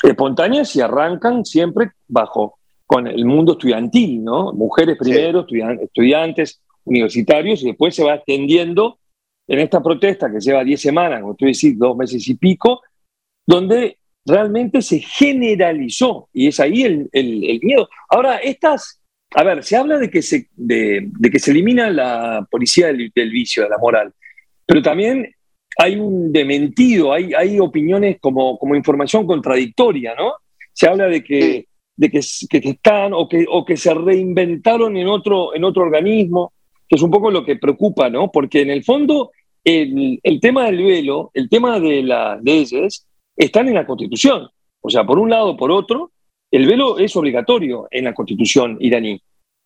Espontáneas 0.03 0.75
y 0.77 0.81
arrancan 0.81 1.45
siempre 1.45 1.93
bajo 2.07 2.59
con 2.95 3.09
el 3.09 3.25
mundo 3.25 3.55
estudiantil, 3.55 4.23
¿no? 4.23 4.53
Mujeres 4.53 4.97
primero, 4.97 5.45
estudiantes, 5.81 6.63
universitarios, 6.85 7.61
y 7.65 7.67
después 7.67 7.93
se 7.93 8.05
va 8.05 8.15
extendiendo 8.15 9.01
en 9.49 9.59
esta 9.59 9.83
protesta 9.83 10.31
que 10.31 10.39
lleva 10.39 10.63
10 10.63 10.81
semanas, 10.81 11.21
como 11.21 11.35
tú 11.35 11.45
decís, 11.45 11.77
dos 11.77 11.97
meses 11.97 12.29
y 12.29 12.35
pico, 12.35 12.83
donde 13.45 13.99
realmente 14.25 14.81
se 14.81 15.01
generalizó 15.01 16.29
y 16.33 16.47
es 16.47 16.61
ahí 16.61 16.85
el, 16.85 17.61
miedo. 17.65 17.89
Ahora, 18.09 18.37
estas, 18.37 19.03
a 19.35 19.43
ver, 19.43 19.65
se 19.65 19.77
habla 19.77 19.99
de 19.99 20.09
que 20.09 20.23
se, 20.23 20.47
de, 20.55 21.11
que 21.33 21.41
se 21.41 21.51
elimina 21.51 21.91
la 21.91 22.47
policía 22.49 22.87
del, 22.87 23.11
vicio, 23.13 23.65
de 23.65 23.71
la 23.71 23.79
moral, 23.79 24.13
pero 24.65 24.81
también 24.81 25.35
hay 25.79 25.97
un 25.97 26.31
dementido, 26.31 27.13
hay, 27.13 27.35
hay 27.35 27.59
opiniones 27.59 28.19
como, 28.21 28.57
como 28.57 28.77
información 28.77 29.27
contradictoria, 29.27 30.15
¿no? 30.15 30.35
Se 30.73 30.87
habla 30.87 31.09
de 31.09 31.25
que, 31.25 31.67
de 31.97 32.11
que, 32.11 32.19
están 32.19 33.13
o 33.13 33.29
que, 33.29 33.45
o 33.49 33.65
que 33.65 33.77
se 33.77 33.95
reinventaron 33.95 34.97
en 34.97 35.09
otro, 35.09 35.55
en 35.55 35.65
otro 35.65 35.83
organismo, 35.83 36.53
que 36.89 36.97
es 36.97 37.03
un 37.03 37.11
poco 37.11 37.31
lo 37.31 37.45
que 37.45 37.57
preocupa, 37.57 38.11
¿no? 38.11 38.31
Porque 38.31 38.63
en 38.63 38.71
el 38.71 38.85
fondo 38.85 39.31
el, 39.63 40.21
el 40.23 40.41
tema 40.41 40.67
del 40.67 40.83
velo, 40.83 41.31
el 41.35 41.49
tema 41.49 41.79
de 41.81 42.03
las 42.03 42.43
leyes, 42.43 43.07
están 43.37 43.69
en 43.69 43.75
la 43.75 43.87
Constitución. 43.87 44.49
O 44.81 44.91
sea, 44.91 45.05
por 45.05 45.19
un 45.19 45.31
lado 45.31 45.57
por 45.57 45.71
otro, 45.71 46.13
el 46.51 46.67
velo 46.67 46.99
es 46.99 47.17
obligatorio 47.17 47.89
en 47.91 48.05
la 48.05 48.15
Constitución 48.15 48.77
iraní. 48.81 49.21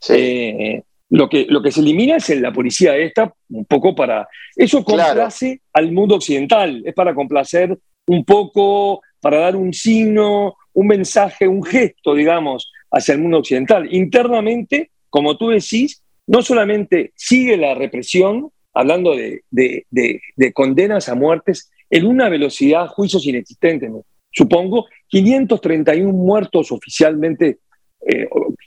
Eh, 0.08 0.82
lo, 1.10 1.28
que, 1.28 1.46
lo 1.48 1.60
que 1.60 1.72
se 1.72 1.80
elimina 1.80 2.16
es 2.16 2.28
la 2.40 2.52
policía 2.52 2.96
esta, 2.96 3.32
un 3.50 3.64
poco 3.64 3.94
para... 3.94 4.28
Eso 4.54 4.84
complace 4.84 5.60
al 5.72 5.92
mundo 5.92 6.16
occidental, 6.16 6.82
es 6.84 6.94
para 6.94 7.14
complacer 7.14 7.76
un 8.06 8.24
poco, 8.24 9.02
para 9.20 9.40
dar 9.40 9.56
un 9.56 9.72
signo, 9.72 10.56
un 10.78 10.86
mensaje, 10.86 11.48
un 11.48 11.64
gesto, 11.64 12.14
digamos, 12.14 12.70
hacia 12.90 13.14
el 13.14 13.20
mundo 13.20 13.38
occidental. 13.38 13.92
Internamente, 13.92 14.90
como 15.10 15.36
tú 15.36 15.48
decís, 15.48 16.02
no 16.26 16.42
solamente 16.42 17.12
sigue 17.16 17.56
la 17.56 17.74
represión, 17.74 18.50
hablando 18.72 19.16
de, 19.16 19.42
de 19.50 20.52
condenas 20.52 21.08
a 21.08 21.14
muertes 21.14 21.70
en 21.90 22.06
una 22.06 22.28
velocidad, 22.28 22.86
juicios 22.88 23.26
inexistentes, 23.26 23.90
supongo, 24.30 24.86
531 25.08 26.12
muertos 26.12 26.70
oficialmente, 26.70 27.58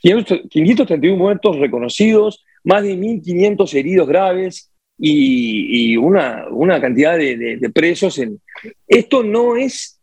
531 0.00 1.14
eh, 1.14 1.18
muertos 1.18 1.58
reconocidos, 1.58 2.44
más 2.64 2.82
de 2.82 2.96
1.500 2.96 3.74
heridos 3.74 4.08
graves 4.08 4.70
y, 4.98 5.96
una, 5.96 6.46
una, 6.50 6.80
cantidad 6.80 7.16
de, 7.16 7.70
presos. 7.74 8.18
En... 8.18 8.40
Esto 8.86 9.22
no 9.22 9.56
es, 9.56 10.00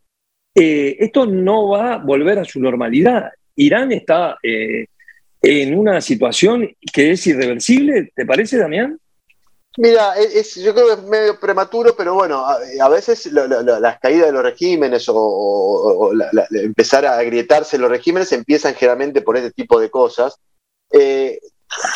eh, 0.56 0.98
esto 1.00 1.26
no 1.26 1.70
va 1.70 1.94
a 1.94 1.98
volver 1.98 2.40
a 2.40 2.46
su 2.46 2.60
normalidad. 2.60 3.32
Irán 3.56 3.92
está 3.92 4.38
eh, 4.44 4.88
en 5.42 5.78
una 5.78 6.02
situación 6.02 6.70
que 6.94 7.12
es 7.12 7.28
irreversible, 7.28 8.12
¿te 8.16 8.26
parece, 8.26 8.58
Damián? 8.58 9.00
Mira, 9.78 10.16
es, 10.16 10.56
yo 10.56 10.74
creo 10.74 10.88
que 10.88 10.94
es 10.94 11.04
medio 11.04 11.40
prematuro, 11.40 11.96
pero 11.96 12.14
bueno, 12.14 12.44
a, 12.46 12.90
veces 12.90 13.32
las 13.32 14.00
caídas 14.00 14.26
de 14.26 14.34
los 14.34 14.44
regímenes 14.44 15.06
o, 15.08 16.12
empezar 16.52 17.06
a 17.06 17.18
agrietarse 17.18 17.78
los 17.78 17.90
regímenes 17.90 18.32
empiezan 18.34 18.74
generalmente 18.74 19.22
por 19.22 19.38
este 19.38 19.52
tipo 19.52 19.80
de 19.80 19.90
cosas. 19.90 20.36
Eh, 20.92 21.40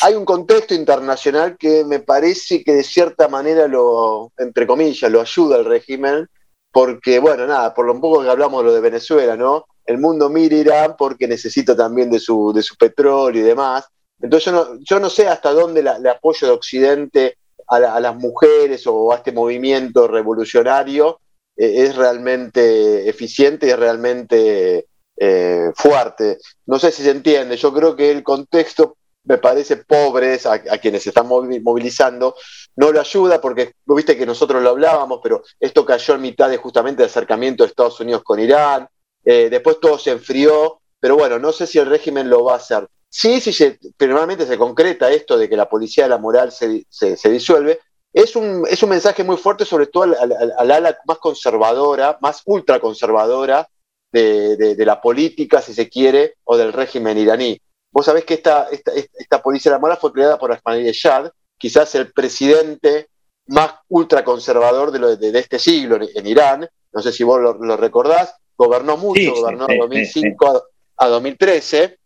hay 0.03 0.13
un 0.13 0.23
contexto 0.23 0.75
internacional 0.75 1.57
que 1.57 1.83
me 1.83 1.99
parece 1.99 2.63
que 2.63 2.73
de 2.73 2.83
cierta 2.83 3.27
manera 3.27 3.67
lo, 3.67 4.31
entre 4.37 4.67
comillas, 4.67 5.11
lo 5.11 5.19
ayuda 5.19 5.55
al 5.55 5.65
régimen, 5.65 6.29
porque, 6.73 7.19
bueno, 7.19 7.45
nada, 7.45 7.71
por 7.71 7.85
lo 7.85 8.01
poco 8.01 8.23
que 8.23 8.29
hablamos 8.29 8.63
de 8.63 8.65
lo 8.65 8.73
de 8.73 8.81
Venezuela, 8.81 9.37
¿no? 9.37 9.67
El 9.85 9.99
mundo 9.99 10.27
mira 10.27 10.55
Irán 10.55 10.95
porque 10.97 11.27
necesita 11.27 11.75
también 11.75 12.09
de 12.09 12.19
su, 12.19 12.51
de 12.51 12.63
su 12.63 12.75
petróleo 12.75 13.43
y 13.43 13.45
demás. 13.45 13.85
Entonces 14.19 14.45
yo 14.45 14.51
no, 14.51 14.79
yo 14.79 14.99
no 14.99 15.09
sé 15.09 15.27
hasta 15.27 15.51
dónde 15.51 15.81
el 15.81 16.07
apoyo 16.07 16.47
de 16.47 16.53
Occidente 16.53 17.37
a, 17.67 17.99
las 17.99 18.15
mujeres 18.15 18.87
o 18.87 19.11
a 19.11 19.17
este 19.17 19.31
movimiento 19.31 20.07
revolucionario 20.07 21.19
eh, 21.55 21.83
es 21.83 21.95
realmente 21.95 23.07
eficiente 23.07 23.67
y 23.67 23.69
es 23.69 23.77
realmente 23.77 24.87
eh, 25.15 25.71
fuerte. 25.75 26.39
No 26.65 26.79
sé 26.79 26.91
si 26.91 27.03
se 27.03 27.11
entiende, 27.11 27.55
yo 27.55 27.71
creo 27.71 27.95
que 27.95 28.09
el 28.09 28.23
contexto 28.23 28.97
me 29.25 29.37
parece 29.37 29.77
pobre 29.77 30.39
a, 30.45 30.77
quienes 30.77 31.03
se 31.03 31.09
están 31.09 31.27
movilizando, 31.27 32.35
no 32.75 32.91
lo 32.91 32.99
ayuda 32.99 33.39
porque, 33.39 33.73
viste 33.85 34.17
que 34.17 34.25
nosotros 34.25 34.61
lo 34.61 34.69
hablábamos, 34.69 35.19
pero 35.23 35.43
esto 35.59 35.85
cayó 35.85 36.15
en 36.15 36.21
mitad 36.21 36.49
de 36.49 36.57
justamente 36.57 37.03
el 37.03 37.09
acercamiento 37.09 37.63
de 37.63 37.69
Estados 37.69 37.99
Unidos 37.99 38.23
con 38.23 38.39
Irán, 38.39 38.87
eh, 39.23 39.49
después 39.49 39.79
todo 39.79 39.97
se 39.97 40.11
enfrió, 40.11 40.81
pero 40.99 41.15
bueno, 41.15 41.39
no 41.39 41.51
sé 41.51 41.67
si 41.67 41.79
el 41.79 41.85
régimen 41.85 42.29
lo 42.29 42.43
va 42.43 42.53
a 42.53 42.57
hacer. 42.57 42.87
Sí, 43.09 43.39
sí, 43.39 43.53
se, 43.53 43.79
normalmente 43.99 44.45
se 44.47 44.57
concreta 44.57 45.11
esto 45.11 45.37
de 45.37 45.47
que 45.47 45.55
la 45.55 45.69
policía 45.69 46.05
de 46.05 46.09
la 46.09 46.17
moral 46.17 46.51
se, 46.51 46.85
disuelve. 47.29 47.79
Es 48.11 48.35
un, 48.35 48.65
es 48.69 48.81
un, 48.83 48.89
mensaje 48.89 49.23
muy 49.23 49.37
fuerte, 49.37 49.65
sobre 49.65 49.87
todo 49.87 50.03
al, 50.03 50.71
ala 50.71 50.97
más 51.05 51.19
conservadora, 51.19 52.17
más 52.21 52.41
ultraconservadora 52.45 53.67
de, 54.11 54.55
de, 54.57 54.85
la 54.85 55.01
política, 55.01 55.61
si 55.61 55.73
se 55.73 55.89
quiere, 55.89 56.35
o 56.43 56.57
del 56.57 56.73
régimen 56.73 57.17
iraní. 57.17 57.59
Vos 57.93 58.05
sabés 58.05 58.25
que 58.25 58.33
esta, 58.33 58.67
esta, 58.71 59.41
policía 59.41 59.71
de 59.71 59.75
la 59.75 59.79
moral 59.79 59.97
fue 60.01 60.11
creada 60.11 60.37
por 60.37 60.51
Ahmadinejad, 60.51 61.31
quizás 61.57 61.93
el 61.95 62.11
presidente 62.11 63.07
más 63.47 63.75
ultraconservador 63.87 64.91
de, 64.91 65.15
de, 65.15 65.31
de 65.31 65.39
este 65.39 65.59
siglo 65.59 65.99
en, 66.01 66.27
Irán. 66.27 66.67
No 66.91 67.01
sé 67.01 67.11
si 67.13 67.23
vos 67.23 67.39
lo, 67.39 67.77
recordás. 67.77 68.35
Gobernó 68.57 68.97
mucho, 68.97 69.33
gobernó 69.33 69.67
de 69.67 69.77
2005 69.77 70.63
a 70.97 71.07
2013 71.07 71.97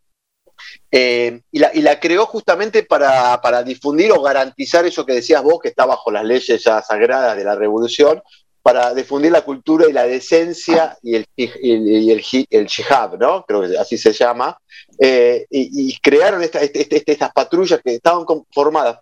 eh, 0.92 1.42
y, 1.52 1.60
la, 1.60 2.00
creó 2.00 2.26
justamente 2.26 2.84
para, 2.84 3.64
difundir 3.64 4.12
o 4.12 4.22
garantizar 4.22 4.86
eso 4.86 5.06
que 5.06 5.14
decías 5.14 5.44
vos, 5.44 5.60
que 5.62 5.70
está 5.70 5.86
bajo 5.86 6.12
las 6.12 6.24
leyes 6.24 6.64
ya 6.64 6.82
sagradas 6.82 7.38
de 7.38 7.44
la 7.44 7.56
revolución, 7.56 8.22
para 8.68 8.94
difundir 8.94 9.32
la 9.32 9.44
cultura 9.44 9.88
y 9.88 9.94
la 9.94 10.06
decencia 10.06 10.98
y 11.02 11.16
el, 11.16 11.26
y 11.38 12.12
el, 12.12 12.68
jihad, 12.68 13.14
¿no? 13.14 13.46
Creo 13.46 13.62
que 13.62 13.78
así 13.78 13.98
se 13.98 14.12
llama. 14.12 14.58
Eh, 15.00 15.46
y, 15.50 15.98
crearon 16.00 16.44
este, 16.44 16.66
este, 16.66 16.98
este, 16.98 17.12
estas 17.14 17.32
patrullas 17.32 17.80
que 17.82 17.96
estaban 17.96 18.26
conformadas 18.26 19.00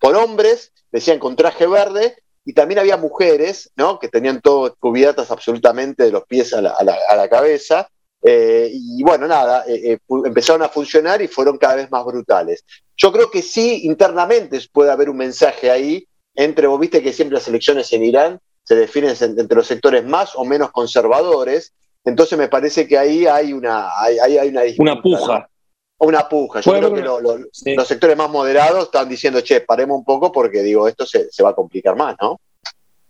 por 0.00 0.16
hombres, 0.16 0.72
decían 0.90 1.20
con 1.20 1.36
traje 1.36 1.66
verde, 1.66 2.16
y 2.44 2.54
también 2.54 2.80
había 2.80 2.96
mujeres, 2.96 3.70
¿no? 3.76 4.00
Que 4.00 4.08
tenían 4.08 4.40
todo 4.40 4.74
cubiertas 4.80 5.30
absolutamente 5.30 6.02
de 6.02 6.10
los 6.10 6.24
pies 6.24 6.52
a 6.52 6.60
la 6.60 7.28
cabeza, 7.28 7.88
eh, 8.26 8.70
y 8.72 9.02
bueno, 9.02 9.26
nada, 9.28 9.64
eh, 9.68 9.92
eh, 9.92 9.98
empezaron 10.24 10.62
a 10.62 10.70
funcionar 10.70 11.20
y 11.20 11.28
fueron 11.28 11.58
cada 11.58 11.74
vez 11.74 11.90
más 11.90 12.06
brutales. 12.06 12.64
Yo 12.96 13.12
creo 13.12 13.30
que 13.30 13.42
sí, 13.42 13.84
internamente 13.84 14.58
puede 14.72 14.90
haber 14.90 15.10
un 15.10 15.18
mensaje 15.18 15.70
ahí 15.70 16.08
entre, 16.34 16.66
vos 16.66 16.80
viste 16.80 17.02
que 17.02 17.12
siempre 17.12 17.36
las 17.36 17.46
elecciones 17.48 17.92
en 17.92 18.02
Irán 18.02 18.40
se 18.64 18.74
definen 18.74 19.14
entre 19.20 19.56
los 19.56 19.66
sectores 19.66 20.04
más 20.04 20.34
o 20.34 20.44
menos 20.44 20.72
conservadores, 20.72 21.72
entonces 22.04 22.38
me 22.38 22.48
parece 22.48 22.88
que 22.88 22.98
ahí 22.98 23.26
hay 23.26 23.52
una, 23.52 23.88
hay, 23.98 24.18
hay 24.18 24.48
una, 24.48 24.62
una 24.78 25.00
puja. 25.00 25.48
Una 25.96 26.28
puja. 26.28 26.60
Yo 26.60 26.72
creo 26.72 26.92
que 26.92 27.74
los 27.74 27.88
sectores 27.88 28.16
más 28.16 28.28
moderados 28.28 28.84
están 28.84 29.08
diciendo, 29.08 29.40
che, 29.40 29.60
paremos 29.60 29.98
un 29.98 30.04
poco 30.04 30.32
porque 30.32 30.62
digo, 30.62 30.88
esto 30.88 31.06
se, 31.06 31.30
se 31.30 31.42
va 31.42 31.50
a 31.50 31.54
complicar 31.54 31.96
más, 31.96 32.16
¿no? 32.20 32.40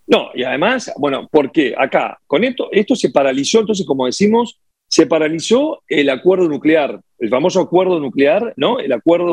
No, 0.06 0.28
y 0.34 0.44
además, 0.44 0.92
bueno, 0.98 1.28
porque 1.30 1.74
acá, 1.76 2.18
con 2.26 2.44
esto, 2.44 2.68
esto 2.70 2.94
se 2.94 3.10
paralizó, 3.10 3.60
entonces, 3.60 3.86
como 3.86 4.06
decimos, 4.06 4.60
se 4.86 5.06
paralizó 5.06 5.82
el 5.88 6.10
acuerdo 6.10 6.48
nuclear, 6.48 7.00
el 7.18 7.30
famoso 7.30 7.60
acuerdo 7.60 7.98
nuclear, 7.98 8.52
¿no? 8.56 8.78
El 8.78 8.92
acuerdo, 8.92 9.32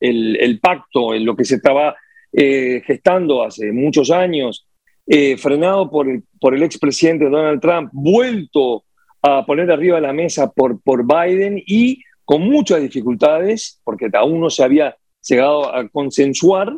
el, 0.00 0.60
pacto, 0.60 1.14
en 1.14 1.24
lo 1.24 1.36
que 1.36 1.44
se 1.44 1.56
estaba 1.56 1.94
eh, 2.32 2.82
gestando 2.86 3.42
hace 3.42 3.70
muchos 3.70 4.10
años, 4.10 4.66
eh, 5.08 5.36
frenado 5.36 5.90
por 5.90 6.08
el, 6.08 6.22
por 6.40 6.54
el 6.54 6.62
expresidente 6.62 7.28
Donald 7.28 7.60
Trump, 7.60 7.90
vuelto 7.92 8.84
a 9.22 9.44
poner 9.44 9.70
arriba 9.70 9.96
de 9.96 10.02
la 10.02 10.12
mesa 10.12 10.50
por, 10.50 10.80
por 10.80 11.04
Biden 11.06 11.62
y 11.66 12.02
con 12.24 12.42
muchas 12.42 12.80
dificultades, 12.82 13.80
porque 13.84 14.10
aún 14.12 14.40
no 14.40 14.50
se 14.50 14.62
había 14.62 14.96
llegado 15.26 15.74
a 15.74 15.88
consensuar, 15.88 16.76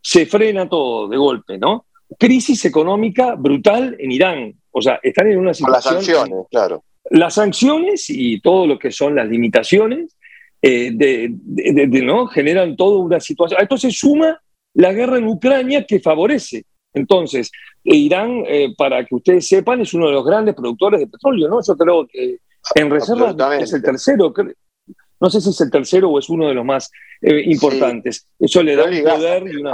se 0.00 0.26
frena 0.26 0.68
todo 0.68 1.08
de 1.08 1.16
golpe, 1.16 1.58
¿no? 1.58 1.86
Crisis 2.18 2.64
económica 2.64 3.34
brutal 3.34 3.96
en 3.98 4.12
Irán. 4.12 4.54
O 4.70 4.82
sea, 4.82 4.98
están 5.02 5.28
en 5.28 5.38
una 5.38 5.54
situación. 5.54 5.94
las 5.94 6.04
sanciones, 6.04 6.46
claro. 6.50 6.84
Las 7.10 7.34
sanciones 7.34 8.10
y 8.10 8.40
todo 8.40 8.66
lo 8.66 8.78
que 8.78 8.90
son 8.90 9.14
las 9.14 9.28
limitaciones 9.28 10.16
eh, 10.60 10.90
de, 10.92 12.02
¿no? 12.02 12.26
generan 12.26 12.76
toda 12.76 12.98
una 12.98 13.20
situación. 13.20 13.60
Se 13.76 13.90
suma 13.90 14.40
la 14.74 14.92
guerra 14.92 15.18
en 15.18 15.28
Ucrania 15.28 15.84
que 15.84 16.00
favorece. 16.00 16.64
Entonces, 16.94 17.50
Irán, 17.84 18.44
eh, 18.46 18.74
para 18.76 19.04
que 19.04 19.14
ustedes 19.14 19.46
sepan, 19.46 19.80
es 19.80 19.94
uno 19.94 20.06
de 20.06 20.12
los 20.12 20.24
grandes 20.24 20.54
productores 20.54 21.00
de 21.00 21.06
petróleo, 21.06 21.48
¿no? 21.48 21.60
Yo 21.62 21.76
creo 21.76 22.06
que 22.06 22.38
en 22.74 22.90
reserva 22.90 23.56
es 23.56 23.72
el 23.72 23.82
tercero, 23.82 24.32
no 25.20 25.30
sé 25.30 25.40
si 25.40 25.50
es 25.50 25.60
el 25.60 25.70
tercero 25.70 26.10
o 26.10 26.18
es 26.18 26.28
uno 26.28 26.48
de 26.48 26.54
los 26.54 26.64
más 26.64 26.90
eh, 27.20 27.42
importantes. 27.46 28.26
Eso 28.38 28.62
le 28.62 28.76
da 28.76 28.84
un 28.84 29.02
poder 29.02 29.44
y 29.48 29.56
una... 29.56 29.72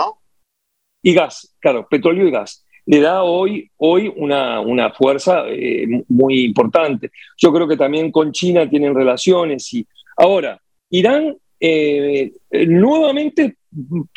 Y 1.02 1.12
gas, 1.12 1.54
claro, 1.60 1.86
petróleo 1.88 2.26
y 2.26 2.30
gas. 2.30 2.64
Le 2.86 3.00
da 3.00 3.22
hoy, 3.22 3.70
hoy 3.76 4.12
una, 4.16 4.60
una 4.60 4.90
fuerza 4.90 5.44
eh, 5.48 5.86
muy 6.08 6.44
importante. 6.44 7.10
Yo 7.36 7.52
creo 7.52 7.68
que 7.68 7.76
también 7.76 8.10
con 8.10 8.32
China 8.32 8.68
tienen 8.68 8.94
relaciones. 8.94 9.72
Y 9.74 9.86
ahora, 10.16 10.60
Irán 10.90 11.36
eh, 11.66 12.32
nuevamente 12.66 13.56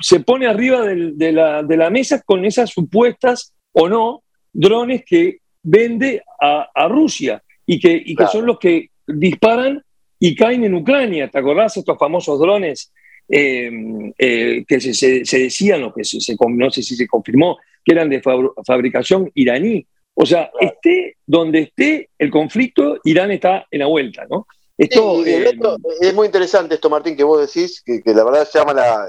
se 0.01 0.19
pone 0.19 0.47
arriba 0.47 0.81
de, 0.81 1.31
la, 1.31 1.89
mesa 1.89 2.21
con 2.21 2.43
esas 2.43 2.71
supuestas 2.71 3.53
o 3.71 3.87
no 3.87 4.23
drones 4.51 5.05
que 5.05 5.37
vende 5.63 6.23
a, 6.41 6.87
Rusia 6.89 7.41
y 7.65 7.79
que, 7.79 8.01
y 8.05 8.15
que 8.17 8.27
son 8.27 8.45
los 8.45 8.59
que 8.59 8.89
disparan 9.07 9.81
y 10.19 10.35
caen 10.35 10.65
en 10.65 10.73
Ucrania. 10.73 11.29
¿Te 11.29 11.39
acordás 11.39 11.77
estos 11.77 11.97
famosos 11.97 12.37
drones 12.37 12.91
eh, 13.29 13.71
eh, 14.17 14.65
que 14.67 14.81
se, 14.81 15.23
decían, 15.39 15.83
o 15.83 15.93
que 15.93 16.03
se, 16.03 16.35
no 16.49 16.69
sé 16.69 16.83
si 16.83 16.97
se 16.97 17.07
confirmó, 17.07 17.57
que 17.85 17.93
eran 17.93 18.09
de 18.09 18.21
fabricación 18.65 19.31
iraní? 19.35 19.87
O 20.15 20.25
sea, 20.25 20.51
esté 20.59 21.15
donde 21.25 21.59
esté 21.59 22.09
el 22.19 22.29
conflicto, 22.29 22.99
Irán 23.05 23.31
está 23.31 23.67
en 23.71 23.79
la 23.79 23.85
vuelta, 23.85 24.25
¿no? 24.29 24.47
Esto, 24.77 25.25
eh, 25.25 25.57
es 26.01 26.13
muy 26.13 26.27
interesante 26.27 26.75
esto, 26.75 26.89
Martín, 26.89 27.15
que 27.15 27.23
vos 27.23 27.41
decís, 27.41 27.81
que, 27.83 28.01
la 28.13 28.23
verdad 28.23 28.47
se 28.47 28.59
llama 28.59 28.73
la... 28.73 29.07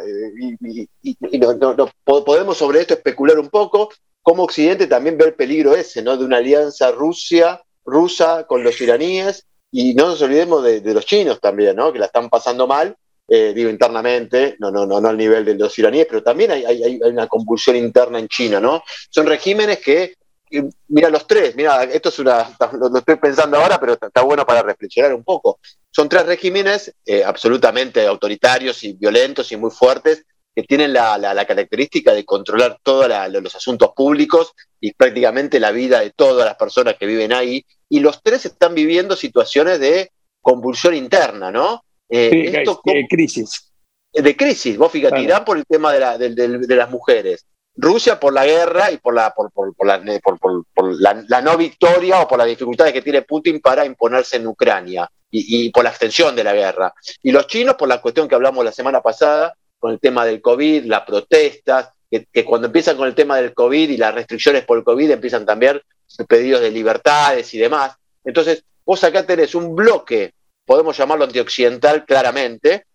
y, 1.02 1.38
no, 1.38 1.90
podemos 2.04 2.56
sobre 2.56 2.80
esto 2.80 2.94
especular 2.94 3.38
un 3.38 3.50
poco, 3.50 3.90
cómo 4.22 4.44
Occidente 4.44 4.86
también 4.86 5.18
ve 5.18 5.26
el 5.26 5.34
peligro 5.34 5.74
ese, 5.74 6.02
¿no? 6.02 6.16
De 6.16 6.24
una 6.24 6.38
alianza 6.38 6.90
Rusia, 6.90 7.60
rusa 7.84 8.46
con 8.46 8.62
los 8.62 8.80
iraníes 8.80 9.46
y 9.70 9.94
no 9.94 10.08
nos 10.08 10.22
olvidemos 10.22 10.62
de, 10.64 10.94
los 10.94 11.04
chinos 11.04 11.40
también, 11.40 11.76
¿no? 11.76 11.92
que 11.92 11.98
la 11.98 12.06
están 12.06 12.30
pasando 12.30 12.66
mal, 12.66 12.96
eh, 13.28 13.52
digo 13.54 13.68
internamente, 13.68 14.56
no, 14.58 14.70
no, 14.70 14.86
no, 14.86 15.00
no 15.00 15.08
al 15.08 15.16
nivel 15.16 15.44
de 15.44 15.54
los 15.54 15.78
iraníes, 15.78 16.06
pero 16.08 16.22
también 16.22 16.50
hay, 16.50 16.64
hay, 16.64 17.00
una 17.02 17.26
convulsión 17.26 17.76
interna 17.76 18.18
en 18.18 18.28
China. 18.28 18.60
¿no? 18.60 18.82
Son 19.10 19.26
regímenes 19.26 19.78
que, 19.80 20.14
mira, 20.88 21.10
los 21.10 21.26
tres, 21.26 21.54
mira, 21.56 21.84
esto 21.84 22.08
es 22.08 22.18
una, 22.18 22.50
lo, 22.72 22.98
estoy 22.98 23.16
pensando 23.16 23.58
ahora, 23.58 23.78
pero 23.78 23.94
está, 23.94 24.22
bueno 24.22 24.46
para 24.46 24.62
reflexionar 24.62 25.14
un 25.14 25.24
poco. 25.24 25.60
Son 25.90 26.08
tres 26.08 26.26
regímenes 26.26 26.94
eh, 27.04 27.24
absolutamente 27.24 28.06
autoritarios 28.06 28.82
y 28.84 28.92
violentos 28.92 29.50
y 29.52 29.56
muy 29.56 29.70
fuertes 29.70 30.24
que 30.54 30.64
tienen 30.64 30.92
la, 30.92 31.16
la, 31.18 31.46
característica 31.46 32.12
de 32.12 32.24
controlar 32.24 32.78
todos 32.82 33.08
los 33.30 33.54
asuntos 33.54 33.90
públicos 33.94 34.54
y 34.80 34.92
prácticamente 34.92 35.60
la 35.60 35.70
vida 35.70 36.00
de 36.00 36.10
todas 36.10 36.44
las 36.44 36.56
personas 36.56 36.96
que 36.96 37.06
viven 37.06 37.32
ahí 37.32 37.64
y 37.88 38.00
los 38.00 38.22
tres 38.22 38.44
están 38.46 38.74
viviendo 38.74 39.14
situaciones 39.14 39.78
de 39.78 40.10
convulsión 40.40 40.94
interna, 40.94 41.50
¿no? 41.50 41.84
Eh, 42.08 42.64
de 42.84 43.06
crisis. 43.08 43.70
De 44.12 44.36
crisis, 44.36 44.76
vos 44.76 44.90
fíjate, 44.90 45.20
Irán 45.20 45.44
por 45.44 45.58
el 45.58 45.66
tema 45.66 45.92
de, 45.92 46.00
la, 46.00 46.18
de, 46.18 46.76
las 46.76 46.90
mujeres, 46.90 47.46
Rusia 47.80 48.18
por 48.18 48.32
la 48.32 48.44
guerra 48.44 48.90
y 48.90 48.96
por 48.96 49.14
la, 49.14 49.32
por, 49.32 49.52
por, 49.52 49.86
la, 49.86 51.24
la, 51.28 51.40
no 51.40 51.56
victoria 51.56 52.20
o 52.20 52.26
por 52.28 52.38
las 52.38 52.48
dificultades 52.48 52.92
que 52.92 53.02
tiene 53.02 53.22
Putin 53.22 53.60
para 53.60 53.84
imponerse 53.84 54.36
en 54.36 54.48
Ucrania 54.48 55.08
y, 55.30 55.70
por 55.70 55.84
la 55.84 55.90
extensión 55.90 56.34
de 56.34 56.42
la 56.42 56.54
guerra. 56.54 56.92
Y 57.22 57.30
los 57.30 57.46
chinos 57.46 57.76
por 57.76 57.88
la 57.88 58.00
cuestión 58.00 58.26
que 58.26 58.34
hablamos 58.34 58.64
la 58.64 58.72
semana 58.72 59.00
pasada, 59.00 59.54
con 59.78 59.92
el 59.92 60.00
tema 60.00 60.26
del 60.26 60.42
COVID, 60.42 60.86
las 60.86 61.02
protestas, 61.02 61.90
que 62.10 62.44
cuando 62.44 62.66
empiezan 62.66 62.96
con 62.96 63.06
el 63.06 63.14
tema 63.14 63.36
del 63.36 63.54
COVID 63.54 63.90
y 63.90 63.96
las 63.96 64.12
restricciones 64.12 64.64
por 64.64 64.78
el 64.78 64.84
COVID 64.84 65.12
empiezan 65.12 65.46
también 65.46 65.80
pedidos 66.26 66.60
de 66.60 66.72
libertades 66.72 67.54
y 67.54 67.58
demás. 67.58 67.94
Entonces, 68.24 68.64
vos 68.84 69.04
acá 69.04 69.24
tenés 69.24 69.54
un 69.54 69.76
bloque, 69.76 70.32
podemos 70.64 70.96
llamarlo 70.96 71.26
antioccidental 71.26 72.04
claramente, 72.04 72.86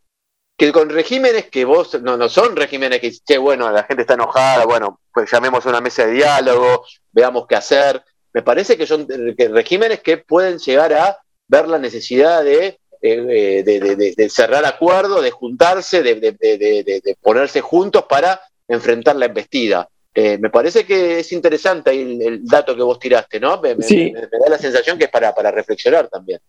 que 0.56 0.72
con 0.72 0.90
regímenes 0.90 1.50
que 1.50 1.66
vos, 1.66 2.00
no, 2.02 2.16
no 2.16 2.30
son 2.30 2.56
regímenes 2.56 3.00
que, 3.00 3.12
che, 3.12 3.38
bueno, 3.38 3.72
la 3.72 3.84
gente 3.84 4.02
está 4.04 4.14
enojada, 4.14 4.66
bueno, 4.66 5.00
pues 5.14 5.32
llamemos 5.32 5.66
a 5.66 5.70
una 5.70 5.82
mesa 5.82 6.06
de 6.06 6.14
diálogo, 6.14 6.86
veamos 7.12 7.48
qué 7.48 7.56
hacer. 7.56 8.04
Me 8.34 8.42
parece 8.42 8.78
que 8.78 8.88
son 8.88 9.08
regímenes 9.08 10.02
que 10.02 10.18
pueden 10.18 10.60
llegar 10.60 10.94
a 10.94 11.18
ver 11.48 11.68
la 11.68 11.80
necesidad 11.80 12.44
de, 12.44 12.80
eh, 13.02 13.64
de, 13.66 14.30
cerrar 14.30 14.66
acuerdos, 14.66 15.22
de 15.24 15.32
juntarse, 15.32 16.02
de, 16.02 17.18
ponerse 17.22 17.62
juntos 17.62 18.06
para 18.08 18.40
enfrentar 18.68 19.16
la 19.18 19.26
embestida. 19.26 19.90
Eh, 20.16 20.38
me 20.38 20.50
parece 20.50 20.86
que 20.86 21.20
es 21.20 21.32
interesante 21.32 21.92
el, 21.92 22.46
dato 22.46 22.76
que 22.76 22.84
vos 22.84 23.00
tiraste, 23.00 23.40
¿no? 23.40 23.60
Me, 23.60 23.76
da 23.76 24.50
la 24.50 24.58
sensación 24.58 24.98
que 24.98 25.06
es 25.06 25.10
para, 25.10 25.34
para, 25.34 25.52
reflexionar 25.52 26.08
también. 26.08 26.40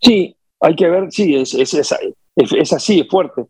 Sí, 0.00 0.36
hay 0.60 0.74
que 0.74 0.88
ver, 0.88 1.10
sí, 1.10 1.36
es, 1.36 1.54
es, 1.54 1.74
es, 1.74 1.94
así, 2.72 3.00
es 3.00 3.08
fuerte. 3.08 3.42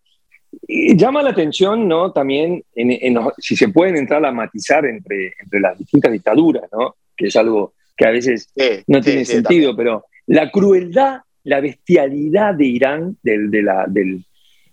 Y 0.67 0.97
llama 0.97 1.23
la 1.23 1.31
atención, 1.31 1.87
¿no? 1.87 2.13
También, 2.13 2.63
en, 2.75 3.19
si 3.39 3.57
se 3.57 3.69
pueden 3.69 3.97
entrar 3.97 4.25
a 4.25 4.33
matizar 4.33 4.87
entre, 4.87 5.35
entre 5.39 5.61
las 5.61 5.79
distintas 5.79 6.13
dictaduras, 6.13 6.65
¿no? 6.73 6.97
Que 7.17 7.27
es 7.27 7.37
algo 7.37 7.75
que 7.97 8.07
a 8.07 8.11
veces 8.11 8.53
no 8.87 9.01
tiene 9.01 9.25
sentido, 9.25 9.77
pero 9.77 10.05
la 10.27 10.51
crueldad, 10.51 11.19
la 11.45 11.61
bestialidad 11.61 12.55
de 12.55 12.65
Irán, 12.65 13.17
del, 13.23 13.51
de, 13.51 13.63
la, 13.63 13.87
de 13.89 14.23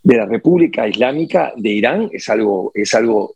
la 0.04 0.26
República 0.26 0.88
Islámica 0.88 1.54
de 1.56 1.70
Irán, 1.70 2.10
es 2.14 2.30
algo, 2.30 2.72
es 2.74 2.94
algo 2.94 3.36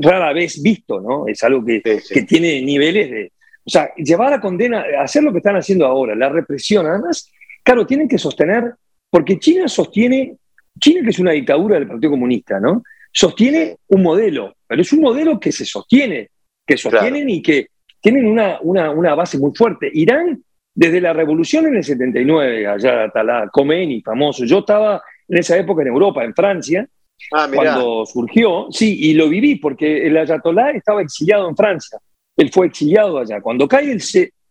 rara 0.00 0.32
vez 0.32 0.62
visto, 0.62 1.00
¿no? 1.00 1.26
Es 1.26 1.42
algo 1.42 1.64
que, 1.64 1.80
que 1.82 2.22
tiene 2.22 2.60
niveles 2.62 3.10
de... 3.10 3.32
O 3.64 3.70
sea, 3.70 3.94
llevar 3.96 4.32
a 4.32 4.40
condena, 4.40 4.84
hacer 5.00 5.22
lo 5.22 5.32
que 5.32 5.38
están 5.38 5.56
haciendo 5.56 5.86
ahora, 5.86 6.14
la 6.14 6.28
represión, 6.28 6.86
además, 6.86 7.30
claro, 7.62 7.86
tienen 7.86 8.08
que 8.08 8.18
sostener, 8.18 8.74
porque 9.10 9.38
China 9.38 9.68
sostiene, 9.68 10.36
China 10.78 11.02
que 11.02 11.10
es 11.10 11.18
una 11.18 11.32
dictadura 11.32 11.76
del 11.76 11.88
Partido 11.88 12.12
Comunista, 12.12 12.60
¿no? 12.60 12.82
Sostiene 13.12 13.76
un 13.88 14.02
modelo, 14.02 14.54
pero 14.66 14.82
es 14.82 14.92
un 14.92 15.00
modelo 15.00 15.38
que 15.40 15.52
se 15.52 15.64
sostiene, 15.64 16.30
que 16.66 16.76
sostienen 16.76 17.28
y 17.28 17.42
que 17.42 17.68
tienen 18.00 18.26
una, 18.26 18.58
una, 18.62 18.90
una, 18.90 19.14
base 19.14 19.36
muy 19.38 19.52
fuerte. 19.54 19.90
Irán, 19.92 20.42
desde 20.72 21.00
la 21.00 21.12
revolución 21.12 21.66
en 21.66 21.76
el 21.76 21.84
79, 21.84 22.66
allá 22.66 23.10
la 23.22 23.48
Khomeini, 23.52 24.00
famoso, 24.00 24.44
yo 24.44 24.60
estaba 24.60 25.02
en 25.28 25.38
esa 25.38 25.58
época 25.58 25.82
en 25.82 25.88
Europa, 25.88 26.24
en 26.24 26.34
Francia, 26.34 26.88
Ah, 27.32 27.48
cuando 27.52 28.04
surgió, 28.06 28.68
sí, 28.70 28.98
y 28.98 29.14
lo 29.14 29.28
viví 29.28 29.56
porque 29.56 30.06
el 30.06 30.16
Ayatollah 30.16 30.70
estaba 30.70 31.02
exiliado 31.02 31.48
en 31.48 31.56
Francia. 31.56 31.98
Él 32.36 32.50
fue 32.50 32.66
exiliado 32.66 33.18
allá. 33.18 33.40
Cuando 33.40 33.68
cae 33.68 33.92
el, 33.92 34.00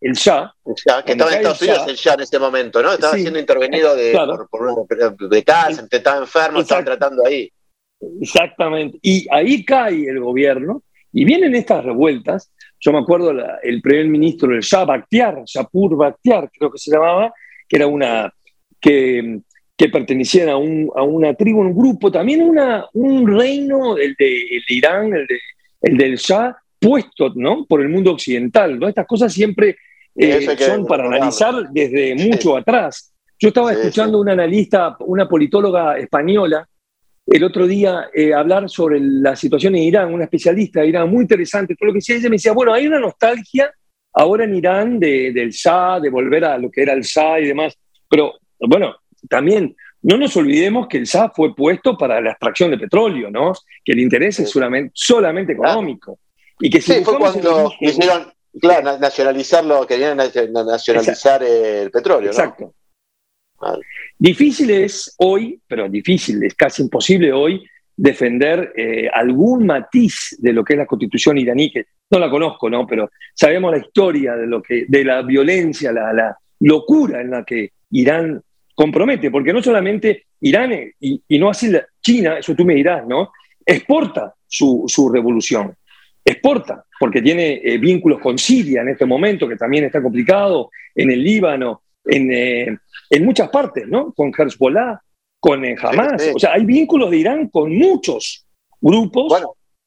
el 0.00 0.14
Shah. 0.14 0.52
que 1.04 1.12
estaba 1.12 1.30
en 1.32 1.36
Estados 1.38 1.62
Unidos 1.62 1.88
el 1.88 1.96
Shah 1.96 2.14
en 2.14 2.20
ese 2.20 2.38
momento, 2.38 2.82
¿no? 2.82 2.92
Estaba 2.92 3.14
siendo 3.14 3.38
intervenido 3.38 3.94
de, 3.94 4.18
por, 4.50 4.86
de 5.28 5.44
casa, 5.44 5.86
estaba 5.90 6.18
enfermo, 6.18 6.60
estaba 6.60 6.84
tratando 6.84 7.24
ahí. 7.24 7.50
Exactamente. 8.20 8.98
Y 9.02 9.26
ahí 9.30 9.64
cae 9.64 10.08
el 10.08 10.20
gobierno 10.20 10.82
y 11.12 11.24
vienen 11.24 11.54
estas 11.54 11.84
revueltas. 11.84 12.50
Yo 12.78 12.92
me 12.92 12.98
acuerdo 13.00 13.32
el 13.62 13.82
primer 13.82 14.06
ministro, 14.06 14.54
el 14.54 14.60
Shah 14.60 14.84
Bakhtiar, 14.84 15.42
Shapur 15.44 15.96
Bakhtiar, 15.96 16.50
creo 16.50 16.70
que 16.70 16.78
se 16.78 16.90
llamaba, 16.90 17.32
que 17.68 17.76
era 17.76 17.86
una 17.86 18.32
que 18.80 19.42
que 19.80 19.88
pertenecían 19.88 20.50
a, 20.50 20.58
un, 20.58 20.90
a 20.94 21.02
una 21.02 21.32
tribu, 21.32 21.62
un 21.62 21.74
grupo, 21.74 22.12
también 22.12 22.42
una, 22.42 22.84
un 22.92 23.26
reino, 23.26 23.96
el 23.96 24.14
de, 24.18 24.60
Irán, 24.68 25.14
el, 25.14 25.26
de, 25.26 25.40
el 25.80 25.96
del 25.96 26.16
Shah, 26.16 26.54
puesto 26.80 27.32
¿no? 27.36 27.66
por 27.66 27.82
el 27.82 27.88
mundo 27.88 28.12
occidental. 28.12 28.78
¿no? 28.78 28.88
Estas 28.88 29.06
cosas 29.06 29.32
siempre 29.32 29.76
eh, 30.16 30.56
son 30.58 30.86
para 30.86 31.06
analizar 31.06 31.70
desde 31.70 32.14
mucho 32.16 32.56
atrás. 32.56 33.12
Yo 33.38 33.48
estaba 33.48 33.72
escuchando 33.72 34.18
a 34.18 34.20
una 34.20 34.32
analista, 34.32 34.96
una 35.00 35.28
politóloga 35.28 35.96
española, 35.98 36.66
el 37.26 37.44
otro 37.44 37.66
día 37.66 38.10
eh, 38.12 38.34
hablar 38.34 38.68
sobre 38.68 38.98
la 39.00 39.36
situación 39.36 39.76
en 39.76 39.84
Irán, 39.84 40.12
una 40.12 40.24
especialista 40.24 40.80
de 40.80 40.88
Irán, 40.88 41.08
muy 41.08 41.22
interesante. 41.22 41.76
Todo 41.76 41.88
lo 41.88 41.92
que 41.92 41.98
decía 41.98 42.16
ella 42.16 42.28
me 42.28 42.36
decía, 42.36 42.52
bueno, 42.52 42.72
hay 42.72 42.86
una 42.88 42.98
nostalgia 42.98 43.72
ahora 44.12 44.44
en 44.44 44.56
Irán 44.56 44.98
del 44.98 45.50
Shah, 45.50 46.00
de 46.00 46.10
volver 46.10 46.44
a 46.44 46.58
lo 46.58 46.70
que 46.70 46.82
era 46.82 46.92
el 46.92 47.02
Shah 47.02 47.38
y 47.40 47.46
demás. 47.46 47.78
Pero 48.08 48.34
bueno, 48.58 48.96
también 49.28 49.76
no 50.02 50.16
nos 50.16 50.36
olvidemos 50.36 50.88
que 50.88 50.98
el 50.98 51.04
Shah 51.04 51.30
fue 51.30 51.54
puesto 51.54 51.96
para 51.96 52.20
la 52.20 52.30
extracción 52.30 52.72
de 52.72 52.78
petróleo, 52.78 53.30
¿no? 53.30 53.52
Que 53.84 53.92
el 53.92 54.00
interés 54.00 54.40
es 54.40 54.50
solamente, 54.50 54.90
solamente 54.94 55.52
económico. 55.52 56.18
Y 56.60 56.70
que 56.70 56.80
si 56.80 56.94
sí, 56.94 57.04
fue 57.04 57.18
cuando 57.18 57.72
quisieron, 57.78 58.32
claro, 58.60 58.98
nacionalizarlo, 58.98 59.86
querían 59.86 60.16
nacionalizar 60.16 61.42
el 61.42 61.90
petróleo, 61.90 62.30
Exacto. 62.30 62.74
Difícil 64.18 64.70
es 64.70 65.14
hoy, 65.18 65.60
pero 65.66 65.88
difícil, 65.88 66.42
es 66.42 66.54
casi 66.54 66.82
imposible 66.82 67.32
hoy 67.32 67.62
defender 67.94 68.72
eh, 68.74 69.08
algún 69.12 69.66
matiz 69.66 70.36
de 70.38 70.54
lo 70.54 70.64
que 70.64 70.72
es 70.72 70.78
la 70.78 70.86
constitución 70.86 71.36
iraní, 71.36 71.70
que 71.70 71.84
no 72.10 72.18
la 72.18 72.30
conozco, 72.30 72.70
¿no? 72.70 72.86
Pero 72.86 73.10
sabemos 73.34 73.70
la 73.72 73.78
historia 73.78 74.34
de 74.34 74.46
lo 74.46 74.62
que, 74.62 74.86
de 74.88 75.04
la 75.04 75.20
violencia, 75.20 75.92
la, 75.92 76.10
la 76.12 76.38
locura 76.60 77.20
en 77.20 77.30
la 77.30 77.44
que 77.44 77.72
Irán 77.90 78.42
compromete, 78.74 79.30
porque 79.30 79.52
no 79.52 79.62
solamente 79.62 80.26
Irán 80.40 80.72
y, 80.98 81.38
no 81.38 81.50
así 81.50 81.70
China, 82.00 82.38
eso 82.38 82.54
tú 82.54 82.64
me 82.64 82.74
dirás, 82.74 83.06
¿no? 83.06 83.30
Exporta 83.64 84.34
su, 84.46 85.10
revolución, 85.12 85.74
exporta, 86.24 86.84
porque 86.98 87.22
tiene 87.22 87.60
eh, 87.62 87.78
vínculos 87.78 88.20
con 88.20 88.38
Siria 88.38 88.82
en 88.82 88.88
este 88.90 89.06
momento, 89.06 89.48
que 89.48 89.56
también 89.56 89.84
está 89.84 90.02
complicado, 90.02 90.70
en 90.94 91.10
el 91.10 91.22
Líbano, 91.22 91.82
en, 92.04 92.32
eh, 92.32 92.78
en 93.10 93.24
muchas 93.24 93.48
partes, 93.48 93.86
¿no? 93.88 94.12
Con 94.12 94.32
Hezbollah, 94.36 95.00
con 95.38 95.64
eh, 95.64 95.76
Hamas. 95.80 96.30
O 96.34 96.38
sea, 96.38 96.52
hay 96.52 96.64
vínculos 96.64 97.10
de 97.10 97.16
Irán 97.16 97.48
con 97.48 97.74
muchos 97.76 98.46
grupos 98.80 99.44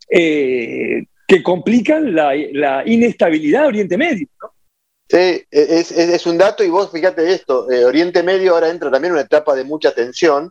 que 0.10 1.42
complican 1.42 2.14
la, 2.14 2.34
la, 2.52 2.84
inestabilidad 2.86 3.64
de 3.64 3.68
Oriente 3.68 3.98
Medio, 3.98 4.28
¿no? 4.42 4.50
Sí, 5.10 5.44
es, 5.52 6.26
un 6.26 6.38
dato 6.38 6.64
y 6.64 6.70
vos 6.70 6.92
fíjate 6.92 7.34
esto, 7.34 7.68
Oriente 7.86 8.24
Medio 8.24 8.54
ahora 8.54 8.70
entra 8.70 8.90
también 8.90 9.12
en 9.12 9.18
una 9.18 9.26
etapa 9.26 9.54
de 9.54 9.64
mucha 9.64 9.94
tensión 9.94 10.50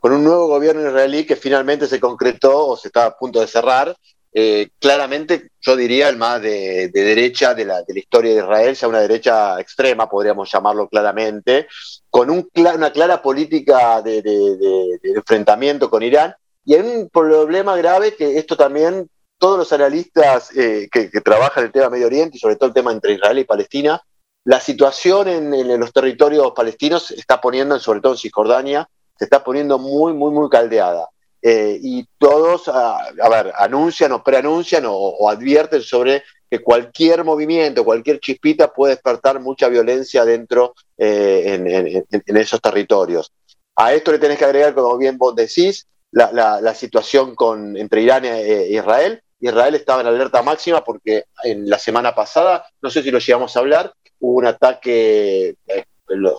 con 0.00 0.12
un 0.12 0.24
nuevo 0.24 0.48
gobierno 0.48 0.80
israelí 0.80 1.24
que 1.24 1.36
finalmente 1.36 1.86
se 1.86 2.00
concretó 2.00 2.66
o 2.66 2.76
se 2.76 2.88
está 2.88 3.04
a 3.06 3.16
punto 3.16 3.40
de 3.40 3.46
cerrar. 3.46 3.94
Eh, 4.32 4.70
claramente 4.78 5.50
yo 5.60 5.74
diría 5.74 6.08
el 6.08 6.16
más 6.16 6.40
de, 6.40 6.88
derecha 6.88 7.52
de 7.52 7.64
la, 7.64 7.82
de 7.82 7.94
la, 7.94 7.98
historia 7.98 8.32
de 8.32 8.40
Israel, 8.40 8.76
sea 8.76 8.88
una 8.88 9.00
derecha 9.00 9.60
extrema, 9.60 10.08
podríamos 10.08 10.50
llamarlo 10.50 10.88
claramente, 10.88 11.66
con 12.08 12.30
un, 12.30 12.48
una 12.54 12.92
clara 12.92 13.20
política 13.22 14.00
de, 14.02 14.98
enfrentamiento 15.02 15.90
con 15.90 16.02
Irán. 16.02 16.34
Y 16.64 16.74
hay 16.74 16.80
un 16.80 17.08
problema 17.08 17.76
grave 17.76 18.14
que 18.14 18.38
esto 18.38 18.56
también 18.56 19.08
todos 19.38 19.58
los 19.58 19.72
analistas 19.72 20.54
eh, 20.56 20.88
que, 20.92 21.08
trabajan 21.22 21.64
el 21.64 21.72
tema 21.72 21.88
Medio 21.88 22.06
Oriente 22.06 22.36
y 22.36 22.40
sobre 22.40 22.56
todo 22.56 22.68
el 22.68 22.74
tema 22.74 22.92
entre 22.92 23.14
Israel 23.14 23.38
y 23.38 23.44
Palestina, 23.44 24.00
la 24.44 24.60
situación 24.60 25.28
en, 25.28 25.80
los 25.80 25.92
territorios 25.92 26.52
palestinos 26.52 27.06
se 27.06 27.14
está 27.14 27.40
poniendo, 27.40 27.78
sobre 27.78 28.00
todo 28.00 28.12
en 28.12 28.18
Cisjordania, 28.18 28.88
se 29.18 29.24
está 29.24 29.42
poniendo 29.42 29.78
muy, 29.78 30.12
muy, 30.12 30.30
muy 30.30 30.48
caldeada. 30.48 31.08
Eh, 31.42 31.78
y 31.82 32.06
todos, 32.18 32.68
a, 32.68 33.12
ver, 33.30 33.52
anuncian 33.56 34.12
o 34.12 34.22
preanuncian 34.22 34.84
o, 34.86 35.28
advierten 35.28 35.82
sobre 35.82 36.22
que 36.50 36.60
cualquier 36.60 37.24
movimiento, 37.24 37.84
cualquier 37.84 38.20
chispita 38.20 38.72
puede 38.72 38.94
despertar 38.94 39.40
mucha 39.40 39.68
violencia 39.68 40.24
dentro 40.24 40.74
eh, 40.98 42.04
en, 42.10 42.36
esos 42.36 42.60
territorios. 42.60 43.32
A 43.76 43.94
esto 43.94 44.12
le 44.12 44.18
tenés 44.18 44.38
que 44.38 44.44
agregar, 44.44 44.74
como 44.74 44.98
bien 44.98 45.16
vos 45.16 45.34
decís, 45.34 45.86
la, 46.10 46.74
situación 46.74 47.34
con, 47.34 47.76
entre 47.76 48.02
Irán 48.02 48.24
e 48.24 48.68
Israel, 48.70 49.22
Israel 49.40 49.74
estaba 49.74 50.02
en 50.02 50.08
alerta 50.08 50.42
máxima 50.42 50.84
porque 50.84 51.24
en 51.44 51.68
la 51.68 51.78
semana 51.78 52.14
pasada, 52.14 52.66
no 52.82 52.90
sé 52.90 53.02
si 53.02 53.10
lo 53.10 53.18
llegamos 53.18 53.56
a 53.56 53.60
hablar, 53.60 53.94
hubo 54.18 54.38
un 54.38 54.46
ataque, 54.46 55.56
eh, 55.66 55.84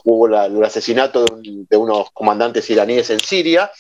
hubo 0.04 0.28
el 0.28 0.64
asesinato 0.64 1.26
de, 1.26 1.78
unos 1.78 2.12
comandantes 2.12 2.70
iraníes 2.70 3.10
en 3.10 3.20
Siria 3.20 3.72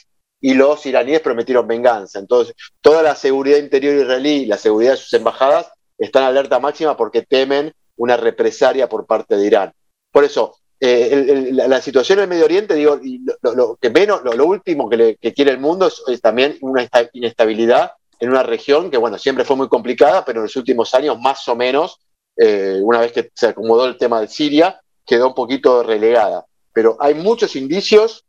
y 0.42 0.56
los 0.56 0.86
iraníes 0.86 1.22
prometieron 1.22 1.68
venganza. 1.68 2.20
Entonces, 2.20 2.56
toda 2.82 3.04
la 3.04 3.16
seguridad 3.16 3.58
interior 3.58 3.96
israelí 3.96 4.42
y 4.42 4.46
la 4.48 4.58
seguridad 4.58 4.92
de 4.92 4.98
sus 4.98 5.14
embajadas 5.14 5.72
están 5.98 6.24
alerta 6.24 6.60
máxima 6.60 6.98
porque 6.98 7.22
temen 7.22 7.74
una 7.96 8.18
represalia 8.18 8.89
por 8.89 9.06
parte 9.06 9.38
de 9.38 9.46
Irán. 9.46 9.74
Por 10.12 10.24
eso, 10.24 10.56
eh, 10.80 11.52
la, 11.52 11.80
situación 11.80 12.18
en 12.18 12.24
el 12.24 12.30
Medio 12.30 12.46
Oriente, 12.46 12.74
digo, 12.74 13.00
lo, 13.44 13.78
menos, 13.94 14.24
lo, 14.24 14.46
último 14.48 14.89
que, 14.89 15.16
quiere 15.36 15.52
el 15.52 15.60
mundo 15.60 15.88
es 16.08 16.22
también 16.22 16.58
una 16.62 16.89
inestabilidad 17.14 17.92
en 18.20 18.30
una 18.30 18.44
región 18.44 18.89
que, 18.89 18.98
bueno, 18.98 19.18
siempre 19.18 19.46
fue 19.46 19.56
muy 19.56 19.68
complicada, 19.68 20.26
pero 20.26 20.39
en 20.39 20.44
los 20.44 20.56
últimos 20.56 20.94
años, 20.94 21.20
más 21.20 21.48
o 21.48 21.56
menos, 21.56 22.00
eh, 22.38 22.80
una 22.82 23.00
vez 23.00 23.12
que 23.12 23.32
se 23.34 23.48
acomodó 23.48 23.86
el 23.86 23.98
tema 23.98 24.22
de 24.22 24.28
Siria, 24.28 24.80
quedó 25.06 25.28
un 25.28 25.36
poquito 25.36 25.84
relegada. 25.84 26.46
Pero 26.74 26.98
hay 27.00 27.16
muchos 27.16 27.56
indicios 27.56 28.26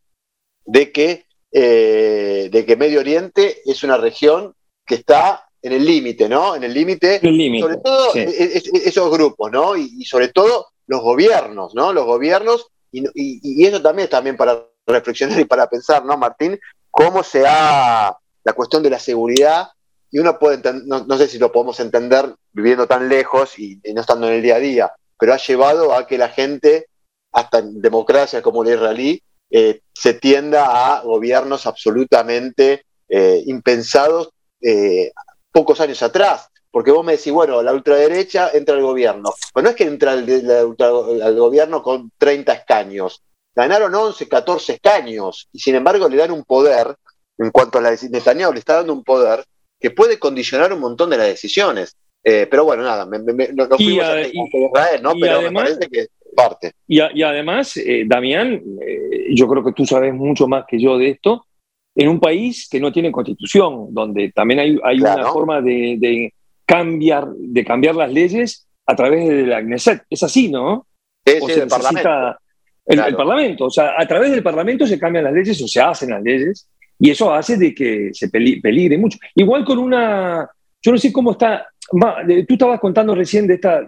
de 0.64 0.92
que, 0.92 1.26
eh, 1.52 2.48
de 2.50 2.66
que 2.66 2.76
Medio 2.76 3.00
Oriente 3.00 3.60
es 3.64 3.82
una 3.82 3.96
región 3.98 4.54
que 4.86 4.96
está 4.96 5.46
en 5.60 5.72
el 5.72 5.84
límite, 5.84 6.28
¿no? 6.28 6.56
En 6.56 6.64
el 6.64 6.74
límite, 6.74 7.20
sobre 7.20 7.76
todo 7.76 8.14
e, 8.14 8.22
e, 8.22 8.56
e, 8.56 8.62
esos 8.88 9.10
grupos, 9.10 9.52
¿no? 9.52 9.76
Y, 9.76 10.04
sobre 10.04 10.28
todo 10.28 10.66
los 10.86 11.00
gobiernos, 11.00 11.74
¿no? 11.74 11.92
Los 11.92 12.04
gobiernos, 12.04 12.66
y, 12.90 13.04
y, 13.14 13.64
eso 13.64 13.80
también 13.80 14.04
es 14.04 14.10
también 14.10 14.36
para 14.36 14.66
reflexionar 14.86 15.38
y 15.38 15.44
para 15.44 15.68
pensar, 15.68 16.04
¿no, 16.04 16.16
Martín? 16.16 16.58
Cómo 16.90 17.22
se 17.22 17.44
ha, 17.46 18.16
la 18.44 18.52
cuestión 18.54 18.82
de 18.82 18.90
la 18.90 18.98
seguridad 18.98 19.68
y 20.12 20.18
uno 20.18 20.38
puede, 20.38 20.60
no, 20.84 21.04
no, 21.04 21.16
sé 21.16 21.26
si 21.26 21.38
lo 21.38 21.50
podemos 21.50 21.80
entender 21.80 22.34
viviendo 22.52 22.86
tan 22.86 23.08
lejos 23.08 23.58
y, 23.58 23.80
no 23.94 24.00
estando 24.00 24.28
en 24.28 24.34
el 24.34 24.42
día 24.42 24.56
a 24.56 24.60
día, 24.60 24.92
pero 25.18 25.32
ha 25.32 25.38
llevado 25.38 25.94
a 25.94 26.06
que 26.06 26.18
la 26.18 26.28
gente, 26.28 26.88
hasta 27.32 27.60
en 27.60 27.80
democracias 27.80 28.42
como 28.42 28.62
la 28.62 28.74
israelí, 28.74 29.22
eh, 29.54 29.80
se 29.92 30.14
tienda 30.14 30.96
a 30.96 31.02
gobiernos 31.02 31.66
absolutamente 31.66 32.86
eh, 33.06 33.42
impensados 33.44 34.30
eh, 34.62 35.12
pocos 35.52 35.78
años 35.80 36.02
atrás. 36.02 36.48
Porque 36.70 36.90
vos 36.90 37.04
me 37.04 37.12
decís, 37.18 37.30
bueno, 37.30 37.62
la 37.62 37.74
ultraderecha 37.74 38.50
entra 38.54 38.74
al 38.74 38.80
gobierno. 38.80 39.30
Pues 39.52 39.62
no 39.62 39.68
es 39.68 39.76
que 39.76 39.84
entra 39.84 40.12
al, 40.12 41.36
gobierno 41.36 41.82
con 41.82 42.10
30 42.16 42.50
escaños. 42.54 43.22
Ganaron 43.54 43.94
11, 43.94 44.26
14 44.26 44.72
escaños 44.72 45.50
y 45.52 45.58
sin 45.58 45.74
embargo 45.74 46.08
le 46.08 46.16
dan 46.16 46.30
un 46.30 46.44
poder, 46.44 46.96
en 47.36 47.50
cuanto 47.50 47.76
a 47.76 47.82
la 47.82 47.90
Netanyahu, 47.90 48.54
le 48.54 48.60
está 48.60 48.76
dando 48.76 48.94
un 48.94 49.04
poder 49.04 49.44
que 49.78 49.90
puede 49.90 50.18
condicionar 50.18 50.72
un 50.72 50.80
montón 50.80 51.10
de 51.10 51.18
las 51.18 51.26
decisiones. 51.26 51.94
Eh, 52.24 52.46
pero 52.50 52.64
bueno, 52.64 52.84
nada, 52.84 53.04
me, 53.04 53.18
fuimos 53.18 54.04
a, 54.04 54.20
Israel, 54.22 55.02
¿no? 55.02 55.12
Pero 55.20 55.42
me 55.42 55.52
parece 55.52 55.88
que 55.88 56.06
parte. 56.34 56.72
Y, 56.86 57.00
además, 57.00 57.76
eh, 57.76 58.04
Damián, 58.06 58.60
eh, 58.80 59.34
yo 59.34 59.48
creo 59.48 59.64
que 59.64 59.72
tú 59.72 59.86
sabes 59.86 60.14
mucho 60.14 60.48
más 60.48 60.64
que 60.66 60.80
yo 60.80 60.98
de 60.98 61.10
esto, 61.10 61.46
en 61.94 62.08
un 62.08 62.20
país 62.20 62.68
que 62.70 62.80
no 62.80 62.92
tiene 62.92 63.12
constitución, 63.12 63.88
donde 63.90 64.32
también 64.32 64.60
hay, 64.60 64.78
hay 64.82 65.00
una 65.00 65.26
forma 65.26 65.60
de, 65.60 66.32
cambiar, 66.64 67.28
de 67.34 67.64
cambiar 67.64 67.94
las 67.94 68.12
leyes 68.12 68.66
a 68.86 68.96
través 68.96 69.28
de 69.28 69.46
la 69.46 69.60
Knesset. 69.60 70.02
Es 70.08 70.22
así, 70.22 70.50
¿no? 70.50 70.86
Es 71.24 71.42
el 71.56 71.68
Parlamento. 71.68 72.38
el 72.86 73.16
Parlamento. 73.16 73.64
O 73.66 73.70
sea, 73.70 73.92
a 73.98 74.06
través 74.06 74.30
del 74.30 74.42
Parlamento 74.42 74.86
se 74.86 74.98
cambian 74.98 75.24
las 75.24 75.34
leyes 75.34 75.60
o 75.62 75.68
se 75.68 75.80
hacen 75.80 76.10
las 76.10 76.22
leyes 76.22 76.66
y 76.98 77.10
eso 77.10 77.32
hace 77.32 77.56
de 77.56 77.74
que 77.74 78.10
se 78.12 78.28
peligre 78.28 78.96
mucho. 78.96 79.18
Igual 79.34 79.64
con 79.64 79.78
una, 79.78 80.48
yo 80.80 80.92
no 80.92 80.98
sé 80.98 81.12
cómo 81.12 81.32
está, 81.32 81.66
tú 81.90 82.54
estabas 82.54 82.80
contando 82.80 83.14
recién 83.14 83.46
de 83.46 83.54
esta 83.54 83.86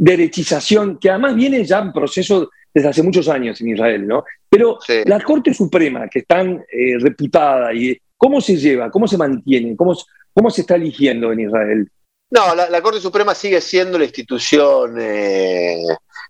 derechización, 0.00 0.98
que 0.98 1.10
además 1.10 1.34
viene 1.34 1.62
ya 1.62 1.80
en 1.80 1.92
proceso 1.92 2.50
desde 2.72 2.88
hace 2.88 3.02
muchos 3.02 3.28
años 3.28 3.60
en 3.60 3.68
Israel, 3.68 4.06
¿no? 4.06 4.24
Pero 4.48 4.78
la 5.04 5.20
Corte 5.20 5.52
Suprema, 5.52 6.08
que 6.08 6.20
es 6.20 6.26
tan 6.26 6.64
eh, 6.72 6.98
reputada, 6.98 7.74
y 7.74 7.98
¿cómo 8.16 8.40
se 8.40 8.56
lleva? 8.56 8.90
¿Cómo 8.90 9.06
se 9.06 9.18
mantiene? 9.18 9.76
¿Cómo, 9.76 9.94
cómo 10.32 10.50
se 10.50 10.62
está 10.62 10.76
eligiendo 10.76 11.30
en 11.32 11.40
Israel? 11.40 11.90
No, 12.30 12.54
la, 12.54 12.80
Corte 12.80 13.00
Suprema 13.00 13.34
sigue 13.34 13.60
siendo 13.60 13.98
la 13.98 14.04
institución 14.04 14.98
eh, 14.98 15.82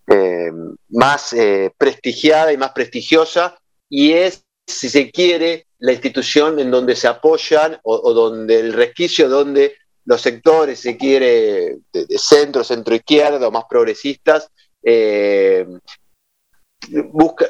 eh, 0.09 0.51
más 0.89 1.35
prestigiada 1.79 2.53
y 2.53 2.57
más 2.57 2.73
prestigiosa 2.73 3.57
y 3.89 4.12
es, 4.12 4.45
si 4.66 4.89
se 4.89 5.12
quiere, 5.12 5.66
la 5.79 5.93
institución 5.93 6.59
en 6.59 6.73
donde 6.73 6.97
se 6.97 7.07
apoyan 7.07 7.79
o, 7.85 8.12
donde 8.12 8.59
el 8.59 8.73
resquicio 8.73 9.29
donde 9.29 9.77
los 10.05 10.20
sectores, 10.20 10.80
se 10.80 10.96
quiere, 10.96 11.78
de, 11.92 12.18
centro, 12.18 12.64
centro 12.64 12.94
izquierda 12.94 13.51
más 13.51 13.64
progresistas, 13.68 14.48
eh, 14.82 15.66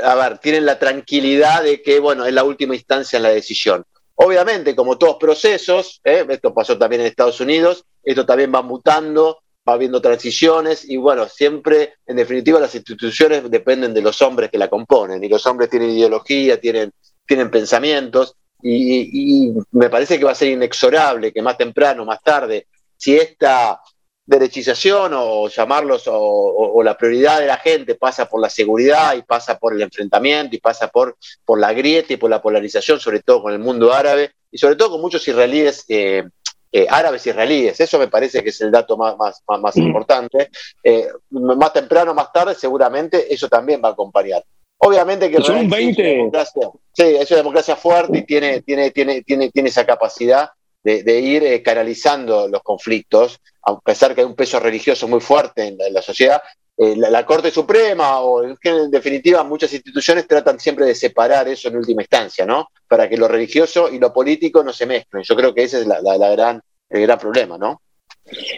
a 0.02 0.14
ver, 0.16 0.38
tienen 0.38 0.66
la 0.66 0.78
tranquilidad 0.78 1.62
de 1.62 1.82
que, 1.82 2.00
bueno, 2.00 2.26
es 2.26 2.34
la 2.34 2.44
última 2.44 2.74
instancia 2.74 3.16
en 3.16 3.22
la 3.22 3.30
decisión. 3.30 3.84
Obviamente, 4.16 4.74
como 4.74 4.98
todos 4.98 5.16
procesos, 5.16 6.00
eh, 6.04 6.26
esto 6.28 6.52
pasó 6.52 6.76
también 6.76 7.02
en 7.02 7.06
Estados 7.08 7.40
Unidos, 7.40 7.84
esto 8.02 8.26
también 8.26 8.52
va 8.52 8.60
mutando, 8.60 9.38
va 9.66 9.74
habiendo 9.74 10.00
transiciones 10.02 10.84
y 10.88 10.96
bueno, 10.96 11.28
siempre, 11.28 11.94
en 12.06 12.16
definitiva, 12.16 12.58
las 12.60 12.74
instituciones 12.74 13.48
dependen 13.50 13.94
de 13.94 14.02
los 14.02 14.20
hombres 14.20 14.50
que 14.50 14.58
la 14.58 14.68
componen 14.68 15.22
y 15.22 15.28
los 15.28 15.46
hombres 15.46 15.70
tienen 15.70 15.90
ideología, 15.90 16.60
tienen 16.60 16.92
tienen 17.30 17.52
pensamientos, 17.52 18.34
y, 18.62 19.52
me 19.72 19.88
parece 19.88 20.18
que 20.18 20.24
va 20.24 20.32
a 20.32 20.34
ser 20.34 20.48
inexorable 20.48 21.32
que 21.32 21.42
más 21.42 21.56
temprano, 21.56 22.04
más 22.04 22.22
tarde, 22.22 22.66
si 22.96 23.16
esta 23.16 23.80
derechización 24.26 25.12
o 25.14 25.48
llamarlos 25.48 26.04
o, 26.06 26.82
la 26.84 26.96
prioridad 26.96 27.40
de 27.40 27.46
la 27.46 27.56
gente 27.56 27.94
pasa 27.96 28.28
por 28.28 28.40
la 28.40 28.48
seguridad 28.48 29.14
y 29.14 29.22
pasa 29.22 29.58
por 29.58 29.74
el 29.74 29.82
enfrentamiento 29.82 30.54
y 30.54 30.60
pasa 30.60 30.88
por, 30.88 31.16
por 31.44 31.58
la 31.58 31.72
grieta 31.72 32.12
y 32.12 32.16
por 32.16 32.30
la 32.30 32.40
polarización, 32.40 33.00
sobre 33.00 33.20
todo 33.20 33.42
con 33.42 33.52
el 33.52 33.58
mundo 33.58 33.92
árabe 33.92 34.32
y 34.50 34.58
sobre 34.58 34.76
todo 34.76 34.92
con 34.92 35.00
muchos 35.00 35.26
israelíes. 35.26 35.84
Eh, 35.88 36.24
eh, 36.72 36.86
árabes 36.88 37.26
israelíes. 37.26 37.80
Eso 37.80 37.98
me 37.98 38.06
parece 38.06 38.44
que 38.44 38.50
es 38.50 38.60
el 38.60 38.70
dato 38.70 38.96
más, 38.96 39.16
más, 39.16 39.42
más, 39.60 39.76
mm. 39.76 39.82
importante. 39.82 40.50
Eh, 40.84 41.08
más 41.30 41.72
temprano, 41.72 42.14
más 42.14 42.32
tarde, 42.32 42.54
seguramente 42.54 43.32
eso 43.34 43.48
también 43.48 43.80
va 43.84 43.88
a 43.88 43.92
acompañar. 43.92 44.44
Obviamente 44.82 45.30
que 45.30 45.42
son 45.42 45.68
20. 45.68 46.02
democracia, 46.02 46.70
sí, 46.94 47.02
es 47.02 47.30
una 47.30 47.38
democracia 47.38 47.76
fuerte 47.76 48.18
y 48.18 48.22
tiene, 48.22 48.62
tiene, 48.62 48.90
tiene, 48.90 49.22
tiene, 49.22 49.50
tiene 49.50 49.68
esa 49.68 49.84
capacidad 49.84 50.50
de, 50.82 51.20
ir 51.20 51.44
eh, 51.44 51.62
canalizando 51.62 52.48
los 52.48 52.62
conflictos, 52.62 53.40
a 53.62 53.78
pesar 53.78 54.14
que 54.14 54.22
hay 54.22 54.26
un 54.26 54.34
peso 54.34 54.58
religioso 54.58 55.06
muy 55.06 55.20
fuerte 55.20 55.66
en 55.66 55.76
la, 55.92 56.00
sociedad. 56.00 56.40
Eh, 56.78 56.96
la, 56.96 57.26
Corte 57.26 57.50
Suprema 57.50 58.20
o 58.20 58.42
en 58.42 58.90
definitiva 58.90 59.44
muchas 59.44 59.72
instituciones 59.74 60.26
tratan 60.26 60.58
siempre 60.58 60.86
de 60.86 60.94
separar 60.94 61.46
eso 61.48 61.68
en 61.68 61.76
última 61.76 62.00
instancia, 62.00 62.46
¿no? 62.46 62.68
Para 62.88 63.06
que 63.06 63.18
lo 63.18 63.28
religioso 63.28 63.90
y 63.90 63.98
lo 63.98 64.12
político 64.12 64.64
no 64.64 64.72
se 64.72 64.86
mezclen. 64.86 65.22
Yo 65.24 65.36
creo 65.36 65.52
que 65.52 65.64
ese 65.64 65.80
es 65.80 65.86
la, 65.86 66.00
gran, 66.00 66.62
el 66.88 67.02
gran 67.02 67.18
problema, 67.18 67.58
¿no? 67.58 67.82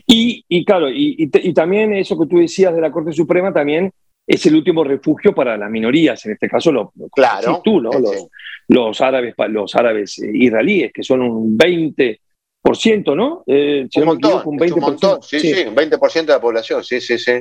Y, 0.06 0.44
y 0.48 0.64
claro, 0.64 0.88
y, 0.88 1.16
y, 1.18 1.52
también 1.52 1.94
eso 1.94 2.18
que 2.18 2.26
tú 2.26 2.38
decías 2.38 2.74
de 2.74 2.80
la 2.80 2.92
Corte 2.92 3.12
Suprema 3.12 3.52
también 3.52 3.92
es 4.32 4.46
el 4.46 4.56
último 4.56 4.82
refugio 4.82 5.34
para 5.34 5.58
las 5.58 5.70
minorías, 5.70 6.24
en 6.24 6.32
este 6.32 6.48
caso 6.48 6.72
lo, 6.72 6.94
claro, 7.14 7.60
tú, 7.62 7.82
¿no? 7.82 7.90
Los, 8.66 9.00
árabes, 9.02 9.34
los 9.48 9.74
árabes 9.76 10.18
israelíes, 10.18 10.90
que 10.90 11.02
son 11.02 11.20
un 11.20 11.58
20%, 11.58 12.18
¿no? 13.14 13.44
Eh, 13.46 13.86
un, 13.94 14.04
montón, 14.04 14.42
un, 14.46 14.58
20%, 14.58 14.72
un 14.72 14.80
montón, 14.80 15.22
sí, 15.22 15.38
sí, 15.38 15.52
un 15.66 15.76
20% 15.76 16.24
de 16.24 16.32
la 16.32 16.40
población, 16.40 16.82
sí, 16.82 16.98
sí, 16.98 17.18
sí. 17.18 17.32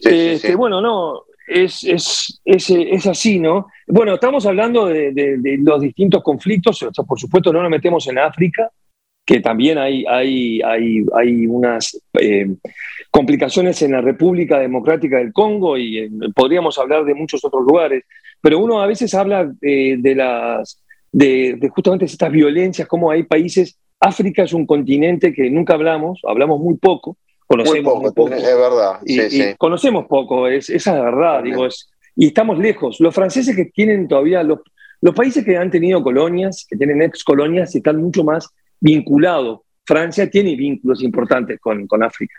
Este, 0.00 0.54
bueno, 0.54 0.80
no, 0.80 1.24
es, 1.48 1.82
es, 1.82 2.40
es, 2.44 2.70
es, 2.70 3.06
así, 3.08 3.40
¿no? 3.40 3.66
Bueno, 3.88 4.14
estamos 4.14 4.46
hablando 4.46 4.86
de, 4.86 5.10
de, 5.12 5.58
los 5.60 5.80
distintos 5.80 6.22
conflictos, 6.22 6.80
o 6.84 6.94
sea, 6.94 7.02
por 7.02 7.18
supuesto 7.18 7.52
no 7.52 7.62
nos 7.62 7.70
metemos 7.70 8.06
en 8.06 8.20
África, 8.20 8.70
que 9.26 9.40
también 9.40 9.76
hay, 9.76 10.04
hay, 10.08 10.62
hay, 10.62 11.04
hay 11.14 11.46
unas 11.46 12.00
eh, 12.18 12.46
complicaciones 13.10 13.82
en 13.82 13.92
la 13.92 14.00
República 14.00 14.60
Democrática 14.60 15.18
del 15.18 15.32
Congo 15.32 15.76
y 15.76 16.08
podríamos 16.34 16.78
hablar 16.78 17.04
de 17.04 17.14
muchos 17.14 17.44
otros 17.44 17.64
lugares, 17.66 18.04
pero 18.40 18.60
uno 18.60 18.80
a 18.80 18.86
veces 18.86 19.12
habla 19.14 19.52
de, 19.60 20.14
las, 20.14 20.80
de, 21.10 21.58
justamente 21.74 22.04
estas 22.04 22.30
violencias, 22.30 22.86
como 22.86 23.10
hay 23.10 23.24
países, 23.24 23.76
África 23.98 24.44
es 24.44 24.52
un 24.52 24.64
continente 24.64 25.32
que 25.32 25.50
nunca 25.50 25.74
hablamos, 25.74 26.20
hablamos 26.24 26.60
muy 26.60 26.76
poco, 26.76 27.16
conocemos 27.48 28.00
muy 28.00 28.12
poco, 28.12 28.32
es 28.32 28.44
verdad, 28.44 29.00
y, 29.04 29.54
conocemos 29.56 30.06
poco, 30.06 30.46
es, 30.46 30.70
esa 30.70 30.90
es 30.92 30.96
la 30.98 31.02
verdad, 31.02 31.42
digo, 31.42 31.66
es, 31.66 31.90
y 32.14 32.28
estamos 32.28 32.58
lejos. 32.58 33.00
Los 33.00 33.14
franceses 33.14 33.56
que 33.56 33.66
tienen 33.66 34.06
todavía, 34.06 34.42
los, 34.42 34.60
los 35.00 35.14
países 35.14 35.44
que 35.44 35.56
han 35.56 35.70
tenido 35.70 36.02
colonias, 36.02 36.64
que 36.68 36.76
tienen 36.76 37.02
ex 37.02 37.24
colonias, 37.24 37.74
están 37.74 38.00
mucho 38.00 38.24
más 38.24 38.48
vinculado. 38.80 39.64
Francia 39.84 40.28
tiene 40.28 40.56
vínculos 40.56 41.02
importantes 41.02 41.60
con, 41.60 41.86
con 41.86 42.02
África. 42.02 42.34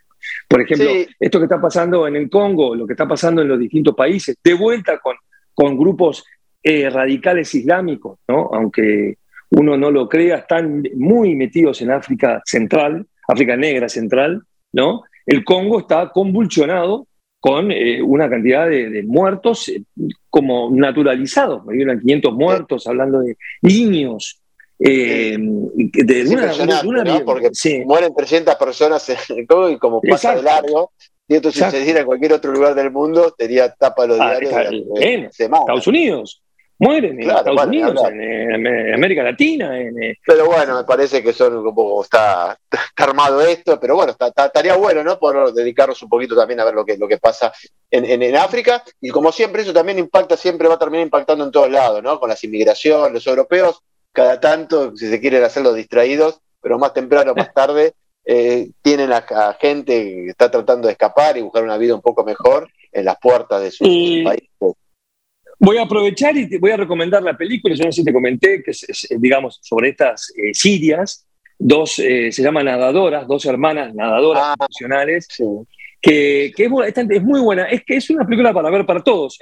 Por 0.47 0.61
ejemplo, 0.61 0.89
esto 1.19 1.39
que 1.39 1.45
está 1.45 1.61
pasando 1.61 2.07
en 2.07 2.15
el 2.15 2.29
Congo, 2.29 2.75
lo 2.75 2.85
que 2.85 2.93
está 2.93 3.07
pasando 3.07 3.41
en 3.41 3.47
los 3.47 3.59
distintos 3.59 3.95
países, 3.95 4.35
de 4.43 4.53
vuelta 4.53 4.99
con, 4.99 5.15
con 5.53 5.77
grupos 5.77 6.25
eh, 6.63 6.89
radicales 6.89 7.53
islámicos, 7.55 8.19
¿no? 8.27 8.49
aunque 8.51 9.17
uno 9.51 9.77
no 9.77 9.91
lo 9.91 10.09
crea, 10.09 10.37
están 10.37 10.83
muy 10.95 11.35
metidos 11.35 11.81
en 11.81 11.91
África 11.91 12.41
Central, 12.45 13.05
África 13.27 13.55
Negra 13.55 13.87
Central, 13.87 14.43
¿no? 14.73 15.03
El 15.25 15.43
Congo 15.43 15.79
está 15.79 16.09
convulsionado 16.09 17.07
con 17.39 17.71
eh, 17.71 18.01
una 18.01 18.29
cantidad 18.29 18.69
de, 18.69 19.03
muertos 19.03 19.69
eh, 19.69 19.83
como 20.29 20.69
naturalizados, 20.71 21.65
me 21.65 21.99
500 21.99 22.33
muertos, 22.33 22.87
hablando 22.87 23.19
de 23.19 23.37
niños, 23.61 24.41
eh, 24.79 25.37
de 25.39 26.83
una, 26.85 27.23
Porque 27.25 27.49
mueren 27.85 28.13
300 28.15 28.55
personas 28.55 29.09
en 29.09 29.39
el 29.39 29.47
Congo 29.47 29.69
y 29.69 29.77
como 29.77 30.01
pasa 30.01 30.35
de 30.35 30.43
largo, 30.43 30.91
y 31.27 31.35
esto 31.35 31.51
si 31.51 31.59
sucediera 31.59 32.01
en 32.01 32.05
cualquier 32.05 32.33
otro 32.33 32.51
lugar 32.51 32.75
del 32.75 32.91
mundo, 32.91 33.33
sería 33.37 33.73
tapa 33.73 34.05
los 34.05 34.19
ah, 34.19 34.37
diarios 34.39 34.85
en 35.01 35.25
Estados 35.25 35.87
Unidos. 35.87 36.41
Mueren 36.79 37.19
en 37.19 37.27
Estados 37.27 37.65
Unidos, 37.65 38.03
en, 38.11 38.93
América 38.93 39.23
Latina. 39.23 39.79
Eh, 39.79 40.17
pero 40.23 40.45
bueno, 40.45 40.77
me 40.77 40.83
parece 40.83 41.23
que 41.23 41.33
son 41.33 41.63
como 41.63 42.03
está, 42.03 42.57
armado 42.97 43.41
esto, 43.41 43.79
pero 43.79 43.95
bueno, 43.95 44.15
estaría 44.15 44.75
bueno, 44.75 45.03
¿no? 45.03 45.17
Por 45.17 45.53
dedicarnos 45.53 46.01
un 46.03 46.09
poquito 46.09 46.35
también 46.35 46.59
a 46.59 46.65
ver 46.65 46.75
lo 46.75 46.85
que, 46.85 46.95
lo 46.95 47.07
que 47.07 47.17
pasa 47.17 47.51
en, 47.89 48.21
en, 48.21 48.35
África. 48.35 48.83
Y 49.01 49.09
como 49.09 49.31
siempre, 49.31 49.63
eso 49.63 49.73
también 49.73 49.97
impacta, 49.97 50.37
siempre 50.37 50.67
va 50.67 50.75
a 50.75 50.79
terminar 50.79 51.03
impactando 51.03 51.43
en 51.43 51.51
todos 51.51 51.71
lados, 51.71 52.03
¿no? 52.03 52.19
Con 52.19 52.29
las 52.29 52.43
inmigraciones, 52.43 53.11
los 53.11 53.25
europeos 53.25 53.81
cada 54.17 54.39
tanto, 54.39 54.97
si 54.97 55.09
se 55.09 55.21
quieren 55.21 55.43
hacer 55.43 55.61
los 55.61 55.75
distraídos, 55.75 56.41
pero 56.59 56.79
más 56.79 56.91
temprano 56.91 57.33
o 57.33 57.35
más 57.35 57.53
tarde, 57.53 57.93
eh, 58.25 58.71
tienen 58.81 59.11
a, 59.13 59.21
gente 59.61 59.93
que 60.03 60.29
está 60.29 60.49
tratando 60.49 60.87
de 60.87 60.93
escapar 60.93 61.37
y 61.37 61.41
buscar 61.41 61.63
una 61.63 61.77
vida 61.77 61.93
un 61.93 62.01
poco 62.01 62.25
mejor 62.25 62.67
en 62.91 63.05
las 63.05 63.19
puertas 63.19 63.61
de 63.61 63.69
su 63.69 63.83
país. 64.23 64.49
Voy 65.59 65.77
a 65.77 65.83
aprovechar 65.83 66.35
y 66.35 66.49
te 66.49 66.57
voy 66.57 66.71
a 66.71 66.77
recomendar 66.77 67.21
la 67.21 67.37
película, 67.37 67.75
yo 67.75 67.85
no 67.85 67.91
sé 67.91 68.01
si 68.01 68.05
te 68.05 68.11
comenté, 68.11 68.63
que 68.63 68.71
es, 68.71 69.07
digamos, 69.19 69.59
sobre 69.61 69.89
estas 69.89 70.33
eh, 70.35 70.51
sirias, 70.51 71.27
dos, 71.59 71.99
eh, 71.99 72.31
se 72.31 72.41
llaman 72.41 72.65
nadadoras, 72.65 73.27
dos 73.27 73.45
hermanas 73.45 73.93
nadadoras 73.93 74.43
ah, 74.45 74.55
profesionales, 74.57 75.27
que, 76.01 76.51
que 76.55 76.63
es, 76.63 77.23
muy 77.23 77.39
buena, 77.39 77.65
es 77.65 77.83
que 77.85 77.97
es 77.97 78.09
una 78.09 78.25
película 78.25 78.51
para 78.51 78.71
ver 78.71 78.83
para 78.83 79.03
todos, 79.03 79.37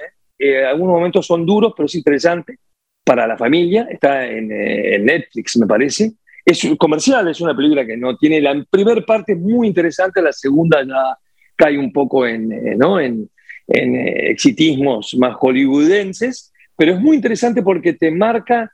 algunos 0.70 0.92
momentos 0.96 1.26
son 1.26 1.46
duros, 1.46 1.72
pero 1.74 1.86
es 1.86 1.94
interesante 1.94 2.58
para 3.06 3.24
la 3.24 3.38
familia, 3.38 3.86
está 3.88 4.26
en, 4.26 4.50
eh, 4.50 4.98
Netflix, 4.98 5.56
me 5.58 5.66
parece. 5.66 6.10
Es 6.44 6.68
comercial, 6.76 7.28
es 7.28 7.40
una 7.40 7.54
película 7.54 7.86
que 7.86 7.96
no 7.96 8.16
tiene 8.16 8.40
la 8.40 8.66
primera 8.68 9.00
parte 9.02 9.36
muy 9.36 9.68
interesante, 9.68 10.20
la 10.20 10.32
segunda 10.32 10.84
ya 10.84 11.16
cae 11.54 11.78
un 11.78 11.92
poco 11.92 12.26
en, 12.26 12.50
eh, 12.50 12.74
¿no? 12.76 12.98
en, 12.98 13.30
eh, 13.68 14.30
exitismos 14.30 15.14
más 15.18 15.36
hollywoodenses, 15.36 16.52
pero 16.76 16.94
es 16.94 17.00
muy 17.00 17.14
interesante 17.14 17.62
porque 17.62 17.92
te 17.92 18.10
marca 18.10 18.72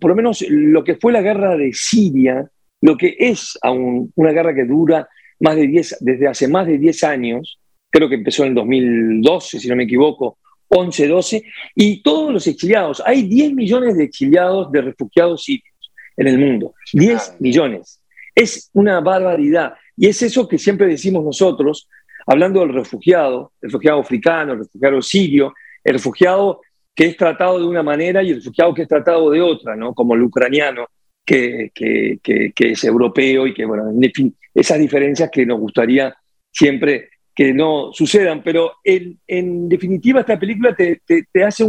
por 0.00 0.10
lo 0.10 0.16
menos 0.16 0.42
lo 0.48 0.82
que 0.82 0.94
fue 0.94 1.12
la 1.12 1.20
guerra 1.20 1.58
de 1.58 1.70
Siria, 1.74 2.48
lo 2.80 2.96
que 2.96 3.16
es 3.18 3.58
aún 3.60 4.10
una 4.14 4.32
guerra 4.32 4.54
que 4.54 4.64
dura 4.64 5.06
más 5.40 5.56
de 5.56 5.66
10, 5.66 5.98
desde 6.00 6.26
hace 6.26 6.48
más 6.48 6.66
de 6.66 6.78
10 6.78 7.04
años, 7.04 7.60
creo 7.90 8.08
que 8.08 8.14
empezó 8.14 8.46
en 8.46 8.54
2012, 8.54 9.60
si 9.60 9.68
no 9.68 9.76
me 9.76 9.84
equivoco, 9.84 10.38
11, 10.68 11.08
12, 11.08 11.42
y 11.74 12.02
todos 12.02 12.32
los 12.32 12.46
exiliados. 12.46 13.02
Hay 13.04 13.22
10 13.22 13.52
millones 13.54 13.96
de 13.96 14.04
exiliados, 14.04 14.70
de 14.72 14.82
refugiados 14.82 15.44
sirios 15.44 15.92
en 16.16 16.28
el 16.28 16.38
mundo. 16.38 16.74
10 16.92 17.36
millones. 17.40 18.00
Es 18.34 18.70
una 18.72 19.00
barbaridad. 19.00 19.74
Y 19.96 20.08
es 20.08 20.22
eso 20.22 20.46
que 20.48 20.58
siempre 20.58 20.86
decimos 20.86 21.24
nosotros, 21.24 21.88
hablando 22.26 22.60
del 22.60 22.74
refugiado, 22.74 23.52
el 23.60 23.70
refugiado 23.70 24.00
africano, 24.00 24.52
el 24.52 24.58
refugiado 24.60 25.02
sirio, 25.02 25.54
el 25.84 25.94
refugiado 25.94 26.60
que 26.94 27.06
es 27.06 27.16
tratado 27.16 27.58
de 27.58 27.66
una 27.66 27.82
manera 27.82 28.22
y 28.22 28.30
el 28.30 28.36
refugiado 28.36 28.74
que 28.74 28.82
es 28.82 28.88
tratado 28.88 29.30
de 29.30 29.40
otra, 29.40 29.76
¿no? 29.76 29.94
como 29.94 30.14
el 30.14 30.22
ucraniano, 30.22 30.86
que, 31.24 31.70
que, 31.74 32.18
que 32.22 32.70
es 32.70 32.84
europeo 32.84 33.46
y 33.46 33.54
que, 33.54 33.64
bueno, 33.64 33.90
en 33.90 34.12
fin, 34.12 34.36
esas 34.54 34.78
diferencias 34.78 35.28
que 35.30 35.44
nos 35.44 35.58
gustaría 35.58 36.16
siempre 36.52 37.10
que 37.36 37.52
no 37.52 37.92
sucedan, 37.92 38.42
pero 38.42 38.72
en, 38.82 39.68
definitiva 39.68 40.20
esta 40.20 40.38
película 40.38 40.74
te, 40.74 41.02
hace 41.44 41.64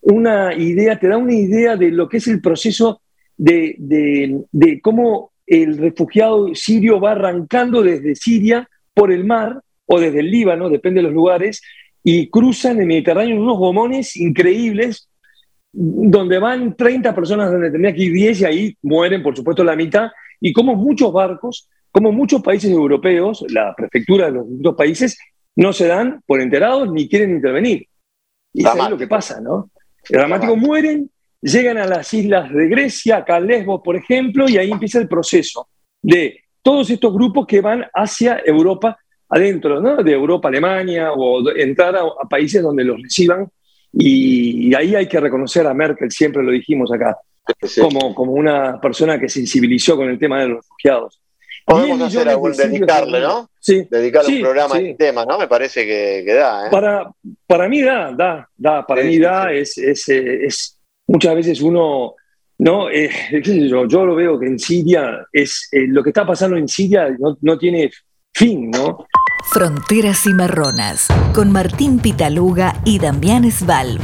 una 0.00 0.54
idea, 0.54 0.96
te 0.96 1.08
da 1.08 1.16
una 1.16 1.34
idea 1.34 1.76
de 1.76 1.90
lo 1.90 2.08
que 2.08 2.18
es 2.18 2.28
el 2.28 2.40
proceso 2.40 3.02
de, 3.36 3.74
de, 3.78 4.80
cómo 4.80 5.32
el 5.44 5.76
refugiado 5.76 6.54
sirio 6.54 7.00
va 7.00 7.12
arrancando 7.12 7.82
desde 7.82 8.14
Siria 8.14 8.68
por 8.94 9.10
el 9.10 9.24
mar 9.24 9.60
o 9.86 9.98
desde 9.98 10.20
el 10.20 10.30
Líbano, 10.30 10.70
depende 10.70 11.00
de 11.00 11.08
los 11.08 11.14
lugares, 11.14 11.60
y 12.04 12.30
cruzan 12.30 12.78
el 12.78 12.86
Mediterráneo 12.86 13.34
en 13.34 13.42
unos 13.42 13.58
gomones 13.58 14.16
increíbles, 14.16 15.08
donde 15.72 16.38
van 16.38 16.76
30 16.76 17.12
personas 17.12 17.50
donde 17.50 17.72
tendría 17.72 17.92
que 17.92 18.04
ir 18.04 18.12
10 18.12 18.40
y 18.40 18.44
ahí 18.44 18.76
mueren, 18.82 19.20
por 19.20 19.36
supuesto, 19.36 19.64
la 19.64 19.74
mitad, 19.74 20.10
y 20.40 20.52
como 20.52 20.76
muchos 20.76 21.12
barcos 21.12 21.68
como 21.92 22.10
muchos 22.10 22.42
países 22.42 22.70
europeos, 22.70 23.44
la 23.50 23.74
prefectura 23.76 24.26
de 24.26 24.32
los 24.32 24.46
distintos 24.46 24.74
países 24.74 25.18
no 25.54 25.72
se 25.72 25.86
dan 25.86 26.22
por 26.26 26.40
enterados 26.40 26.90
ni 26.90 27.08
quieren 27.08 27.30
intervenir. 27.30 27.86
Y 28.54 28.66
es 28.66 28.90
lo 28.90 28.98
que 28.98 29.06
pasa, 29.06 29.40
¿no? 29.40 29.70
Dramático, 30.08 30.56
mueren, 30.56 31.10
llegan 31.40 31.78
a 31.78 31.86
las 31.86 32.12
islas 32.14 32.52
de 32.52 32.68
Grecia, 32.68 33.18
acá 33.18 33.36
a 33.36 33.40
Lesbos, 33.40 33.82
por 33.84 33.96
ejemplo, 33.96 34.48
y 34.48 34.56
ahí 34.56 34.70
empieza 34.70 34.98
el 34.98 35.08
proceso 35.08 35.68
de 36.00 36.40
todos 36.62 36.90
estos 36.90 37.12
grupos 37.12 37.46
que 37.46 37.60
van 37.60 37.84
hacia 37.94 38.40
Europa 38.44 38.98
adentro, 39.28 39.80
¿no? 39.80 40.02
De 40.02 40.12
Europa, 40.12 40.48
Alemania, 40.48 41.12
o 41.12 41.50
entrar 41.50 41.96
a, 41.96 42.28
países 42.28 42.62
donde 42.62 42.84
los 42.84 43.00
reciban. 43.02 43.48
Y, 43.92 44.74
ahí 44.74 44.94
hay 44.94 45.06
que 45.06 45.20
reconocer 45.20 45.66
a 45.66 45.74
Merkel, 45.74 46.10
siempre 46.10 46.42
lo 46.42 46.50
dijimos 46.50 46.90
acá, 46.92 47.18
como, 47.80 48.14
como 48.14 48.32
una 48.32 48.80
persona 48.80 49.18
que 49.18 49.28
sensibilizó 49.28 49.96
con 49.96 50.08
el 50.08 50.18
tema 50.18 50.40
de 50.40 50.48
los 50.48 50.56
refugiados. 50.58 51.21
Podemos 51.64 52.00
hacer 52.02 52.28
algún, 52.28 52.52
dedicarle, 52.52 53.20
¿no? 53.20 53.50
Sí. 53.60 53.86
Dedicarle 53.90 54.36
un 54.36 54.42
programa 54.42 54.74
a 54.74 54.78
este 54.78 54.94
tema, 54.94 55.24
¿no? 55.24 55.38
Me 55.38 55.48
parece 55.48 55.86
que, 55.86 56.24
da. 56.34 56.66
¿eh? 56.66 56.70
Para, 56.70 57.10
para 57.46 57.68
mí 57.68 57.82
da, 57.82 58.12
da, 58.12 58.48
da. 58.56 58.86
Para 58.86 59.02
mí 59.02 59.18
da, 59.18 59.52
es, 59.52 59.78
es, 59.78 60.08
es, 60.08 60.78
muchas 61.06 61.34
veces 61.34 61.60
uno, 61.60 62.14
¿no? 62.58 62.90
Eh, 62.90 63.10
yo, 63.44 63.86
yo, 63.86 64.04
lo 64.04 64.14
veo 64.14 64.38
que 64.38 64.46
en 64.46 64.58
Siria, 64.58 65.26
es 65.32 65.68
eh, 65.72 65.86
lo 65.86 66.02
que 66.02 66.10
está 66.10 66.26
pasando 66.26 66.56
en 66.56 66.68
Siria 66.68 67.08
no, 67.18 67.36
no 67.40 67.58
tiene 67.58 67.90
fin, 68.34 68.70
¿no? 68.70 69.06
Fronteras 69.52 70.26
y 70.26 70.34
Marronas, 70.34 71.08
con 71.34 71.52
Martín 71.52 71.98
Pitaluga 71.98 72.80
y 72.84 72.98
Damián 72.98 73.50
Svalb. 73.50 74.00